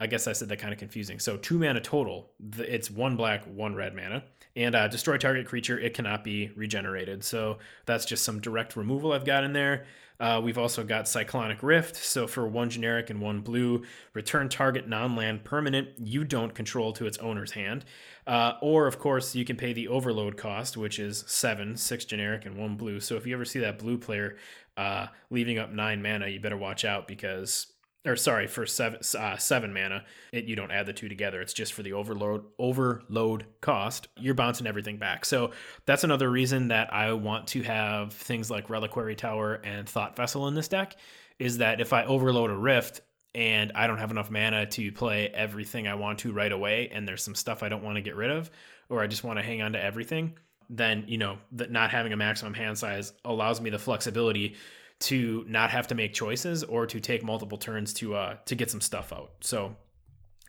I 0.00 0.06
guess 0.06 0.26
I 0.26 0.32
said 0.32 0.48
that 0.48 0.58
kind 0.58 0.72
of 0.72 0.78
confusing. 0.78 1.18
So 1.18 1.36
two 1.36 1.58
mana 1.58 1.80
total. 1.80 2.30
It's 2.58 2.90
one 2.90 3.16
black, 3.16 3.44
one 3.44 3.74
red 3.74 3.94
mana. 3.94 4.24
And 4.56 4.74
uh, 4.74 4.88
destroy 4.88 5.18
target 5.18 5.46
creature, 5.46 5.78
it 5.78 5.94
cannot 5.94 6.24
be 6.24 6.50
regenerated. 6.56 7.22
So 7.22 7.58
that's 7.86 8.04
just 8.06 8.24
some 8.24 8.40
direct 8.40 8.76
removal 8.76 9.12
I've 9.12 9.24
got 9.24 9.44
in 9.44 9.52
there. 9.52 9.84
Uh, 10.18 10.38
we've 10.42 10.58
also 10.58 10.84
got 10.84 11.08
Cyclonic 11.08 11.62
Rift. 11.62 11.96
So 11.96 12.26
for 12.26 12.46
one 12.46 12.68
generic 12.68 13.08
and 13.08 13.20
one 13.20 13.40
blue, 13.40 13.84
return 14.12 14.48
target 14.50 14.86
non 14.86 15.16
land 15.16 15.44
permanent 15.44 15.88
you 15.98 16.24
don't 16.24 16.54
control 16.54 16.92
to 16.94 17.06
its 17.06 17.16
owner's 17.18 17.52
hand. 17.52 17.86
Uh, 18.26 18.54
or, 18.60 18.86
of 18.86 18.98
course, 18.98 19.34
you 19.34 19.44
can 19.46 19.56
pay 19.56 19.72
the 19.72 19.88
overload 19.88 20.36
cost, 20.36 20.76
which 20.76 20.98
is 20.98 21.24
seven, 21.26 21.74
six 21.76 22.04
generic, 22.04 22.44
and 22.44 22.56
one 22.56 22.76
blue. 22.76 23.00
So 23.00 23.16
if 23.16 23.26
you 23.26 23.34
ever 23.34 23.46
see 23.46 23.60
that 23.60 23.78
blue 23.78 23.96
player 23.96 24.36
uh, 24.76 25.06
leaving 25.30 25.58
up 25.58 25.72
nine 25.72 26.02
mana, 26.02 26.28
you 26.28 26.38
better 26.38 26.56
watch 26.56 26.84
out 26.84 27.08
because 27.08 27.69
or 28.06 28.16
sorry 28.16 28.46
for 28.46 28.64
seven 28.66 29.00
uh, 29.18 29.36
seven 29.36 29.74
mana 29.74 30.04
it, 30.32 30.44
you 30.44 30.56
don't 30.56 30.70
add 30.70 30.86
the 30.86 30.92
two 30.92 31.08
together. 31.08 31.40
It's 31.40 31.52
just 31.52 31.72
for 31.72 31.82
the 31.82 31.92
overload 31.92 32.44
overload 32.58 33.44
cost. 33.60 34.08
You're 34.16 34.34
bouncing 34.34 34.66
everything 34.66 34.96
back. 34.96 35.24
So 35.24 35.50
that's 35.86 36.04
another 36.04 36.30
reason 36.30 36.68
that 36.68 36.92
i 36.92 37.12
want 37.12 37.46
to 37.48 37.62
have 37.62 38.12
things 38.12 38.50
like 38.50 38.70
reliquary 38.70 39.16
tower 39.16 39.54
and 39.64 39.88
thought 39.88 40.16
vessel 40.16 40.48
in 40.48 40.54
this 40.54 40.68
deck 40.68 40.96
is 41.38 41.58
that 41.58 41.80
if 41.80 41.92
i 41.92 42.04
overload 42.04 42.50
a 42.50 42.56
rift 42.56 43.00
and 43.34 43.72
i 43.74 43.86
don't 43.86 43.98
have 43.98 44.10
enough 44.10 44.30
mana 44.30 44.66
to 44.66 44.92
play 44.92 45.28
everything 45.28 45.88
i 45.88 45.94
want 45.94 46.18
to 46.18 46.32
right 46.32 46.52
away 46.52 46.88
and 46.92 47.06
there's 47.06 47.22
some 47.22 47.34
stuff 47.34 47.62
i 47.62 47.68
don't 47.68 47.82
want 47.82 47.96
to 47.96 48.02
get 48.02 48.16
rid 48.16 48.30
of 48.30 48.50
or 48.88 49.00
i 49.00 49.06
just 49.06 49.24
want 49.24 49.38
to 49.38 49.42
hang 49.42 49.62
on 49.62 49.72
to 49.72 49.82
everything 49.82 50.34
then 50.68 51.04
you 51.08 51.18
know 51.18 51.38
that 51.52 51.70
not 51.70 51.90
having 51.90 52.12
a 52.12 52.16
maximum 52.16 52.54
hand 52.54 52.78
size 52.78 53.12
allows 53.24 53.60
me 53.60 53.70
the 53.70 53.78
flexibility 53.78 54.54
to 55.00 55.44
not 55.48 55.70
have 55.70 55.86
to 55.88 55.94
make 55.94 56.12
choices 56.12 56.62
or 56.62 56.86
to 56.86 57.00
take 57.00 57.22
multiple 57.22 57.58
turns 57.58 57.92
to 57.94 58.14
uh 58.14 58.36
to 58.44 58.54
get 58.54 58.70
some 58.70 58.80
stuff 58.80 59.12
out. 59.12 59.32
So 59.40 59.76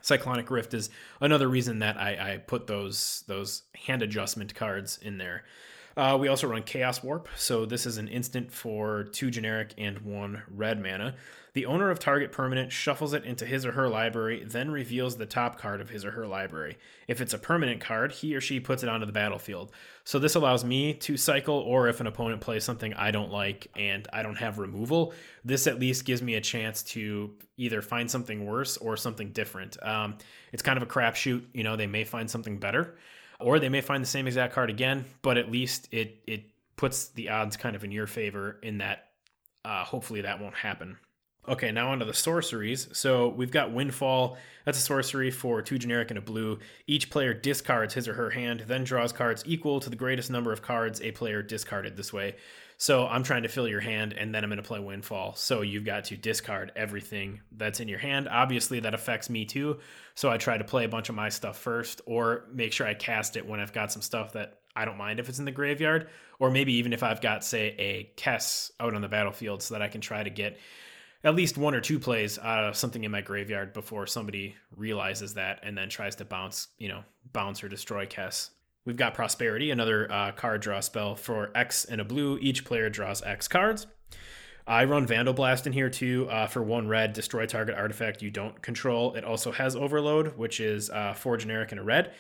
Cyclonic 0.02 0.50
Rift 0.50 0.74
is 0.74 0.90
another 1.20 1.48
reason 1.48 1.80
that 1.80 1.98
I, 1.98 2.34
I 2.34 2.38
put 2.38 2.68
those 2.68 3.24
those 3.28 3.64
hand 3.76 4.02
adjustment 4.02 4.54
cards 4.56 5.00
in 5.02 5.18
there. 5.18 5.44
Uh, 5.98 6.18
we 6.20 6.28
also 6.28 6.48
run 6.48 6.64
Chaos 6.64 7.04
Warp, 7.04 7.28
so 7.36 7.66
this 7.66 7.86
is 7.86 7.98
an 7.98 8.08
instant 8.08 8.52
for 8.52 9.04
two 9.04 9.30
generic 9.30 9.74
and 9.78 10.00
one 10.00 10.42
red 10.48 10.82
mana. 10.82 11.16
The 11.54 11.66
owner 11.66 11.90
of 11.90 12.00
target 12.00 12.32
permanent 12.32 12.72
shuffles 12.72 13.14
it 13.14 13.26
into 13.26 13.46
his 13.46 13.66
or 13.66 13.74
her 13.74 13.90
library, 13.90 14.46
then 14.46 14.72
reveals 14.72 15.18
the 15.18 15.26
top 15.26 15.60
card 15.60 15.82
of 15.82 15.90
his 15.90 16.06
or 16.06 16.12
her 16.12 16.26
library. 16.26 16.78
If 17.10 17.20
it's 17.20 17.34
a 17.34 17.38
permanent 17.38 17.82
card, 17.82 18.14
he 18.14 18.34
or 18.36 18.40
she 18.40 18.62
puts 18.62 18.84
it 18.84 18.90
onto 18.90 19.06
the 19.06 19.12
battlefield. 19.12 19.74
So 20.06 20.18
this 20.18 20.36
allows 20.36 20.64
me 20.64 20.94
to 20.94 21.18
cycle, 21.18 21.56
or 21.56 21.90
if 21.90 22.00
an 22.00 22.08
opponent 22.08 22.40
plays 22.40 22.64
something 22.64 22.94
I 22.94 23.12
don't 23.12 23.32
like 23.32 23.68
and 23.76 24.08
I 24.14 24.24
don't 24.24 24.38
have 24.38 24.60
removal, 24.60 25.14
this 25.44 25.68
at 25.68 25.78
least 25.78 26.06
gives 26.06 26.22
me 26.22 26.36
a 26.36 26.42
chance 26.42 26.84
to 26.84 27.32
either 27.58 27.82
find 27.82 28.10
something 28.10 28.46
worse 28.46 28.78
or 28.78 28.96
something 28.96 29.32
different. 29.32 29.76
Um, 29.84 30.18
it's 30.54 30.64
kind 30.64 30.78
of 30.78 30.84
a 30.84 30.92
crapshoot. 30.92 31.44
You 31.54 31.66
know, 31.66 31.76
they 31.76 31.88
may 31.88 32.06
find 32.06 32.30
something 32.30 32.60
better 32.60 32.96
or 33.44 33.60
they 33.60 33.70
may 33.70 33.82
find 33.82 34.04
the 34.04 34.08
same 34.08 34.28
exact 34.28 34.54
card 34.54 34.70
again, 34.70 35.06
but 35.22 35.38
at 35.38 35.52
least 35.52 35.88
it 35.92 36.22
it 36.28 36.44
puts 36.76 37.10
the 37.10 37.30
odds 37.30 37.58
kind 37.58 37.76
of 37.76 37.84
in 37.84 37.92
your 37.92 38.08
favor 38.08 38.58
in 38.64 38.80
that 38.80 39.10
uh, 39.64 39.84
hopefully 39.84 40.22
that 40.22 40.42
won't 40.42 40.56
happen. 40.56 40.98
Okay, 41.48 41.72
now 41.72 41.92
onto 41.92 42.06
the 42.06 42.14
sorceries. 42.14 42.88
So 42.94 43.30
we've 43.30 43.52
got 43.52 43.74
Windfall. 43.74 44.38
That's 44.64 44.78
a 44.78 44.82
sorcery 44.82 45.32
for 45.32 45.64
two 45.64 45.80
generic 45.80 46.12
and 46.12 46.18
a 46.20 46.22
blue. 46.22 46.60
Each 46.86 47.10
player 47.10 47.34
discards 47.34 47.96
his 47.96 48.08
or 48.08 48.14
her 48.14 48.30
hand, 48.30 48.66
then 48.68 48.84
draws 48.84 49.12
cards 49.12 49.44
equal 49.48 49.80
to 49.80 49.90
the 49.90 49.96
greatest 49.96 50.30
number 50.30 50.54
of 50.54 50.62
cards 50.62 51.02
a 51.02 51.12
player 51.12 51.42
discarded 51.42 51.98
this 51.98 52.14
way. 52.14 52.36
So 52.82 53.06
I'm 53.06 53.22
trying 53.22 53.44
to 53.44 53.48
fill 53.48 53.68
your 53.68 53.80
hand, 53.80 54.14
and 54.14 54.34
then 54.34 54.44
I'm 54.44 54.50
going 54.50 54.58
to 54.58 54.68
play 54.68 54.80
Windfall. 54.80 55.36
So 55.36 55.62
you've 55.62 55.86
got 55.86 56.06
to 56.06 56.18
discard 56.18 56.72
everything 56.76 57.42
that's 57.52 57.80
in 57.80 57.88
your 57.88 58.00
hand. 58.00 58.28
Obviously, 58.28 58.80
that 58.80 58.96
affects 58.96 59.30
me 59.30 59.46
too. 59.46 59.78
So 60.16 60.32
I 60.32 60.38
try 60.38 60.58
to 60.58 60.64
play 60.64 60.86
a 60.86 60.90
bunch 60.90 61.08
of 61.08 61.14
my 61.14 61.30
stuff 61.30 61.60
first, 61.60 62.02
or 62.08 62.46
make 62.52 62.74
sure 62.74 62.88
I 62.88 62.96
cast 62.96 63.38
it 63.38 63.46
when 63.46 63.60
I've 63.60 63.72
got 63.72 63.92
some 63.92 64.02
stuff 64.02 64.34
that 64.34 64.62
I 64.76 64.86
don't 64.86 64.98
mind 64.98 65.20
if 65.20 65.30
it's 65.30 65.38
in 65.38 65.46
the 65.46 65.52
graveyard, 65.52 66.10
or 66.40 66.50
maybe 66.50 66.74
even 66.74 66.92
if 66.92 67.04
I've 67.04 67.22
got, 67.22 67.44
say, 67.44 67.76
a 67.78 68.12
Kess 68.20 68.72
out 68.80 68.96
on 68.96 69.02
the 69.02 69.08
battlefield, 69.08 69.62
so 69.62 69.76
that 69.76 69.84
I 69.84 69.88
can 69.88 70.02
try 70.02 70.24
to 70.24 70.32
get 70.32 70.58
at 71.24 71.36
least 71.36 71.60
one 71.60 71.76
or 71.76 71.82
two 71.82 72.00
plays 72.00 72.40
out 72.40 72.64
of 72.64 72.76
something 72.76 73.04
in 73.04 73.12
my 73.12 73.22
graveyard 73.22 73.74
before 73.74 74.08
somebody 74.08 74.56
realizes 74.76 75.36
that 75.36 75.60
and 75.62 75.78
then 75.78 75.88
tries 75.88 76.16
to 76.16 76.26
bounce, 76.26 76.68
you 76.80 76.88
know, 76.88 77.04
bounce 77.32 77.64
or 77.64 77.70
destroy 77.70 78.08
Kess. 78.08 78.50
We've 78.86 78.98
got 78.98 79.14
Prosperity, 79.14 79.70
another 79.70 80.12
uh, 80.12 80.32
card 80.32 80.62
draw 80.62 80.80
spell 80.80 81.16
for 81.16 81.52
X 81.54 81.86
and 81.86 82.02
a 82.02 82.04
blue. 82.04 82.40
Each 82.42 82.66
player 82.66 82.90
draws 82.90 83.22
X 83.22 83.48
cards. 83.48 83.86
I 84.66 84.86
run 84.86 85.06
Vandal 85.06 85.34
Blast 85.34 85.68
in 85.68 85.74
here 85.74 85.90
too 85.90 86.28
uh, 86.30 86.48
for 86.48 86.64
one 86.64 86.88
red, 86.88 87.14
destroy 87.14 87.46
target 87.46 87.76
artifact 87.76 88.22
you 88.22 88.32
don't 88.32 88.60
control. 88.62 89.14
It 89.14 89.24
also 89.24 89.52
has 89.52 89.76
Overload, 89.76 90.38
which 90.38 90.60
is 90.60 90.90
uh, 90.90 91.14
four 91.14 91.38
generic 91.38 91.72
and 91.72 91.80
a 91.80 91.84
red. 91.84 92.14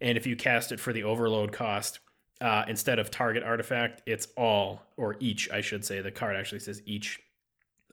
And 0.00 0.16
if 0.16 0.26
you 0.26 0.36
cast 0.36 0.72
it 0.72 0.80
for 0.80 0.92
the 0.92 1.04
Overload 1.04 1.52
cost, 1.52 2.00
uh, 2.40 2.64
instead 2.68 2.98
of 2.98 3.10
target 3.10 3.42
artifact, 3.42 4.02
it's 4.06 4.28
all, 4.36 4.82
or 4.96 5.16
each, 5.18 5.50
I 5.50 5.60
should 5.60 5.84
say. 5.84 6.00
The 6.00 6.10
card 6.10 6.36
actually 6.36 6.60
says 6.60 6.82
each 6.86 7.20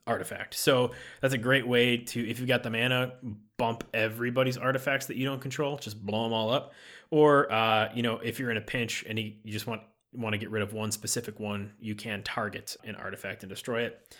artifact. 0.06 0.54
So 0.54 0.92
that's 1.20 1.34
a 1.34 1.38
great 1.38 1.66
way 1.66 1.96
to, 1.96 2.28
if 2.28 2.38
you've 2.38 2.48
got 2.48 2.62
the 2.62 2.70
mana, 2.70 3.14
bump 3.56 3.84
everybody's 3.92 4.56
artifacts 4.56 5.06
that 5.06 5.16
you 5.16 5.26
don't 5.26 5.40
control, 5.40 5.76
just 5.78 6.04
blow 6.04 6.24
them 6.24 6.32
all 6.32 6.50
up. 6.50 6.72
Or, 7.10 7.50
uh, 7.52 7.90
you 7.94 8.02
know, 8.02 8.18
if 8.18 8.38
you're 8.38 8.50
in 8.50 8.56
a 8.56 8.62
pinch 8.62 9.04
and 9.08 9.18
you, 9.18 9.32
just 9.46 9.66
want 9.66 9.82
want 10.12 10.32
to 10.32 10.38
get 10.38 10.50
rid 10.50 10.62
of 10.62 10.72
one 10.72 10.90
specific 10.90 11.38
one, 11.38 11.72
you 11.78 11.94
can 11.94 12.22
target 12.22 12.76
an 12.84 12.94
artifact 12.94 13.42
and 13.42 13.50
destroy 13.50 13.82
it. 13.82 14.16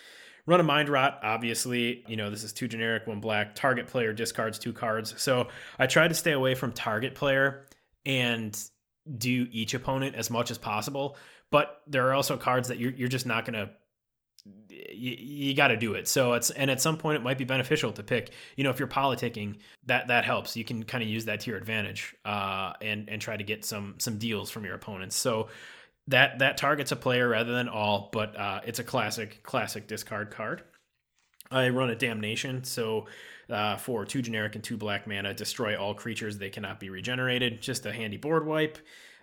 Run 0.47 0.61
a 0.61 0.63
mind 0.63 0.89
rot, 0.89 1.19
obviously, 1.23 2.05
you 2.07 2.17
know, 2.17 2.31
this 2.31 2.45
is 2.45 2.53
two 2.53 2.69
generic, 2.69 3.07
one 3.07 3.21
black. 3.21 3.55
Target 3.55 3.89
player 3.89 4.13
discards 4.13 4.59
two 4.59 4.73
cards. 4.73 5.15
So 5.21 5.49
I 5.79 5.87
try 5.87 6.07
to 6.07 6.15
stay 6.15 6.33
away 6.33 6.55
from 6.55 6.73
target 6.73 7.15
player 7.15 7.67
and 8.05 8.57
do 9.19 9.49
each 9.51 9.75
opponent 9.75 10.15
as 10.15 10.31
much 10.31 10.51
as 10.51 10.59
possible. 10.59 11.17
But 11.51 11.83
there 11.87 12.07
are 12.09 12.15
also 12.15 12.37
cards 12.37 12.69
that 12.69 12.79
you're, 12.79 12.93
you're 12.93 13.09
just 13.09 13.27
not 13.27 13.45
going 13.45 13.55
to 13.55 13.71
you, 14.97 15.17
you 15.19 15.55
got 15.55 15.69
to 15.69 15.77
do 15.77 15.95
it. 15.95 16.09
So 16.09 16.33
it's 16.35 16.51
and 16.51 16.71
at 16.71 16.81
some 16.81 16.97
point 16.97 17.17
it 17.17 17.23
might 17.23 17.39
be 17.39 17.45
beneficial 17.45 17.93
to 17.93 18.03
pick. 18.03 18.31
You 18.57 18.65
know, 18.65 18.71
if 18.71 18.79
you're 18.79 18.89
politicking, 18.89 19.57
that 19.87 20.09
that 20.09 20.25
helps. 20.25 20.57
You 20.57 20.65
can 20.65 20.83
kind 20.85 21.03
of 21.03 21.09
use 21.09 21.27
that 21.27 21.41
to 21.41 21.51
your 21.51 21.59
advantage 21.59 22.15
uh, 22.25 22.73
and 22.81 23.09
and 23.09 23.21
try 23.21 23.37
to 23.37 23.45
get 23.45 23.65
some 23.65 23.95
some 23.99 24.19
deals 24.19 24.51
from 24.51 24.65
your 24.65 24.75
opponents. 24.75 25.17
So 25.17 25.49
that 26.09 26.39
that 26.39 26.57
targets 26.57 26.93
a 26.93 26.97
player 26.97 27.29
rather 27.29 27.53
than 27.53 27.69
all, 27.69 28.11
but 28.13 28.37
uh, 28.39 28.61
it's 28.65 28.79
a 28.79 28.85
classic 28.85 29.43
classic 29.43 29.87
discard 29.87 30.31
card. 30.31 30.63
I 31.51 31.69
run 31.69 31.91
a 31.91 31.95
damnation, 31.95 32.65
so 32.65 33.07
uh, 33.49 33.77
for 33.77 34.05
two 34.05 34.23
generic 34.23 34.57
and 34.57 34.65
two 34.65 34.77
black 34.77 35.07
mana, 35.07 35.33
destroy 35.33 35.77
all 35.77 35.95
creatures. 35.95 36.39
They 36.39 36.51
cannot 36.51 36.81
be 36.81 36.91
regenerated. 36.91 37.61
Just 37.61 37.87
a 37.87 37.93
handy 37.93 38.17
board 38.17 38.47
wipe. 38.47 38.79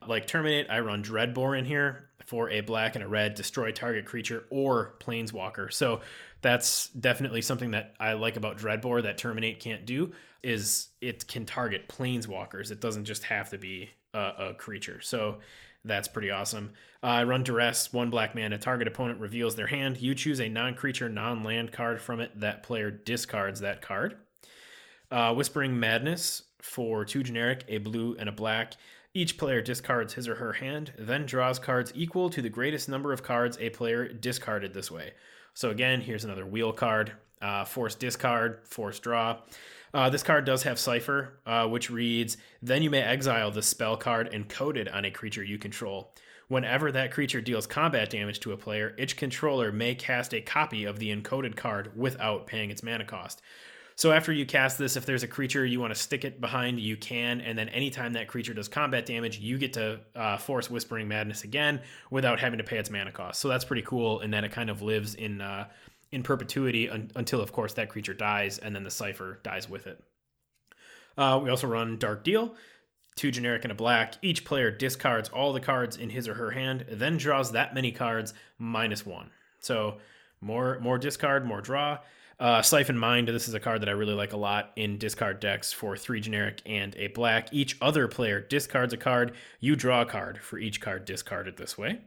Like 0.08 0.28
terminate, 0.28 0.68
I 0.70 0.80
run 0.80 1.04
Dreadbore 1.04 1.58
in 1.58 1.66
here 1.66 2.10
for 2.26 2.50
a 2.50 2.62
black 2.62 2.96
and 2.96 3.04
a 3.04 3.08
red, 3.08 3.36
destroy 3.36 3.72
target 3.72 4.06
creature 4.06 4.46
or 4.50 4.96
planeswalker. 5.00 5.72
So 5.72 6.02
that's 6.42 6.90
definitely 6.90 7.42
something 7.42 7.72
that 7.72 7.96
I 8.00 8.14
like 8.14 8.38
about 8.38 8.58
Dreadbore 8.58 9.04
that 9.04 9.18
Terminate 9.18 9.60
can't 9.60 9.86
do 9.86 10.12
is 10.44 10.90
it 11.02 11.28
can 11.28 11.46
target 11.46 11.88
planeswalkers. 11.88 12.72
It 12.72 12.82
doesn't 12.82 13.06
just 13.06 13.24
have 13.24 13.50
to 13.52 13.58
be 13.58 13.90
a, 14.14 14.32
a 14.50 14.54
creature. 14.54 15.00
So 15.02 15.38
that's 15.86 16.08
pretty 16.08 16.32
awesome. 16.32 16.72
Uh, 17.02 17.08
I 17.08 17.24
run 17.24 17.44
Duress, 17.44 17.92
one 17.92 18.10
black 18.10 18.36
man. 18.36 18.54
A 18.54 18.58
Target 18.58 18.88
opponent 18.88 19.20
reveals 19.20 19.56
their 19.56 19.68
hand. 19.68 19.98
You 19.98 20.16
choose 20.16 20.40
a 20.40 20.50
non 20.50 20.76
creature, 20.76 21.10
non 21.10 21.44
land 21.44 21.72
card 21.72 22.02
from 22.02 22.20
it. 22.20 22.40
That 22.40 22.64
player 22.64 22.92
discards 22.92 23.60
that 23.62 23.82
card. 23.82 24.16
Uh, 25.12 25.34
Whispering 25.34 25.80
Madness 25.80 26.44
for 26.62 27.04
two 27.04 27.24
generic, 27.24 27.66
a 27.68 27.78
blue 27.78 28.16
and 28.18 28.30
a 28.30 28.32
black. 28.32 28.74
Each 29.16 29.38
player 29.38 29.62
discards 29.62 30.16
his 30.16 30.28
or 30.28 30.36
her 30.36 30.54
hand, 30.54 30.94
then 30.98 31.28
draws 31.28 31.60
cards 31.60 31.92
equal 31.94 32.32
to 32.32 32.42
the 32.42 32.50
greatest 32.50 32.90
number 32.90 33.14
of 33.14 33.22
cards 33.22 33.58
a 33.60 33.70
player 33.70 34.08
discarded 34.08 34.74
this 34.74 34.90
way. 34.90 35.14
So, 35.54 35.70
again, 35.70 36.02
here's 36.02 36.26
another 36.26 36.48
wheel 36.48 36.74
card 36.74 37.12
uh, 37.40 37.66
force 37.66 37.94
discard, 37.94 38.68
force 38.68 39.00
draw. 39.00 39.38
Uh, 39.94 40.10
this 40.10 40.24
card 40.24 40.46
does 40.46 40.64
have 40.64 40.80
Cipher, 40.80 41.40
uh, 41.46 41.68
which 41.68 41.92
reads 41.92 42.38
Then 42.64 42.82
you 42.82 42.90
may 42.90 43.02
exile 43.02 43.52
the 43.52 43.62
spell 43.62 43.98
card 43.98 44.32
encoded 44.32 44.92
on 44.92 45.06
a 45.06 45.12
creature 45.12 45.44
you 45.44 45.60
control. 45.60 46.16
Whenever 46.48 46.92
that 46.92 47.12
creature 47.12 47.42
deals 47.42 47.68
combat 47.68 48.10
damage 48.10 48.40
to 48.40 48.52
a 48.52 48.58
player, 48.58 48.96
each 48.98 49.16
controller 49.16 49.72
may 49.72 49.94
cast 49.94 50.34
a 50.34 50.42
copy 50.42 50.86
of 50.86 51.00
the 51.00 51.16
encoded 51.16 51.56
card 51.56 51.92
without 51.96 52.48
paying 52.48 52.72
its 52.72 52.82
mana 52.82 53.06
cost. 53.06 53.42
So 53.96 54.12
after 54.12 54.32
you 54.32 54.46
cast 54.46 54.78
this, 54.78 54.96
if 54.96 55.06
there's 55.06 55.24
a 55.24 55.28
creature 55.28 55.66
you 55.66 55.80
want 55.80 55.94
to 55.94 56.00
stick 56.00 56.26
it 56.26 56.42
behind, 56.42 56.80
you 56.80 56.98
can. 56.98 57.42
And 57.42 57.58
then 57.58 57.70
anytime 57.70 58.14
that 58.14 58.28
creature 58.28 58.54
does 58.54 58.68
combat 58.68 59.06
damage, 59.06 59.40
you 59.40 59.58
get 59.58 59.74
to 59.74 60.00
uh, 60.16 60.38
force 60.38 60.70
Whispering 60.70 61.08
Madness 61.08 61.44
again 61.44 61.80
without 62.10 62.40
having 62.40 62.58
to 62.58 62.64
pay 62.64 62.78
its 62.78 62.90
mana 62.90 63.12
cost. 63.12 63.40
So 63.40 63.48
that's 63.48 63.66
pretty 63.66 63.84
cool 63.84 64.22
in 64.22 64.32
that 64.32 64.44
it 64.44 64.52
kind 64.52 64.70
of 64.70 64.82
lives 64.82 65.16
in 65.16 65.42
uh, 65.42 65.68
in 66.12 66.24
perpetuity 66.24 66.90
un- 66.90 67.12
until, 67.16 67.42
of 67.42 67.52
course, 67.52 67.74
that 67.74 67.90
creature 67.90 68.14
dies, 68.14 68.58
and 68.60 68.76
then 68.76 68.84
the 68.84 68.92
cipher 68.92 69.40
dies 69.44 69.70
with 69.70 69.88
it. 69.88 70.04
Uh, 71.18 71.40
we 71.44 71.50
also 71.50 71.68
run 71.68 71.98
Dark 71.98 72.24
Deal. 72.24 72.56
Two 73.16 73.30
generic 73.30 73.64
and 73.64 73.72
a 73.72 73.76
black. 73.76 74.16
Each 74.24 74.44
player 74.44 74.72
discards 74.72 75.30
all 75.30 75.54
the 75.54 75.60
cards 75.60 75.98
in 75.98 76.10
his 76.10 76.28
or 76.28 76.34
her 76.34 76.50
hand, 76.50 76.86
then 76.90 77.18
draws 77.18 77.52
that 77.52 77.76
many 77.76 77.92
cards 77.92 78.34
minus 78.58 79.06
one. 79.06 79.30
So 79.60 80.00
more 80.42 80.80
more 80.80 80.98
discard, 80.98 81.46
more 81.46 81.62
draw. 81.62 82.00
Uh, 82.40 82.62
Siphon 82.62 82.98
Mind, 82.98 83.28
this 83.28 83.48
is 83.48 83.54
a 83.54 83.60
card 83.60 83.82
that 83.82 83.90
I 83.90 83.94
really 83.94 84.14
like 84.14 84.34
a 84.34 84.38
lot 84.38 84.72
in 84.76 84.98
discard 84.98 85.40
decks 85.40 85.72
for 85.72 85.96
three 85.96 86.20
generic 86.20 86.62
and 86.66 86.96
a 86.96 87.08
black. 87.08 87.50
Each 87.52 87.78
other 87.82 88.08
player 88.08 88.42
discards 88.42 88.94
a 88.94 88.98
card. 88.98 89.34
You 89.60 89.76
draw 89.76 90.02
a 90.02 90.06
card 90.06 90.42
for 90.42 90.58
each 90.58 90.82
card 90.82 91.06
discarded 91.06 91.58
this 91.58 91.78
way. 91.78 92.02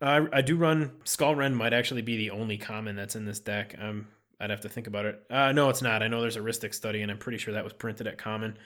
Uh, 0.00 0.26
I 0.32 0.42
do 0.42 0.56
run 0.56 0.90
Skull 1.04 1.34
Skullrend, 1.34 1.54
might 1.54 1.72
actually 1.72 2.02
be 2.02 2.16
the 2.16 2.30
only 2.30 2.58
common 2.58 2.96
that's 2.96 3.14
in 3.14 3.24
this 3.24 3.38
deck. 3.38 3.76
Um, 3.80 4.08
I'd 4.40 4.50
have 4.50 4.62
to 4.62 4.68
think 4.68 4.88
about 4.88 5.06
it. 5.06 5.22
Uh, 5.30 5.52
no, 5.52 5.68
it's 5.68 5.82
not. 5.82 6.02
I 6.02 6.08
know 6.08 6.20
there's 6.20 6.36
a 6.36 6.40
Rhystic 6.40 6.74
study, 6.74 7.02
and 7.02 7.10
I'm 7.10 7.18
pretty 7.18 7.38
sure 7.38 7.54
that 7.54 7.62
was 7.62 7.72
printed 7.72 8.08
at 8.08 8.18
common. 8.18 8.58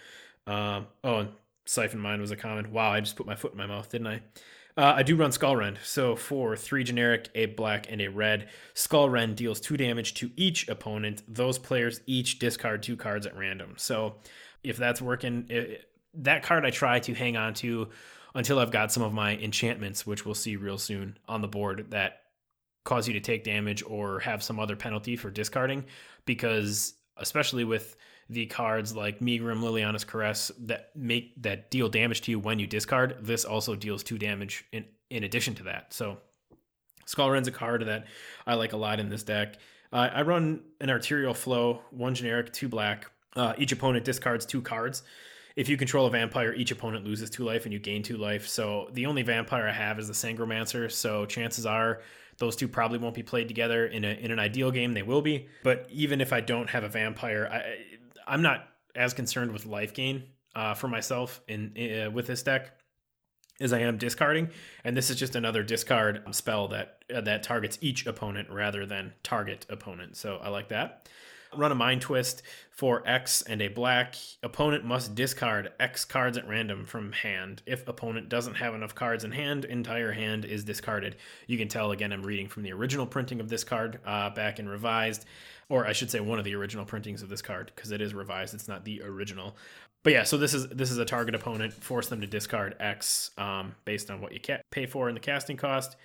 Um, 0.47 0.87
oh, 1.05 1.19
and 1.19 1.29
Siphon 1.67 2.01
Mind 2.01 2.23
was 2.23 2.31
a 2.31 2.37
common. 2.37 2.73
Wow, 2.73 2.91
I 2.91 3.01
just 3.01 3.17
put 3.17 3.27
my 3.27 3.37
foot 3.37 3.53
in 3.53 3.59
my 3.59 3.67
mouth, 3.67 3.91
didn't 3.91 4.07
I? 4.07 4.23
Uh, 4.77 4.93
I 4.97 5.03
do 5.03 5.17
run 5.17 5.31
Skullrend. 5.31 5.79
So 5.83 6.17
for 6.17 6.55
three 6.55 6.85
generic, 6.85 7.31
a 7.35 7.47
black, 7.47 7.87
and 7.91 8.01
a 8.03 8.09
red, 8.09 8.49
Skullrend 8.75 9.35
deals 9.35 9.59
two 9.59 9.77
damage 9.77 10.15
to 10.15 10.31
each 10.37 10.69
opponent. 10.69 11.23
Those 11.27 11.59
players 11.59 12.01
each 12.07 12.39
discard 12.39 12.83
two 12.83 12.97
cards 12.97 13.27
at 13.27 13.37
random. 13.37 13.75
So 13.77 14.17
if 14.63 14.77
that's 14.77 15.01
working, 15.01 15.47
it, 15.49 15.89
that 16.15 16.43
card 16.43 16.67
I 16.67 16.71
try 16.71 16.99
to 17.01 17.15
hang 17.15 17.37
on 17.39 17.55
to 17.55 17.89
until 18.35 18.59
I've 18.59 18.71
got 18.71 18.93
some 18.93 19.03
of 19.03 19.15
my 19.15 19.37
enchantments, 19.39 20.07
which 20.07 20.27
we'll 20.27 20.35
see 20.35 20.57
real 20.57 20.77
soon 20.77 21.17
on 21.27 21.41
the 21.41 21.49
board 21.49 21.87
that 21.91 22.21
cause 22.85 23.09
you 23.09 23.15
to 23.15 23.21
take 23.21 23.45
damage 23.45 23.83
or 23.87 24.21
have 24.21 24.43
some 24.43 24.61
other 24.61 24.77
penalty 24.77 25.17
for 25.17 25.31
discarding. 25.31 25.87
Because 26.27 26.93
especially 27.17 27.65
with 27.65 27.97
the 28.29 28.47
cards 28.47 28.95
like 28.95 29.21
Megrim, 29.21 29.61
Liliana's 29.61 30.05
Caress 30.05 30.51
that 30.61 30.91
make 30.97 31.41
that 31.43 31.71
deal 31.71 31.89
damage 31.89 32.23
to 32.23 32.31
you 32.31 32.39
when 32.39 32.59
you 32.59 32.67
discard. 32.67 33.17
This 33.21 33.45
also 33.45 33.75
deals 33.75 34.03
two 34.03 34.19
damage 34.19 34.65
in 34.73 34.85
in 35.11 35.25
addition 35.25 35.55
to 35.55 35.65
that. 35.65 35.93
So 35.93 36.19
Skullrend's 37.07 37.49
a 37.49 37.53
card 37.53 37.87
that 37.87 38.07
I 38.47 38.55
like 38.55 38.73
a 38.73 38.77
lot 38.77 38.99
in 38.99 39.09
this 39.09 39.23
deck. 39.23 39.57
Uh, 39.93 40.11
I 40.13 40.23
run 40.23 40.63
an 40.81 40.91
arterial 40.91 41.35
flow, 41.35 41.81
one 41.91 42.15
generic, 42.15 42.53
two 42.53 42.69
black. 42.69 43.11
Uh, 43.37 43.53
each 43.59 43.71
opponent 43.71 44.05
discards 44.05 44.45
two 44.45 44.61
cards. 44.61 45.03
If 45.55 45.69
you 45.69 45.77
control 45.77 46.07
a 46.07 46.11
vampire, 46.11 46.53
each 46.53 46.71
opponent 46.71 47.05
loses 47.05 47.31
two 47.31 47.45
life 47.45 47.65
and 47.65 47.73
you 47.73 47.79
gain 47.79 48.03
two 48.03 48.17
life. 48.17 48.47
So 48.49 48.91
the 48.93 49.07
only 49.07 49.23
vampire 49.23 49.69
I 49.69 49.73
have 49.73 49.99
is 49.99 50.09
the 50.09 50.13
Sangromancer. 50.13 50.91
So 50.91 51.25
chances 51.25 51.65
are 51.65 52.03
those 52.39 52.57
two 52.57 52.69
probably 52.69 52.99
won't 52.99 53.15
be 53.15 53.23
played 53.23 53.49
together 53.49 53.87
in 53.87 54.05
a 54.05 54.09
in 54.09 54.31
an 54.31 54.39
ideal 54.39 54.71
game. 54.71 54.93
They 54.93 55.03
will 55.03 55.23
be, 55.23 55.49
but 55.63 55.87
even 55.91 56.21
if 56.21 56.33
I 56.33 56.41
don't 56.41 56.69
have 56.69 56.85
a 56.85 56.89
vampire, 56.89 57.49
I 57.51 57.96
I'm 58.27 58.43
not 58.43 58.69
as 58.95 59.15
concerned 59.15 59.53
with 59.53 59.67
life 59.67 59.95
gain 59.95 60.25
uh, 60.55 60.75
for 60.75 60.89
myself 60.89 61.41
in 61.49 61.73
uh, 61.77 62.11
with 62.11 62.27
this 62.27 62.43
deck 62.43 62.73
as 63.61 63.73
I 63.73 63.81
am 63.81 63.97
discarding, 63.97 64.51
and 64.85 64.97
this 64.97 65.09
is 65.11 65.17
just 65.17 65.35
another 65.35 65.63
discard 65.63 66.23
spell 66.33 66.69
that 66.69 67.05
uh, 67.15 67.21
that 67.23 67.43
targets 67.43 67.79
each 67.81 68.07
opponent 68.07 68.51
rather 68.51 68.87
than 68.87 69.13
target 69.23 69.67
opponent. 69.69 70.17
So 70.17 70.39
I 70.43 70.49
like 70.49 70.69
that. 70.69 71.09
Run 71.55 71.73
a 71.73 71.75
Mind 71.75 72.03
Twist 72.03 72.43
for 72.71 73.03
X 73.09 73.43
and 73.43 73.63
a 73.63 73.69
black. 73.69 74.17
Opponent 74.43 74.85
must 74.85 75.15
discard 75.15 75.73
X 75.81 76.05
cards 76.05 76.37
at 76.37 76.47
random 76.47 76.85
from 76.85 77.13
hand. 77.13 77.63
If 77.67 77.87
opponent 77.89 78.29
doesn't 78.29 78.55
have 78.55 78.75
enough 78.75 78.95
cards 78.95 79.25
in 79.25 79.33
hand, 79.33 79.65
entire 79.65 80.13
hand 80.13 80.45
is 80.45 80.65
discarded. 80.65 81.17
You 81.47 81.57
can 81.57 81.69
tell, 81.69 81.93
again, 81.93 82.13
I'm 82.13 82.25
reading 82.25 82.49
from 82.49 82.63
the 82.63 82.73
original 82.73 83.07
printing 83.07 83.41
of 83.41 83.49
this 83.49 83.65
card 83.65 84.01
uh, 84.05 84.31
back 84.31 84.59
in 84.59 84.69
Revised, 84.69 85.25
or 85.69 85.87
I 85.87 85.93
should 85.93 86.11
say 86.11 86.21
one 86.21 86.39
of 86.39 86.45
the 86.45 86.55
original 86.55 86.85
printings 86.85 87.23
of 87.23 87.29
this 87.29 87.43
card, 87.43 87.73
because 87.75 87.91
it 87.91 88.01
is 88.01 88.15
revised. 88.15 88.55
It's 88.55 88.69
not 88.69 88.85
the 88.85 89.03
original. 89.03 89.57
But 90.03 90.13
yeah, 90.13 90.23
so 90.23 90.37
this 90.37 90.55
is 90.55 90.69
this 90.69 90.91
is 90.91 90.99
a 90.99 91.05
target 91.05 91.35
opponent. 91.35 91.73
Force 91.73 92.09
them 92.09 92.21
to 92.21 92.27
discard 92.27 92.77
X 92.79 93.33
um, 93.39 93.75
based 93.85 94.11
on 94.11 94.21
what 94.21 94.33
you 94.33 94.41
pay 94.71 94.87
for 94.87 95.09
in 95.09 95.15
the 95.15 95.21
casting 95.21 95.57
cost. 95.57 95.97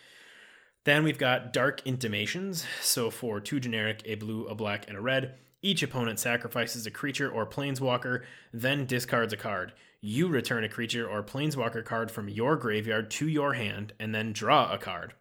Then 0.84 1.04
we've 1.04 1.20
got 1.20 1.54
Dark 1.54 1.86
Intimations. 1.86 2.66
So 2.82 3.12
for 3.12 3.40
two 3.40 3.60
generic, 3.60 4.02
a 4.06 4.16
blue, 4.16 4.48
a 4.48 4.56
black, 4.56 4.88
and 4.88 4.98
a 4.98 5.02
red, 5.02 5.36
each 5.62 5.84
opponent 5.84 6.18
sacrifices 6.18 6.88
a 6.88 6.92
creature 6.92 7.30
or 7.30 7.46
planeswalker, 7.46 8.24
then 8.52 8.88
discards 8.88 9.34
a 9.34 9.38
card. 9.38 9.74
You 10.02 10.28
return 10.28 10.64
a 10.64 10.70
creature 10.70 11.08
or 11.08 11.22
planeswalker 11.22 11.86
card 11.86 12.10
from 12.10 12.28
your 12.28 12.56
graveyard 12.56 13.12
to 13.12 13.28
your 13.28 13.54
hand, 13.54 13.94
and 14.00 14.16
then 14.16 14.34
draw 14.34 14.74
a 14.74 14.80
card. 14.80 15.14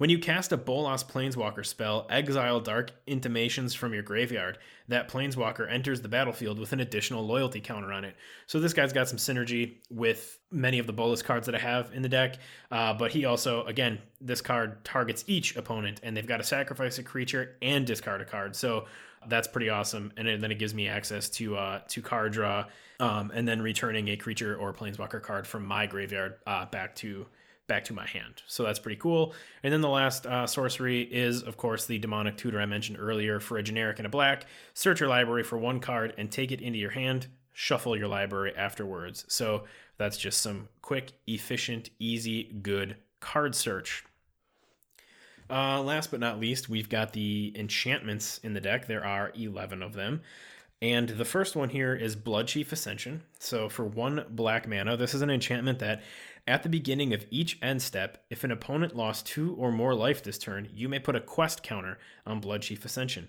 When 0.00 0.08
you 0.08 0.18
cast 0.18 0.50
a 0.50 0.56
Bolas 0.56 1.04
Planeswalker 1.04 1.66
spell, 1.66 2.06
exile 2.08 2.58
Dark 2.58 2.90
Intimations 3.06 3.74
from 3.74 3.92
your 3.92 4.02
graveyard. 4.02 4.56
That 4.88 5.10
Planeswalker 5.10 5.70
enters 5.70 6.00
the 6.00 6.08
battlefield 6.08 6.58
with 6.58 6.72
an 6.72 6.80
additional 6.80 7.26
loyalty 7.26 7.60
counter 7.60 7.92
on 7.92 8.06
it. 8.06 8.16
So 8.46 8.60
this 8.60 8.72
guy's 8.72 8.94
got 8.94 9.08
some 9.10 9.18
synergy 9.18 9.74
with 9.90 10.38
many 10.50 10.78
of 10.78 10.86
the 10.86 10.94
Bolas 10.94 11.20
cards 11.20 11.44
that 11.44 11.54
I 11.54 11.58
have 11.58 11.92
in 11.92 12.00
the 12.00 12.08
deck. 12.08 12.38
Uh, 12.70 12.94
but 12.94 13.10
he 13.10 13.26
also, 13.26 13.62
again, 13.66 13.98
this 14.22 14.40
card 14.40 14.82
targets 14.86 15.22
each 15.26 15.54
opponent, 15.56 16.00
and 16.02 16.16
they've 16.16 16.26
got 16.26 16.38
to 16.38 16.44
sacrifice 16.44 16.96
a 16.96 17.02
creature 17.02 17.56
and 17.60 17.86
discard 17.86 18.22
a 18.22 18.24
card. 18.24 18.56
So 18.56 18.86
that's 19.28 19.48
pretty 19.48 19.68
awesome. 19.68 20.14
And 20.16 20.42
then 20.42 20.50
it 20.50 20.58
gives 20.58 20.72
me 20.72 20.88
access 20.88 21.28
to 21.28 21.58
uh, 21.58 21.80
to 21.88 22.00
card 22.00 22.32
draw, 22.32 22.64
um, 23.00 23.32
and 23.34 23.46
then 23.46 23.60
returning 23.60 24.08
a 24.08 24.16
creature 24.16 24.56
or 24.56 24.72
planeswalker 24.72 25.20
card 25.20 25.46
from 25.46 25.66
my 25.66 25.84
graveyard 25.84 26.36
uh, 26.46 26.64
back 26.64 26.94
to 26.96 27.26
back 27.70 27.84
to 27.84 27.92
my 27.92 28.04
hand. 28.04 28.42
So 28.48 28.64
that's 28.64 28.80
pretty 28.80 28.98
cool. 28.98 29.32
And 29.62 29.72
then 29.72 29.80
the 29.80 29.88
last 29.88 30.26
uh, 30.26 30.48
sorcery 30.48 31.02
is, 31.02 31.44
of 31.44 31.56
course, 31.56 31.86
the 31.86 32.00
demonic 32.00 32.36
tutor 32.36 32.60
I 32.60 32.66
mentioned 32.66 32.98
earlier 33.00 33.38
for 33.38 33.58
a 33.58 33.62
generic 33.62 34.00
and 34.00 34.06
a 34.06 34.10
black. 34.10 34.46
Search 34.74 34.98
your 34.98 35.08
library 35.08 35.44
for 35.44 35.56
one 35.56 35.78
card 35.78 36.12
and 36.18 36.32
take 36.32 36.50
it 36.50 36.60
into 36.60 36.80
your 36.80 36.90
hand. 36.90 37.28
Shuffle 37.52 37.96
your 37.96 38.08
library 38.08 38.52
afterwards. 38.56 39.24
So 39.28 39.66
that's 39.98 40.18
just 40.18 40.40
some 40.40 40.68
quick, 40.82 41.12
efficient, 41.28 41.90
easy, 42.00 42.52
good 42.60 42.96
card 43.20 43.54
search. 43.54 44.04
Uh, 45.48 45.80
last 45.80 46.10
but 46.10 46.18
not 46.18 46.40
least, 46.40 46.68
we've 46.68 46.88
got 46.88 47.12
the 47.12 47.52
enchantments 47.54 48.38
in 48.38 48.52
the 48.52 48.60
deck. 48.60 48.88
There 48.88 49.04
are 49.04 49.30
11 49.36 49.80
of 49.80 49.92
them. 49.92 50.22
And 50.82 51.10
the 51.10 51.24
first 51.24 51.56
one 51.56 51.68
here 51.68 51.94
is 51.94 52.16
Bloodchief 52.16 52.72
Ascension. 52.72 53.22
So 53.38 53.68
for 53.68 53.84
one 53.84 54.24
black 54.30 54.66
mana, 54.66 54.96
this 54.96 55.14
is 55.14 55.20
an 55.20 55.30
enchantment 55.30 55.78
that 55.80 56.02
at 56.46 56.62
the 56.62 56.68
beginning 56.68 57.12
of 57.12 57.26
each 57.30 57.58
end 57.62 57.82
step, 57.82 58.24
if 58.30 58.44
an 58.44 58.50
opponent 58.50 58.96
lost 58.96 59.26
two 59.26 59.54
or 59.54 59.70
more 59.72 59.94
life 59.94 60.22
this 60.22 60.38
turn, 60.38 60.68
you 60.72 60.88
may 60.88 60.98
put 60.98 61.16
a 61.16 61.20
quest 61.20 61.62
counter 61.62 61.98
on 62.26 62.40
Bloodchief 62.40 62.84
Ascension. 62.84 63.28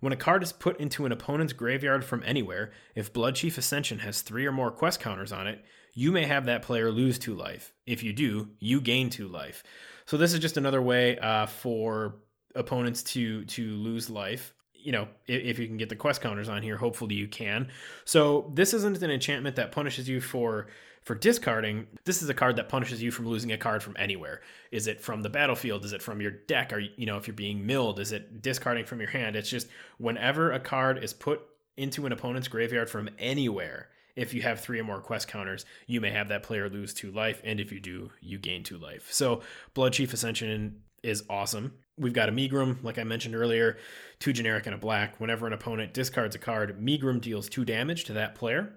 When 0.00 0.12
a 0.12 0.16
card 0.16 0.42
is 0.42 0.52
put 0.52 0.80
into 0.80 1.06
an 1.06 1.12
opponent's 1.12 1.52
graveyard 1.52 2.04
from 2.04 2.22
anywhere, 2.24 2.72
if 2.94 3.12
Bloodchief 3.12 3.56
Ascension 3.56 4.00
has 4.00 4.22
three 4.22 4.46
or 4.46 4.52
more 4.52 4.70
quest 4.70 5.00
counters 5.00 5.32
on 5.32 5.46
it, 5.46 5.64
you 5.94 6.10
may 6.10 6.24
have 6.24 6.46
that 6.46 6.62
player 6.62 6.90
lose 6.90 7.18
two 7.18 7.34
life. 7.34 7.72
If 7.86 8.02
you 8.02 8.12
do, 8.12 8.48
you 8.58 8.80
gain 8.80 9.10
two 9.10 9.28
life. 9.28 9.62
So 10.06 10.16
this 10.16 10.32
is 10.32 10.40
just 10.40 10.56
another 10.56 10.82
way 10.82 11.18
uh, 11.18 11.46
for 11.46 12.16
opponents 12.54 13.02
to 13.02 13.44
to 13.46 13.74
lose 13.76 14.10
life 14.10 14.52
you 14.82 14.92
know, 14.92 15.08
if, 15.26 15.42
if, 15.42 15.58
you 15.58 15.66
can 15.66 15.76
get 15.76 15.88
the 15.88 15.96
quest 15.96 16.20
counters 16.20 16.48
on 16.48 16.62
here, 16.62 16.76
hopefully 16.76 17.14
you 17.14 17.28
can. 17.28 17.68
So 18.04 18.50
this 18.54 18.74
isn't 18.74 19.00
an 19.02 19.10
enchantment 19.10 19.56
that 19.56 19.72
punishes 19.72 20.08
you 20.08 20.20
for 20.20 20.66
for 21.02 21.14
discarding, 21.14 21.86
this 22.04 22.22
is 22.22 22.28
a 22.28 22.34
card 22.34 22.56
that 22.56 22.68
punishes 22.68 23.02
you 23.02 23.10
from 23.10 23.26
losing 23.26 23.52
a 23.52 23.58
card 23.58 23.82
from 23.82 23.96
anywhere. 23.98 24.40
Is 24.70 24.86
it 24.86 25.00
from 25.00 25.22
the 25.22 25.28
battlefield? 25.28 25.84
Is 25.84 25.92
it 25.92 26.02
from 26.02 26.20
your 26.20 26.30
deck? 26.30 26.72
Are 26.72 26.78
you, 26.78 26.90
you 26.96 27.06
know, 27.06 27.16
if 27.16 27.26
you're 27.26 27.34
being 27.34 27.66
milled, 27.66 27.98
is 27.98 28.12
it 28.12 28.40
discarding 28.40 28.84
from 28.84 29.00
your 29.00 29.10
hand? 29.10 29.34
It's 29.34 29.50
just 29.50 29.66
whenever 29.98 30.52
a 30.52 30.60
card 30.60 31.02
is 31.02 31.12
put 31.12 31.40
into 31.76 32.06
an 32.06 32.12
opponent's 32.12 32.48
graveyard 32.48 32.88
from 32.88 33.10
anywhere, 33.18 33.88
if 34.14 34.34
you 34.34 34.42
have 34.42 34.60
three 34.60 34.78
or 34.78 34.84
more 34.84 35.00
quest 35.00 35.26
counters, 35.26 35.64
you 35.86 36.00
may 36.00 36.10
have 36.10 36.28
that 36.28 36.42
player 36.42 36.68
lose 36.68 36.92
two 36.92 37.10
life, 37.10 37.40
and 37.44 37.58
if 37.58 37.72
you 37.72 37.80
do, 37.80 38.10
you 38.20 38.38
gain 38.38 38.62
two 38.62 38.78
life. 38.78 39.08
So 39.10 39.40
Bloodchief 39.74 40.12
Ascension 40.12 40.82
is 41.02 41.24
awesome. 41.30 41.72
We've 41.98 42.12
got 42.12 42.28
a 42.28 42.32
Megrim, 42.32 42.82
like 42.84 42.98
I 42.98 43.04
mentioned 43.04 43.34
earlier, 43.34 43.78
two 44.18 44.32
generic 44.32 44.66
and 44.66 44.74
a 44.74 44.78
black. 44.78 45.18
Whenever 45.18 45.46
an 45.46 45.52
opponent 45.52 45.94
discards 45.94 46.34
a 46.34 46.38
card, 46.38 46.78
Megrim 46.80 47.20
deals 47.20 47.48
two 47.48 47.64
damage 47.64 48.04
to 48.04 48.12
that 48.12 48.34
player 48.34 48.74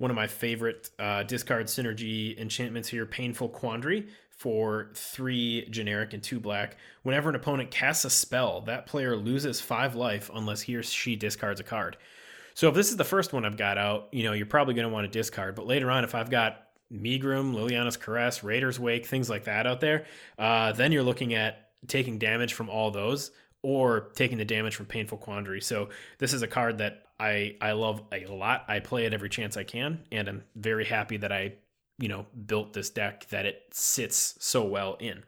one 0.00 0.10
of 0.10 0.14
my 0.14 0.26
favorite 0.26 0.88
uh, 0.98 1.22
discard 1.24 1.66
synergy 1.66 2.36
enchantments 2.40 2.88
here, 2.88 3.04
Painful 3.04 3.50
Quandary, 3.50 4.08
for 4.30 4.88
three 4.94 5.68
generic 5.68 6.14
and 6.14 6.22
two 6.22 6.40
black. 6.40 6.78
Whenever 7.02 7.28
an 7.28 7.34
opponent 7.34 7.70
casts 7.70 8.06
a 8.06 8.10
spell, 8.10 8.62
that 8.62 8.86
player 8.86 9.14
loses 9.14 9.60
five 9.60 9.94
life 9.94 10.30
unless 10.34 10.62
he 10.62 10.74
or 10.74 10.82
she 10.82 11.16
discards 11.16 11.60
a 11.60 11.64
card. 11.64 11.98
So 12.54 12.70
if 12.70 12.74
this 12.74 12.88
is 12.88 12.96
the 12.96 13.04
first 13.04 13.34
one 13.34 13.44
I've 13.44 13.58
got 13.58 13.76
out, 13.76 14.08
you 14.10 14.22
know, 14.22 14.32
you're 14.32 14.46
probably 14.46 14.72
going 14.72 14.88
to 14.88 14.92
want 14.92 15.04
to 15.04 15.18
discard. 15.18 15.54
But 15.54 15.66
later 15.66 15.90
on, 15.90 16.02
if 16.02 16.14
I've 16.14 16.30
got 16.30 16.68
Megrim, 16.90 17.52
Liliana's 17.54 17.98
Caress, 17.98 18.42
Raider's 18.42 18.80
Wake, 18.80 19.04
things 19.04 19.28
like 19.28 19.44
that 19.44 19.66
out 19.66 19.82
there, 19.82 20.06
uh, 20.38 20.72
then 20.72 20.92
you're 20.92 21.02
looking 21.02 21.34
at 21.34 21.72
taking 21.88 22.18
damage 22.18 22.54
from 22.54 22.70
all 22.70 22.90
those 22.90 23.32
or 23.62 24.10
taking 24.14 24.38
the 24.38 24.44
damage 24.44 24.74
from 24.74 24.86
Painful 24.86 25.18
Quandary. 25.18 25.60
So 25.60 25.90
this 26.18 26.32
is 26.32 26.42
a 26.42 26.46
card 26.46 26.78
that 26.78 27.04
I 27.18 27.56
I 27.60 27.72
love 27.72 28.02
a 28.12 28.26
lot. 28.26 28.64
I 28.68 28.80
play 28.80 29.04
it 29.04 29.12
every 29.12 29.28
chance 29.28 29.56
I 29.56 29.64
can, 29.64 30.00
and 30.10 30.28
I'm 30.28 30.42
very 30.56 30.84
happy 30.84 31.18
that 31.18 31.32
I 31.32 31.54
you 31.98 32.08
know 32.08 32.26
built 32.46 32.72
this 32.72 32.90
deck 32.90 33.28
that 33.28 33.46
it 33.46 33.62
sits 33.72 34.36
so 34.40 34.64
well 34.64 34.96
in. 35.00 35.22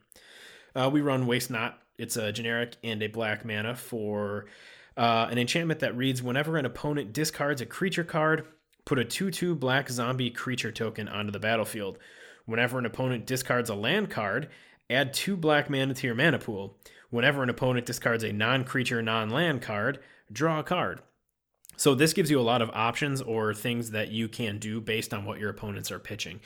Uh, 0.75 0.89
we 0.93 1.03
run 1.03 1.27
Waste 1.27 1.51
Not. 1.51 1.79
It's 1.99 2.17
a 2.17 2.33
generic 2.33 2.77
and 2.83 3.03
a 3.03 3.09
black 3.09 3.45
mana 3.45 3.77
for 3.77 4.47
uh, 4.97 5.29
an 5.31 5.39
enchantment 5.39 5.81
that 5.81 5.97
reads: 5.97 6.23
Whenever 6.23 6.57
an 6.57 6.65
opponent 6.65 7.13
discards 7.13 7.61
a 7.61 7.67
creature 7.67 8.05
card, 8.05 8.47
put 8.87 8.99
a 8.99 9.05
two-two 9.05 9.55
black 9.55 9.91
zombie 9.91 10.31
creature 10.31 10.73
token 10.73 11.09
onto 11.09 11.31
the 11.31 11.39
battlefield. 11.39 11.99
Whenever 12.47 12.79
an 12.79 12.87
opponent 12.87 13.27
discards 13.27 13.71
a 13.71 13.75
land 13.75 14.11
card, 14.11 14.49
add 14.89 15.13
two 15.13 15.37
black 15.37 15.69
mana 15.69 15.93
to 15.93 16.07
your 16.07 16.17
mana 16.17 16.39
pool. 16.39 16.79
Whenever 17.13 17.43
an 17.43 17.51
opponent 17.51 17.85
discards 17.85 18.25
a 18.25 18.33
non-creature, 18.33 19.03
non-land 19.03 19.61
card, 19.61 19.99
draw 20.33 20.61
a 20.61 20.63
card. 20.63 21.03
So 21.77 21.95
this 21.95 22.15
gives 22.15 22.31
you 22.31 22.41
a 22.41 22.43
lot 22.43 22.63
of 22.63 22.71
options 22.73 23.21
or 23.21 23.53
things 23.53 23.91
that 23.91 24.11
you 24.11 24.29
can 24.29 24.59
do 24.59 24.81
based 24.81 25.13
on 25.13 25.27
what 25.27 25.39
your 25.39 25.51
opponents 25.51 25.91
are 25.91 25.99
pitching. 25.99 26.41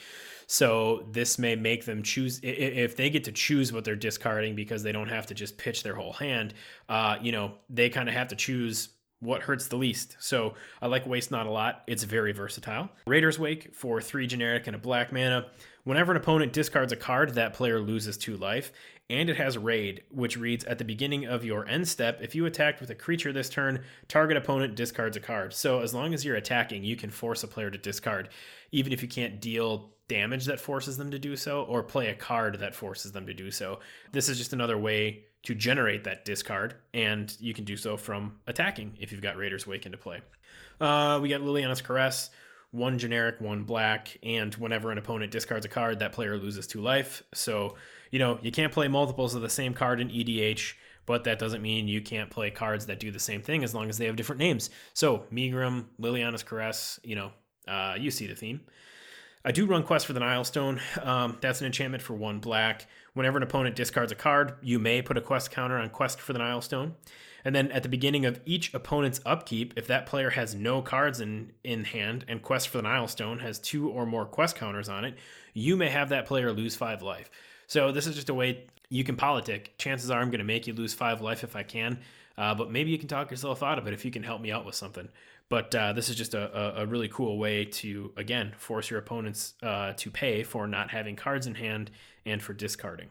So 0.48 1.06
this 1.12 1.38
may 1.38 1.54
make 1.54 1.84
them 1.84 2.02
choose 2.02 2.40
if 2.42 2.96
they 2.96 3.10
get 3.10 3.22
to 3.24 3.32
choose 3.32 3.72
what 3.72 3.84
they're 3.84 3.94
discarding 3.94 4.56
because 4.56 4.82
they 4.82 4.90
don't 4.90 5.08
have 5.08 5.26
to 5.26 5.34
just 5.34 5.56
pitch 5.56 5.84
their 5.84 5.94
whole 5.94 6.14
hand. 6.14 6.52
Uh, 6.88 7.18
you 7.22 7.30
know, 7.30 7.52
they 7.70 7.88
kind 7.88 8.08
of 8.08 8.14
have 8.16 8.28
to 8.28 8.36
choose 8.36 8.88
what 9.20 9.42
hurts 9.42 9.68
the 9.68 9.76
least. 9.76 10.16
So 10.20 10.54
I 10.82 10.86
like 10.86 11.06
Waste 11.06 11.30
Not 11.30 11.46
a 11.46 11.50
lot. 11.50 11.82
It's 11.86 12.02
very 12.04 12.32
versatile. 12.32 12.90
Raider's 13.06 13.38
Wake 13.38 13.74
for 13.74 14.00
three 14.00 14.26
generic 14.26 14.66
and 14.66 14.76
a 14.76 14.78
black 14.78 15.12
mana. 15.12 15.46
Whenever 15.84 16.12
an 16.12 16.18
opponent 16.18 16.52
discards 16.52 16.92
a 16.92 16.96
card, 16.96 17.34
that 17.34 17.52
player 17.54 17.80
loses 17.80 18.16
two 18.16 18.36
life. 18.36 18.72
and 19.08 19.30
it 19.30 19.36
has 19.36 19.56
Raid, 19.56 20.02
which 20.10 20.36
reads 20.36 20.64
At 20.64 20.78
the 20.78 20.84
beginning 20.84 21.26
of 21.26 21.44
your 21.44 21.66
end 21.68 21.86
step, 21.86 22.18
if 22.20 22.34
you 22.34 22.44
attacked 22.44 22.80
with 22.80 22.90
a 22.90 22.94
creature 22.94 23.32
this 23.32 23.48
turn, 23.48 23.84
target 24.08 24.36
opponent 24.36 24.74
discards 24.74 25.16
a 25.16 25.20
card. 25.20 25.54
So 25.54 25.80
as 25.80 25.94
long 25.94 26.12
as 26.12 26.24
you're 26.24 26.34
attacking, 26.36 26.82
you 26.82 26.96
can 26.96 27.10
force 27.10 27.44
a 27.44 27.48
player 27.48 27.70
to 27.70 27.78
discard, 27.78 28.30
even 28.72 28.92
if 28.92 29.02
you 29.02 29.08
can't 29.08 29.40
deal 29.40 29.92
damage 30.08 30.44
that 30.46 30.60
forces 30.60 30.96
them 30.96 31.10
to 31.10 31.18
do 31.18 31.36
so 31.36 31.62
or 31.64 31.82
play 31.82 32.08
a 32.08 32.14
card 32.14 32.58
that 32.60 32.74
forces 32.74 33.12
them 33.12 33.26
to 33.26 33.34
do 33.34 33.50
so. 33.50 33.78
This 34.12 34.28
is 34.28 34.38
just 34.38 34.52
another 34.52 34.78
way 34.78 35.24
to 35.44 35.54
generate 35.54 36.04
that 36.04 36.24
discard, 36.24 36.74
and 36.92 37.36
you 37.40 37.54
can 37.54 37.64
do 37.64 37.76
so 37.76 37.96
from 37.96 38.36
attacking 38.46 38.96
if 39.00 39.12
you've 39.12 39.22
got 39.22 39.36
Raider's 39.36 39.66
Wake 39.66 39.86
into 39.86 39.98
play. 39.98 40.20
Uh, 40.80 41.18
we 41.22 41.28
got 41.28 41.40
Liliana's 41.40 41.80
Caress 41.80 42.30
one 42.76 42.98
generic, 42.98 43.40
one 43.40 43.64
black, 43.64 44.16
and 44.22 44.54
whenever 44.54 44.90
an 44.90 44.98
opponent 44.98 45.32
discards 45.32 45.64
a 45.64 45.68
card, 45.68 45.98
that 46.00 46.12
player 46.12 46.36
loses 46.36 46.66
two 46.66 46.80
life. 46.80 47.22
So, 47.34 47.76
you 48.10 48.18
know, 48.18 48.38
you 48.42 48.52
can't 48.52 48.72
play 48.72 48.88
multiples 48.88 49.34
of 49.34 49.42
the 49.42 49.48
same 49.48 49.72
card 49.72 50.00
in 50.00 50.08
EDH, 50.08 50.74
but 51.06 51.24
that 51.24 51.38
doesn't 51.38 51.62
mean 51.62 51.88
you 51.88 52.00
can't 52.00 52.30
play 52.30 52.50
cards 52.50 52.86
that 52.86 53.00
do 53.00 53.10
the 53.10 53.18
same 53.18 53.42
thing 53.42 53.64
as 53.64 53.74
long 53.74 53.88
as 53.88 53.98
they 53.98 54.06
have 54.06 54.16
different 54.16 54.40
names. 54.40 54.70
So, 54.92 55.24
Megrim, 55.32 55.86
Liliana's 56.00 56.42
Caress, 56.42 57.00
you 57.02 57.16
know, 57.16 57.30
uh, 57.66 57.94
you 57.98 58.10
see 58.10 58.26
the 58.26 58.34
theme. 58.34 58.60
I 59.46 59.52
do 59.52 59.64
run 59.64 59.84
Quest 59.84 60.06
for 60.06 60.12
the 60.12 60.18
Nihilstone. 60.18 60.80
Um, 61.06 61.38
that's 61.40 61.60
an 61.60 61.66
enchantment 61.66 62.02
for 62.02 62.14
one 62.14 62.40
black. 62.40 62.88
Whenever 63.14 63.36
an 63.36 63.44
opponent 63.44 63.76
discards 63.76 64.10
a 64.10 64.16
card, 64.16 64.54
you 64.60 64.80
may 64.80 65.00
put 65.02 65.16
a 65.16 65.20
quest 65.20 65.52
counter 65.52 65.78
on 65.78 65.88
Quest 65.88 66.20
for 66.20 66.32
the 66.32 66.40
Nihilstone. 66.40 66.94
And 67.44 67.54
then 67.54 67.70
at 67.70 67.84
the 67.84 67.88
beginning 67.88 68.26
of 68.26 68.40
each 68.44 68.74
opponent's 68.74 69.20
upkeep, 69.24 69.74
if 69.76 69.86
that 69.86 70.04
player 70.04 70.30
has 70.30 70.56
no 70.56 70.82
cards 70.82 71.20
in, 71.20 71.52
in 71.62 71.84
hand 71.84 72.24
and 72.26 72.42
Quest 72.42 72.66
for 72.66 72.78
the 72.78 72.88
Nihilstone 72.88 73.40
has 73.40 73.60
two 73.60 73.88
or 73.88 74.04
more 74.04 74.26
quest 74.26 74.56
counters 74.56 74.88
on 74.88 75.04
it, 75.04 75.14
you 75.54 75.76
may 75.76 75.90
have 75.90 76.08
that 76.08 76.26
player 76.26 76.52
lose 76.52 76.74
five 76.74 77.00
life. 77.00 77.30
So 77.68 77.92
this 77.92 78.08
is 78.08 78.16
just 78.16 78.30
a 78.30 78.34
way 78.34 78.64
you 78.88 79.04
can 79.04 79.14
politic. 79.14 79.78
Chances 79.78 80.10
are 80.10 80.20
I'm 80.20 80.30
going 80.30 80.38
to 80.38 80.44
make 80.44 80.66
you 80.66 80.72
lose 80.72 80.92
five 80.92 81.20
life 81.20 81.44
if 81.44 81.54
I 81.54 81.62
can, 81.62 82.00
uh, 82.36 82.56
but 82.56 82.72
maybe 82.72 82.90
you 82.90 82.98
can 82.98 83.06
talk 83.06 83.30
yourself 83.30 83.62
out 83.62 83.78
of 83.78 83.86
it 83.86 83.94
if 83.94 84.04
you 84.04 84.10
can 84.10 84.24
help 84.24 84.40
me 84.40 84.50
out 84.50 84.66
with 84.66 84.74
something. 84.74 85.08
But 85.48 85.74
uh, 85.74 85.92
this 85.92 86.08
is 86.08 86.16
just 86.16 86.34
a, 86.34 86.80
a, 86.80 86.86
really 86.86 87.08
cool 87.08 87.38
way 87.38 87.64
to, 87.66 88.12
again, 88.16 88.52
force 88.58 88.90
your 88.90 88.98
opponents 88.98 89.54
uh, 89.62 89.92
to 89.92 90.10
pay 90.10 90.42
for 90.42 90.66
not 90.66 90.90
having 90.90 91.14
cards 91.14 91.46
in 91.46 91.54
hand 91.54 91.92
and 92.24 92.42
for 92.42 92.52
discarding. 92.52 93.10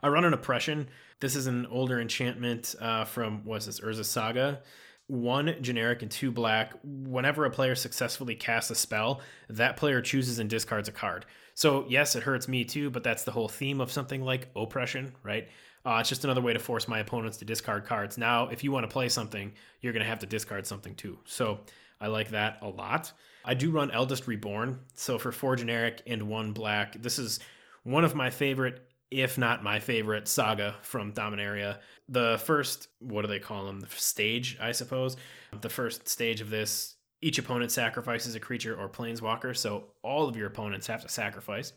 I 0.00 0.08
run 0.08 0.24
an 0.24 0.32
oppression. 0.32 0.88
This 1.18 1.34
is 1.34 1.48
an 1.48 1.66
older 1.66 2.00
enchantment 2.00 2.76
uh, 2.80 3.04
from 3.04 3.44
what's 3.44 3.66
this 3.66 3.80
Urza 3.80 4.04
Saga. 4.04 4.60
One 5.06 5.56
generic 5.60 6.02
and 6.02 6.10
two 6.10 6.30
black. 6.30 6.72
Whenever 6.82 7.44
a 7.44 7.50
player 7.50 7.74
successfully 7.74 8.34
casts 8.34 8.70
a 8.70 8.74
spell, 8.74 9.20
that 9.50 9.76
player 9.76 10.00
chooses 10.00 10.38
and 10.38 10.48
discards 10.48 10.88
a 10.88 10.92
card. 10.92 11.26
So 11.54 11.84
yes, 11.88 12.16
it 12.16 12.22
hurts 12.22 12.48
me 12.48 12.64
too, 12.64 12.90
but 12.90 13.04
that's 13.04 13.24
the 13.24 13.30
whole 13.30 13.48
theme 13.48 13.80
of 13.80 13.92
something 13.92 14.22
like 14.22 14.48
oppression, 14.56 15.14
right? 15.22 15.48
Uh, 15.86 15.98
it's 16.00 16.08
just 16.08 16.24
another 16.24 16.40
way 16.40 16.54
to 16.54 16.58
force 16.58 16.88
my 16.88 17.00
opponents 17.00 17.36
to 17.36 17.44
discard 17.44 17.84
cards. 17.84 18.16
Now, 18.16 18.48
if 18.48 18.64
you 18.64 18.72
want 18.72 18.84
to 18.84 18.92
play 18.92 19.08
something, 19.10 19.52
you're 19.80 19.92
going 19.92 20.02
to 20.02 20.08
have 20.08 20.20
to 20.20 20.26
discard 20.26 20.66
something 20.66 20.94
too. 20.94 21.18
So 21.26 21.60
I 22.00 22.06
like 22.06 22.30
that 22.30 22.58
a 22.62 22.68
lot. 22.68 23.12
I 23.44 23.52
do 23.52 23.70
run 23.70 23.90
Eldest 23.90 24.26
Reborn. 24.26 24.80
So 24.94 25.18
for 25.18 25.30
four 25.30 25.56
generic 25.56 26.02
and 26.06 26.22
one 26.22 26.52
black, 26.52 27.00
this 27.02 27.18
is 27.18 27.40
one 27.82 28.04
of 28.04 28.14
my 28.14 28.30
favorite 28.30 28.88
if 29.14 29.38
not 29.38 29.62
my 29.62 29.78
favorite 29.78 30.26
saga 30.26 30.74
from 30.82 31.12
Dominaria. 31.12 31.78
The 32.08 32.40
first, 32.44 32.88
what 32.98 33.22
do 33.22 33.28
they 33.28 33.38
call 33.38 33.64
them? 33.64 33.78
The 33.78 33.86
stage, 33.86 34.58
I 34.60 34.72
suppose. 34.72 35.16
The 35.60 35.68
first 35.68 36.08
stage 36.08 36.40
of 36.40 36.50
this, 36.50 36.96
each 37.22 37.38
opponent 37.38 37.70
sacrifices 37.70 38.34
a 38.34 38.40
creature 38.40 38.76
or 38.76 38.88
planeswalker, 38.88 39.56
so 39.56 39.84
all 40.02 40.28
of 40.28 40.36
your 40.36 40.48
opponents 40.48 40.88
have 40.88 41.02
to 41.02 41.08
sacrifice. 41.08 41.72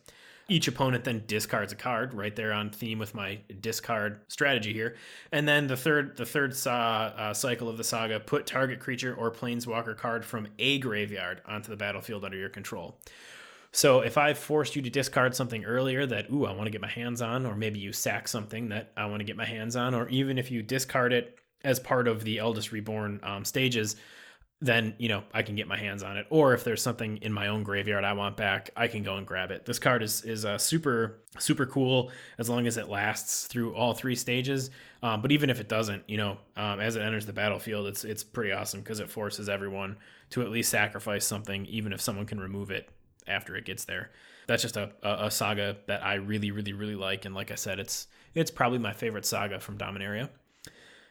Each 0.49 0.67
opponent 0.67 1.03
then 1.03 1.25
discards 1.27 1.71
a 1.71 1.75
card, 1.75 2.15
right 2.15 2.35
there 2.35 2.53
on 2.53 2.71
theme 2.71 2.97
with 2.97 3.13
my 3.13 3.39
discard 3.61 4.21
strategy 4.29 4.73
here. 4.73 4.95
And 5.31 5.47
then 5.47 5.67
the 5.67 5.77
third, 5.77 6.17
the 6.17 6.25
third 6.25 6.53
uh, 6.65 7.33
cycle 7.35 7.69
of 7.69 7.77
the 7.77 7.83
saga, 7.83 8.19
put 8.19 8.47
target 8.47 8.79
creature 8.79 9.13
or 9.13 9.29
planeswalker 9.29 9.95
card 9.95 10.25
from 10.25 10.47
a 10.57 10.79
graveyard 10.79 11.41
onto 11.45 11.69
the 11.69 11.77
battlefield 11.77 12.25
under 12.25 12.37
your 12.37 12.49
control. 12.49 12.97
So 13.77 13.99
if 13.99 14.17
I 14.17 14.33
forced 14.33 14.75
you 14.75 14.81
to 14.81 14.89
discard 14.89 15.35
something 15.35 15.63
earlier 15.63 16.07
that, 16.07 16.31
ooh, 16.31 16.47
I 16.47 16.51
want 16.51 16.65
to 16.65 16.71
get 16.71 16.81
my 16.81 16.89
hands 16.89 17.21
on, 17.21 17.45
or 17.45 17.55
maybe 17.55 17.77
you 17.77 17.93
sack 17.93 18.27
something 18.27 18.69
that 18.69 18.91
I 18.97 19.05
want 19.05 19.19
to 19.19 19.23
get 19.23 19.37
my 19.37 19.45
hands 19.45 19.75
on, 19.75 19.93
or 19.93 20.09
even 20.09 20.39
if 20.39 20.49
you 20.49 20.63
discard 20.63 21.13
it 21.13 21.37
as 21.63 21.79
part 21.79 22.07
of 22.07 22.23
the 22.23 22.39
Eldest 22.39 22.71
Reborn 22.71 23.19
um, 23.21 23.45
stages, 23.45 23.95
then 24.61 24.95
you 24.97 25.09
know 25.09 25.21
I 25.31 25.43
can 25.43 25.55
get 25.55 25.67
my 25.67 25.77
hands 25.77 26.01
on 26.01 26.17
it. 26.17 26.25
Or 26.31 26.55
if 26.55 26.63
there's 26.63 26.81
something 26.81 27.17
in 27.17 27.31
my 27.31 27.49
own 27.49 27.61
graveyard 27.61 28.03
I 28.03 28.13
want 28.13 28.35
back, 28.35 28.71
I 28.75 28.87
can 28.87 29.03
go 29.03 29.17
and 29.17 29.27
grab 29.27 29.51
it. 29.51 29.67
This 29.67 29.77
card 29.77 30.01
is 30.01 30.23
is 30.23 30.43
uh, 30.43 30.57
super 30.57 31.21
super 31.37 31.67
cool 31.67 32.09
as 32.39 32.49
long 32.49 32.65
as 32.65 32.77
it 32.77 32.89
lasts 32.89 33.45
through 33.45 33.75
all 33.75 33.93
three 33.93 34.15
stages. 34.15 34.71
Um, 35.03 35.21
but 35.21 35.31
even 35.31 35.51
if 35.51 35.59
it 35.59 35.69
doesn't, 35.69 36.01
you 36.09 36.17
know, 36.17 36.39
um, 36.55 36.79
as 36.79 36.95
it 36.95 37.03
enters 37.03 37.27
the 37.27 37.33
battlefield, 37.33 37.85
it's 37.85 38.03
it's 38.03 38.23
pretty 38.23 38.53
awesome 38.53 38.79
because 38.79 38.99
it 38.99 39.11
forces 39.11 39.47
everyone 39.49 39.97
to 40.31 40.41
at 40.41 40.49
least 40.49 40.71
sacrifice 40.71 41.27
something, 41.27 41.67
even 41.67 41.93
if 41.93 42.01
someone 42.01 42.25
can 42.25 42.39
remove 42.39 42.71
it 42.71 42.89
after 43.27 43.55
it 43.55 43.65
gets 43.65 43.85
there. 43.85 44.11
That's 44.47 44.61
just 44.61 44.77
a, 44.77 44.91
a, 45.03 45.25
a 45.25 45.31
saga 45.31 45.77
that 45.87 46.03
I 46.03 46.15
really, 46.15 46.51
really, 46.51 46.73
really 46.73 46.95
like, 46.95 47.25
and 47.25 47.35
like 47.35 47.51
I 47.51 47.55
said, 47.55 47.79
it's 47.79 48.07
it's 48.33 48.51
probably 48.51 48.79
my 48.79 48.93
favorite 48.93 49.25
saga 49.25 49.59
from 49.59 49.77
Dominaria. 49.77 50.29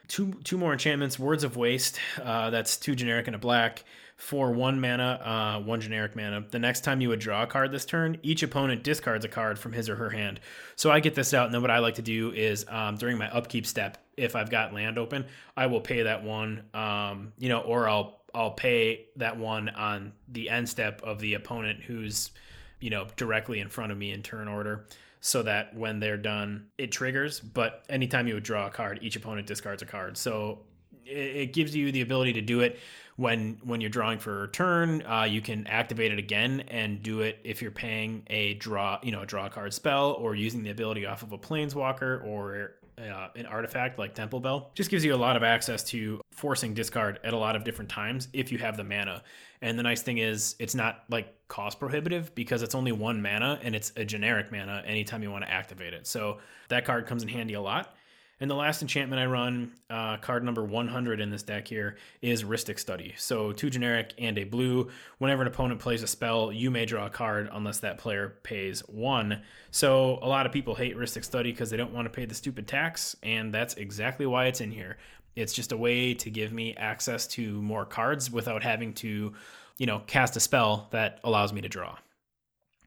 Two 0.09 0.35
two 0.45 0.57
more 0.57 0.73
enchantments: 0.73 1.19
Words 1.19 1.45
of 1.45 1.57
Waste. 1.57 1.99
Uh, 2.23 2.51
that's 2.51 2.77
two 2.77 2.95
generic 2.95 3.27
and 3.27 3.37
a 3.37 3.39
black 3.39 3.85
for 4.17 4.51
one 4.51 4.81
mana, 4.81 5.21
uh, 5.23 5.63
one 5.63 5.81
generic 5.81 6.17
mana. 6.17 6.45
The 6.51 6.59
next 6.59 6.85
time 6.85 7.01
you 7.01 7.11
would 7.11 7.21
draw 7.21 7.43
a 7.43 7.47
card 7.47 7.71
this 7.71 7.85
turn, 7.85 8.19
each 8.23 8.43
opponent 8.43 8.83
discards 8.83 9.25
a 9.25 9.29
card 9.29 9.59
from 9.59 9.73
his 9.73 9.91
or 9.91 9.97
her 9.97 10.11
hand. 10.11 10.41
So 10.75 10.91
I 10.91 11.01
get 11.01 11.15
this 11.15 11.35
out, 11.35 11.47
and 11.47 11.55
then 11.55 11.61
what 11.61 11.71
I 11.71 11.81
like 11.81 11.97
to 11.97 12.03
do 12.03 12.33
is 12.33 12.65
um, 12.69 12.97
during 12.97 13.19
my 13.19 13.29
upkeep 13.31 13.67
step, 13.67 13.99
if 14.17 14.35
I've 14.35 14.51
got 14.51 14.73
land 14.73 14.97
open, 14.97 15.27
I 15.57 15.67
will 15.67 15.83
pay 15.83 16.05
that 16.05 16.25
one, 16.25 16.63
um, 16.73 17.33
you 17.39 17.51
know, 17.51 17.61
or 17.61 17.89
I'll 17.89 18.21
I'll 18.37 18.51
pay 18.51 19.07
that 19.17 19.39
one 19.39 19.71
on 19.71 20.13
the 20.29 20.51
end 20.51 20.69
step 20.69 21.01
of 21.03 21.19
the 21.21 21.35
opponent 21.35 21.83
who's, 21.83 22.33
you 22.81 22.91
know, 22.91 23.07
directly 23.17 23.61
in 23.61 23.71
front 23.71 23.93
of 23.93 23.97
me 23.97 24.13
in 24.13 24.23
turn 24.23 24.47
order 24.47 24.85
so 25.23 25.43
that 25.43 25.75
when 25.75 26.01
they're 26.01 26.19
done, 26.19 26.67
it 26.77 26.93
triggers. 26.93 27.41
But 27.41 27.87
anytime 27.89 28.29
you 28.29 28.35
would 28.35 28.43
draw 28.43 28.67
a 28.67 28.71
card, 28.71 28.99
each 29.01 29.17
opponent 29.17 29.47
discards 29.47 29.81
a 29.81 29.87
card. 29.87 30.19
So 30.19 30.61
it, 31.07 31.55
gives 31.55 31.75
you 31.75 31.91
the 31.93 32.03
ability 32.03 32.35
to 32.35 32.43
do 32.43 32.61
it 32.61 32.79
when 33.17 33.59
when 33.65 33.81
you're 33.81 33.91
drawing 33.91 34.19
for 34.19 34.45
a 34.45 34.49
turn. 34.49 35.03
Uh, 35.07 35.23
you 35.25 35.41
can 35.41 35.67
activate 35.67 36.13
it 36.13 36.19
again 36.19 36.61
and 36.69 37.03
do 37.03 37.21
it 37.21 37.39
if 37.43 37.63
you're 37.63 37.71
paying 37.71 38.23
a 38.29 38.55
draw, 38.55 38.99
you 39.03 39.13
know, 39.13 39.23
a 39.23 39.27
draw 39.27 39.49
card 39.49 39.73
spell 39.73 40.13
or 40.13 40.35
using 40.35 40.63
the 40.63 40.71
ability 40.71 41.07
off 41.07 41.23
of 41.23 41.33
a 41.33 41.39
planeswalker 41.39 42.23
or 42.25 42.76
uh, 42.99 43.29
an 43.35 43.47
artifact 43.47 43.99
like 43.99 44.15
Temple 44.15 44.41
Bell. 44.41 44.71
Just 44.75 44.91
gives 44.91 45.05
you 45.05 45.15
a 45.15 45.17
lot 45.17 45.37
of 45.37 45.43
access 45.43 45.83
to 45.85 46.21
forcing 46.31 46.75
discard 46.75 47.19
at 47.25 47.33
a 47.33 47.37
lot 47.37 47.57
of 47.57 47.65
different 47.65 47.91
times 47.91 48.29
if 48.33 48.51
you 48.53 48.59
have 48.59 48.77
the 48.77 48.85
mana. 48.85 49.23
And 49.63 49.79
the 49.79 49.83
nice 49.83 50.03
thing 50.03 50.19
is, 50.19 50.55
it's 50.59 50.75
not 50.75 51.05
like 51.09 51.35
cost 51.49 51.79
prohibitive 51.79 52.35
because 52.35 52.63
it's 52.63 52.75
only 52.75 52.93
one 52.93 53.23
mana 53.23 53.59
and 53.63 53.75
it's 53.75 53.93
a 53.97 54.05
generic 54.05 54.53
mana 54.53 54.83
anytime 54.87 55.23
you 55.23 55.31
want 55.31 55.45
to 55.45 55.51
activate 55.51 55.95
it. 55.95 56.07
So 56.07 56.39
that 56.69 56.85
card 56.85 57.07
comes 57.07 57.23
in 57.23 57.29
handy 57.29 57.55
a 57.55 57.61
lot. 57.61 57.96
And 58.39 58.51
the 58.51 58.55
last 58.55 58.83
enchantment 58.83 59.21
I 59.21 59.25
run, 59.27 59.73
uh, 59.89 60.19
card 60.19 60.45
number 60.45 60.63
100 60.63 61.21
in 61.21 61.31
this 61.31 61.43
deck 61.43 61.67
here, 61.67 61.97
is 62.21 62.45
Rhystic 62.45 62.79
Study. 62.79 63.15
So 63.17 63.53
two 63.53 63.71
generic 63.71 64.13
and 64.19 64.37
a 64.37 64.45
blue. 64.45 64.91
Whenever 65.17 65.41
an 65.41 65.49
opponent 65.49 65.81
plays 65.81 66.03
a 66.03 66.07
spell, 66.07 66.53
you 66.53 66.71
may 66.71 66.85
draw 66.85 67.07
a 67.07 67.11
card 67.11 67.49
unless 67.51 67.79
that 67.79 67.97
player 67.97 68.37
pays 68.43 68.81
one. 68.81 69.41
So 69.71 70.19
a 70.21 70.29
lot 70.29 70.45
of 70.45 70.53
people 70.53 70.75
hate 70.75 70.99
Rhystic 70.99 71.25
Study 71.25 71.51
because 71.51 71.71
they 71.71 71.79
don't 71.79 71.95
want 71.95 72.05
to 72.05 72.11
pay 72.11 72.27
the 72.27 72.35
stupid 72.35 72.69
tax, 72.69 73.17
and 73.23 73.55
that's 73.55 73.75
exactly 73.75 74.27
why 74.27 74.47
it's 74.47 74.61
in 74.61 74.71
here. 74.71 74.99
It's 75.35 75.55
just 75.55 75.73
a 75.73 75.77
way 75.77 76.13
to 76.15 76.31
give 76.31 76.53
me 76.53 76.75
access 76.77 77.27
to 77.29 77.63
more 77.63 77.87
cards 77.87 78.31
without 78.31 78.63
having 78.63 78.93
to, 78.95 79.33
you 79.79 79.87
know, 79.87 80.01
cast 80.07 80.37
a 80.37 80.41
spell 80.41 80.89
that 80.91 81.21
allows 81.25 81.55
me 81.55 81.63
to 81.63 81.69
draw. 81.69 81.97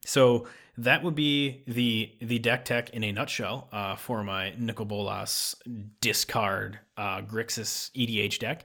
So 0.06 0.48
that 0.78 1.04
would 1.04 1.16
be 1.16 1.64
the 1.68 2.12
the 2.22 2.40
deck 2.40 2.66
tech 2.66 2.92
in 2.92 3.04
a 3.04 3.12
nutshell 3.12 3.68
uh, 3.72 3.96
for 3.96 4.24
my 4.24 4.54
Nicol 4.58 4.86
Bolas 4.86 5.56
discard 6.02 6.80
uh, 6.98 7.22
Grixis 7.22 7.92
EDH 7.92 8.40
deck. 8.40 8.64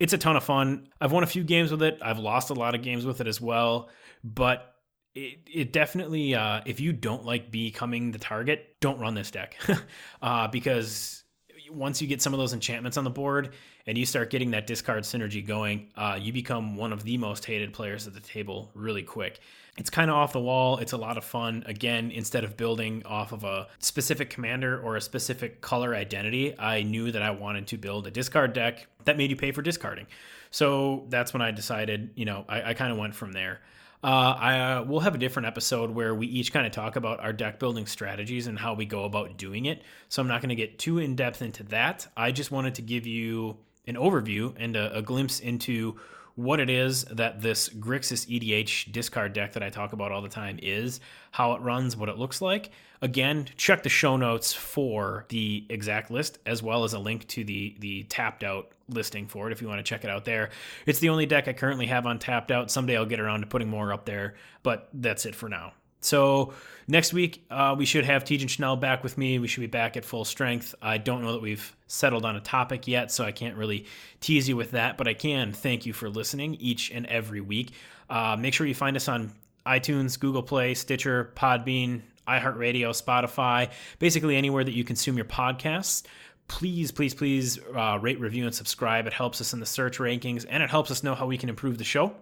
It's 0.00 0.12
a 0.12 0.18
ton 0.18 0.36
of 0.36 0.44
fun. 0.44 0.88
I've 1.00 1.12
won 1.12 1.22
a 1.22 1.26
few 1.26 1.44
games 1.44 1.70
with 1.70 1.82
it. 1.82 1.98
I've 2.02 2.18
lost 2.18 2.50
a 2.50 2.54
lot 2.54 2.74
of 2.74 2.82
games 2.82 3.06
with 3.06 3.20
it 3.20 3.28
as 3.28 3.40
well. 3.40 3.88
But 4.24 4.74
it, 5.14 5.38
it 5.52 5.72
definitely, 5.72 6.34
uh, 6.34 6.62
if 6.66 6.80
you 6.80 6.92
don't 6.92 7.24
like 7.24 7.50
becoming 7.50 8.10
the 8.10 8.18
target, 8.18 8.76
don't 8.80 8.98
run 8.98 9.14
this 9.14 9.30
deck 9.30 9.56
uh, 10.22 10.48
because 10.48 11.23
once 11.70 12.00
you 12.00 12.08
get 12.08 12.22
some 12.22 12.32
of 12.32 12.38
those 12.38 12.52
enchantments 12.52 12.96
on 12.96 13.04
the 13.04 13.10
board 13.10 13.54
and 13.86 13.96
you 13.98 14.06
start 14.06 14.30
getting 14.30 14.50
that 14.52 14.66
discard 14.66 15.04
synergy 15.04 15.44
going, 15.46 15.88
uh, 15.96 16.18
you 16.20 16.32
become 16.32 16.76
one 16.76 16.92
of 16.92 17.04
the 17.04 17.18
most 17.18 17.44
hated 17.44 17.72
players 17.72 18.06
at 18.06 18.14
the 18.14 18.20
table 18.20 18.70
really 18.74 19.02
quick. 19.02 19.40
It's 19.76 19.90
kind 19.90 20.10
of 20.10 20.16
off 20.16 20.32
the 20.32 20.40
wall. 20.40 20.78
It's 20.78 20.92
a 20.92 20.96
lot 20.96 21.18
of 21.18 21.24
fun. 21.24 21.64
Again, 21.66 22.10
instead 22.10 22.44
of 22.44 22.56
building 22.56 23.02
off 23.04 23.32
of 23.32 23.44
a 23.44 23.66
specific 23.80 24.30
commander 24.30 24.80
or 24.80 24.96
a 24.96 25.00
specific 25.00 25.60
color 25.60 25.94
identity, 25.94 26.58
I 26.58 26.82
knew 26.82 27.10
that 27.10 27.22
I 27.22 27.30
wanted 27.30 27.66
to 27.68 27.76
build 27.76 28.06
a 28.06 28.10
discard 28.10 28.52
deck 28.52 28.86
that 29.04 29.16
made 29.16 29.30
you 29.30 29.36
pay 29.36 29.50
for 29.50 29.62
discarding. 29.62 30.06
So 30.50 31.06
that's 31.08 31.32
when 31.32 31.42
I 31.42 31.50
decided, 31.50 32.10
you 32.14 32.24
know, 32.24 32.44
I, 32.48 32.70
I 32.70 32.74
kind 32.74 32.92
of 32.92 32.98
went 32.98 33.14
from 33.14 33.32
there. 33.32 33.60
Uh, 34.04 34.36
I 34.38 34.60
uh, 34.60 34.82
we'll 34.82 35.00
have 35.00 35.14
a 35.14 35.18
different 35.18 35.46
episode 35.46 35.90
where 35.90 36.14
we 36.14 36.26
each 36.26 36.52
kind 36.52 36.66
of 36.66 36.72
talk 36.72 36.96
about 36.96 37.20
our 37.20 37.32
deck 37.32 37.58
building 37.58 37.86
strategies 37.86 38.46
and 38.48 38.58
how 38.58 38.74
we 38.74 38.84
go 38.84 39.04
about 39.04 39.38
doing 39.38 39.64
it. 39.64 39.80
So 40.10 40.20
I'm 40.20 40.28
not 40.28 40.42
going 40.42 40.50
to 40.50 40.54
get 40.54 40.78
too 40.78 40.98
in 40.98 41.16
depth 41.16 41.40
into 41.40 41.62
that. 41.64 42.06
I 42.14 42.30
just 42.30 42.50
wanted 42.50 42.74
to 42.74 42.82
give 42.82 43.06
you 43.06 43.56
an 43.86 43.94
overview 43.94 44.52
and 44.58 44.76
a, 44.76 44.98
a 44.98 45.00
glimpse 45.00 45.40
into 45.40 45.98
what 46.34 46.60
it 46.60 46.68
is 46.68 47.04
that 47.04 47.40
this 47.40 47.70
Grixis 47.70 48.28
EDH 48.28 48.92
discard 48.92 49.32
deck 49.32 49.54
that 49.54 49.62
I 49.62 49.70
talk 49.70 49.94
about 49.94 50.12
all 50.12 50.20
the 50.20 50.28
time 50.28 50.58
is, 50.62 51.00
how 51.30 51.54
it 51.54 51.62
runs, 51.62 51.96
what 51.96 52.10
it 52.10 52.18
looks 52.18 52.42
like. 52.42 52.72
Again, 53.00 53.46
check 53.56 53.84
the 53.84 53.88
show 53.88 54.18
notes 54.18 54.52
for 54.52 55.24
the 55.30 55.64
exact 55.70 56.10
list 56.10 56.40
as 56.44 56.62
well 56.62 56.84
as 56.84 56.92
a 56.92 56.98
link 56.98 57.26
to 57.28 57.42
the 57.42 57.74
the 57.78 58.02
tapped 58.04 58.44
out 58.44 58.73
listing 58.88 59.26
for 59.26 59.48
it 59.48 59.52
if 59.52 59.62
you 59.62 59.68
want 59.68 59.78
to 59.78 59.82
check 59.82 60.04
it 60.04 60.10
out 60.10 60.24
there. 60.24 60.50
It's 60.86 60.98
the 60.98 61.08
only 61.08 61.26
deck 61.26 61.48
I 61.48 61.52
currently 61.52 61.86
have 61.86 62.06
on 62.06 62.18
tapped 62.18 62.50
out. 62.50 62.70
Someday 62.70 62.96
I'll 62.96 63.06
get 63.06 63.20
around 63.20 63.40
to 63.40 63.46
putting 63.46 63.68
more 63.68 63.92
up 63.92 64.04
there, 64.04 64.34
but 64.62 64.88
that's 64.92 65.26
it 65.26 65.34
for 65.34 65.48
now. 65.48 65.72
So 66.00 66.52
next 66.86 67.14
week 67.14 67.46
uh, 67.50 67.74
we 67.78 67.86
should 67.86 68.04
have 68.04 68.24
Tejan 68.24 68.48
Chanel 68.48 68.76
back 68.76 69.02
with 69.02 69.16
me. 69.16 69.38
We 69.38 69.48
should 69.48 69.62
be 69.62 69.66
back 69.66 69.96
at 69.96 70.04
full 70.04 70.24
strength. 70.24 70.74
I 70.82 70.98
don't 70.98 71.22
know 71.22 71.32
that 71.32 71.42
we've 71.42 71.74
settled 71.86 72.26
on 72.26 72.36
a 72.36 72.40
topic 72.40 72.86
yet, 72.86 73.10
so 73.10 73.24
I 73.24 73.32
can't 73.32 73.56
really 73.56 73.86
tease 74.20 74.48
you 74.48 74.56
with 74.56 74.72
that. 74.72 74.98
But 74.98 75.08
I 75.08 75.14
can 75.14 75.52
thank 75.52 75.86
you 75.86 75.92
for 75.92 76.10
listening 76.10 76.56
each 76.56 76.90
and 76.90 77.06
every 77.06 77.40
week. 77.40 77.72
Uh, 78.10 78.36
make 78.38 78.52
sure 78.52 78.66
you 78.66 78.74
find 78.74 78.96
us 78.96 79.08
on 79.08 79.32
iTunes, 79.66 80.20
Google 80.20 80.42
Play, 80.42 80.74
Stitcher, 80.74 81.32
Podbean, 81.34 82.02
iHeartRadio, 82.28 82.90
Spotify, 82.90 83.70
basically 83.98 84.36
anywhere 84.36 84.64
that 84.64 84.74
you 84.74 84.84
consume 84.84 85.16
your 85.16 85.24
podcasts 85.24 86.04
please, 86.48 86.90
please, 86.92 87.14
please 87.14 87.58
uh, 87.76 87.98
rate, 88.00 88.20
review, 88.20 88.44
and 88.44 88.54
subscribe. 88.54 89.06
It 89.06 89.12
helps 89.12 89.40
us 89.40 89.52
in 89.52 89.60
the 89.60 89.66
search 89.66 89.98
rankings 89.98 90.46
and 90.48 90.62
it 90.62 90.70
helps 90.70 90.90
us 90.90 91.02
know 91.02 91.14
how 91.14 91.26
we 91.26 91.38
can 91.38 91.48
improve 91.48 91.78
the 91.78 91.84
show. 91.84 92.14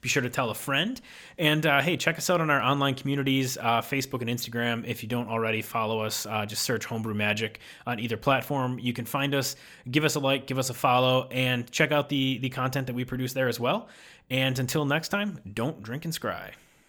Be 0.00 0.08
sure 0.08 0.22
to 0.22 0.30
tell 0.30 0.50
a 0.50 0.54
friend. 0.54 1.00
And 1.38 1.64
uh, 1.64 1.80
hey, 1.80 1.96
check 1.96 2.18
us 2.18 2.28
out 2.30 2.40
on 2.40 2.50
our 2.50 2.60
online 2.60 2.94
communities, 2.94 3.56
uh, 3.58 3.80
Facebook 3.80 4.20
and 4.20 4.30
Instagram. 4.30 4.86
If 4.86 5.02
you 5.02 5.08
don't 5.08 5.28
already 5.28 5.62
follow 5.62 6.00
us, 6.00 6.26
uh, 6.26 6.46
just 6.46 6.62
search 6.62 6.84
Homebrew 6.84 7.14
Magic 7.14 7.60
on 7.86 7.98
either 8.00 8.16
platform. 8.16 8.78
You 8.78 8.92
can 8.92 9.04
find 9.04 9.34
us, 9.34 9.56
give 9.90 10.04
us 10.04 10.14
a 10.14 10.20
like, 10.20 10.46
give 10.46 10.58
us 10.58 10.70
a 10.70 10.74
follow, 10.74 11.28
and 11.30 11.70
check 11.70 11.92
out 11.92 12.08
the, 12.08 12.38
the 12.38 12.50
content 12.50 12.86
that 12.86 12.94
we 12.94 13.04
produce 13.04 13.32
there 13.32 13.48
as 13.48 13.60
well. 13.60 13.88
And 14.30 14.58
until 14.58 14.84
next 14.84 15.08
time, 15.08 15.38
don't 15.52 15.82
drink 15.82 16.04
and 16.04 16.14
scry. 16.14 16.52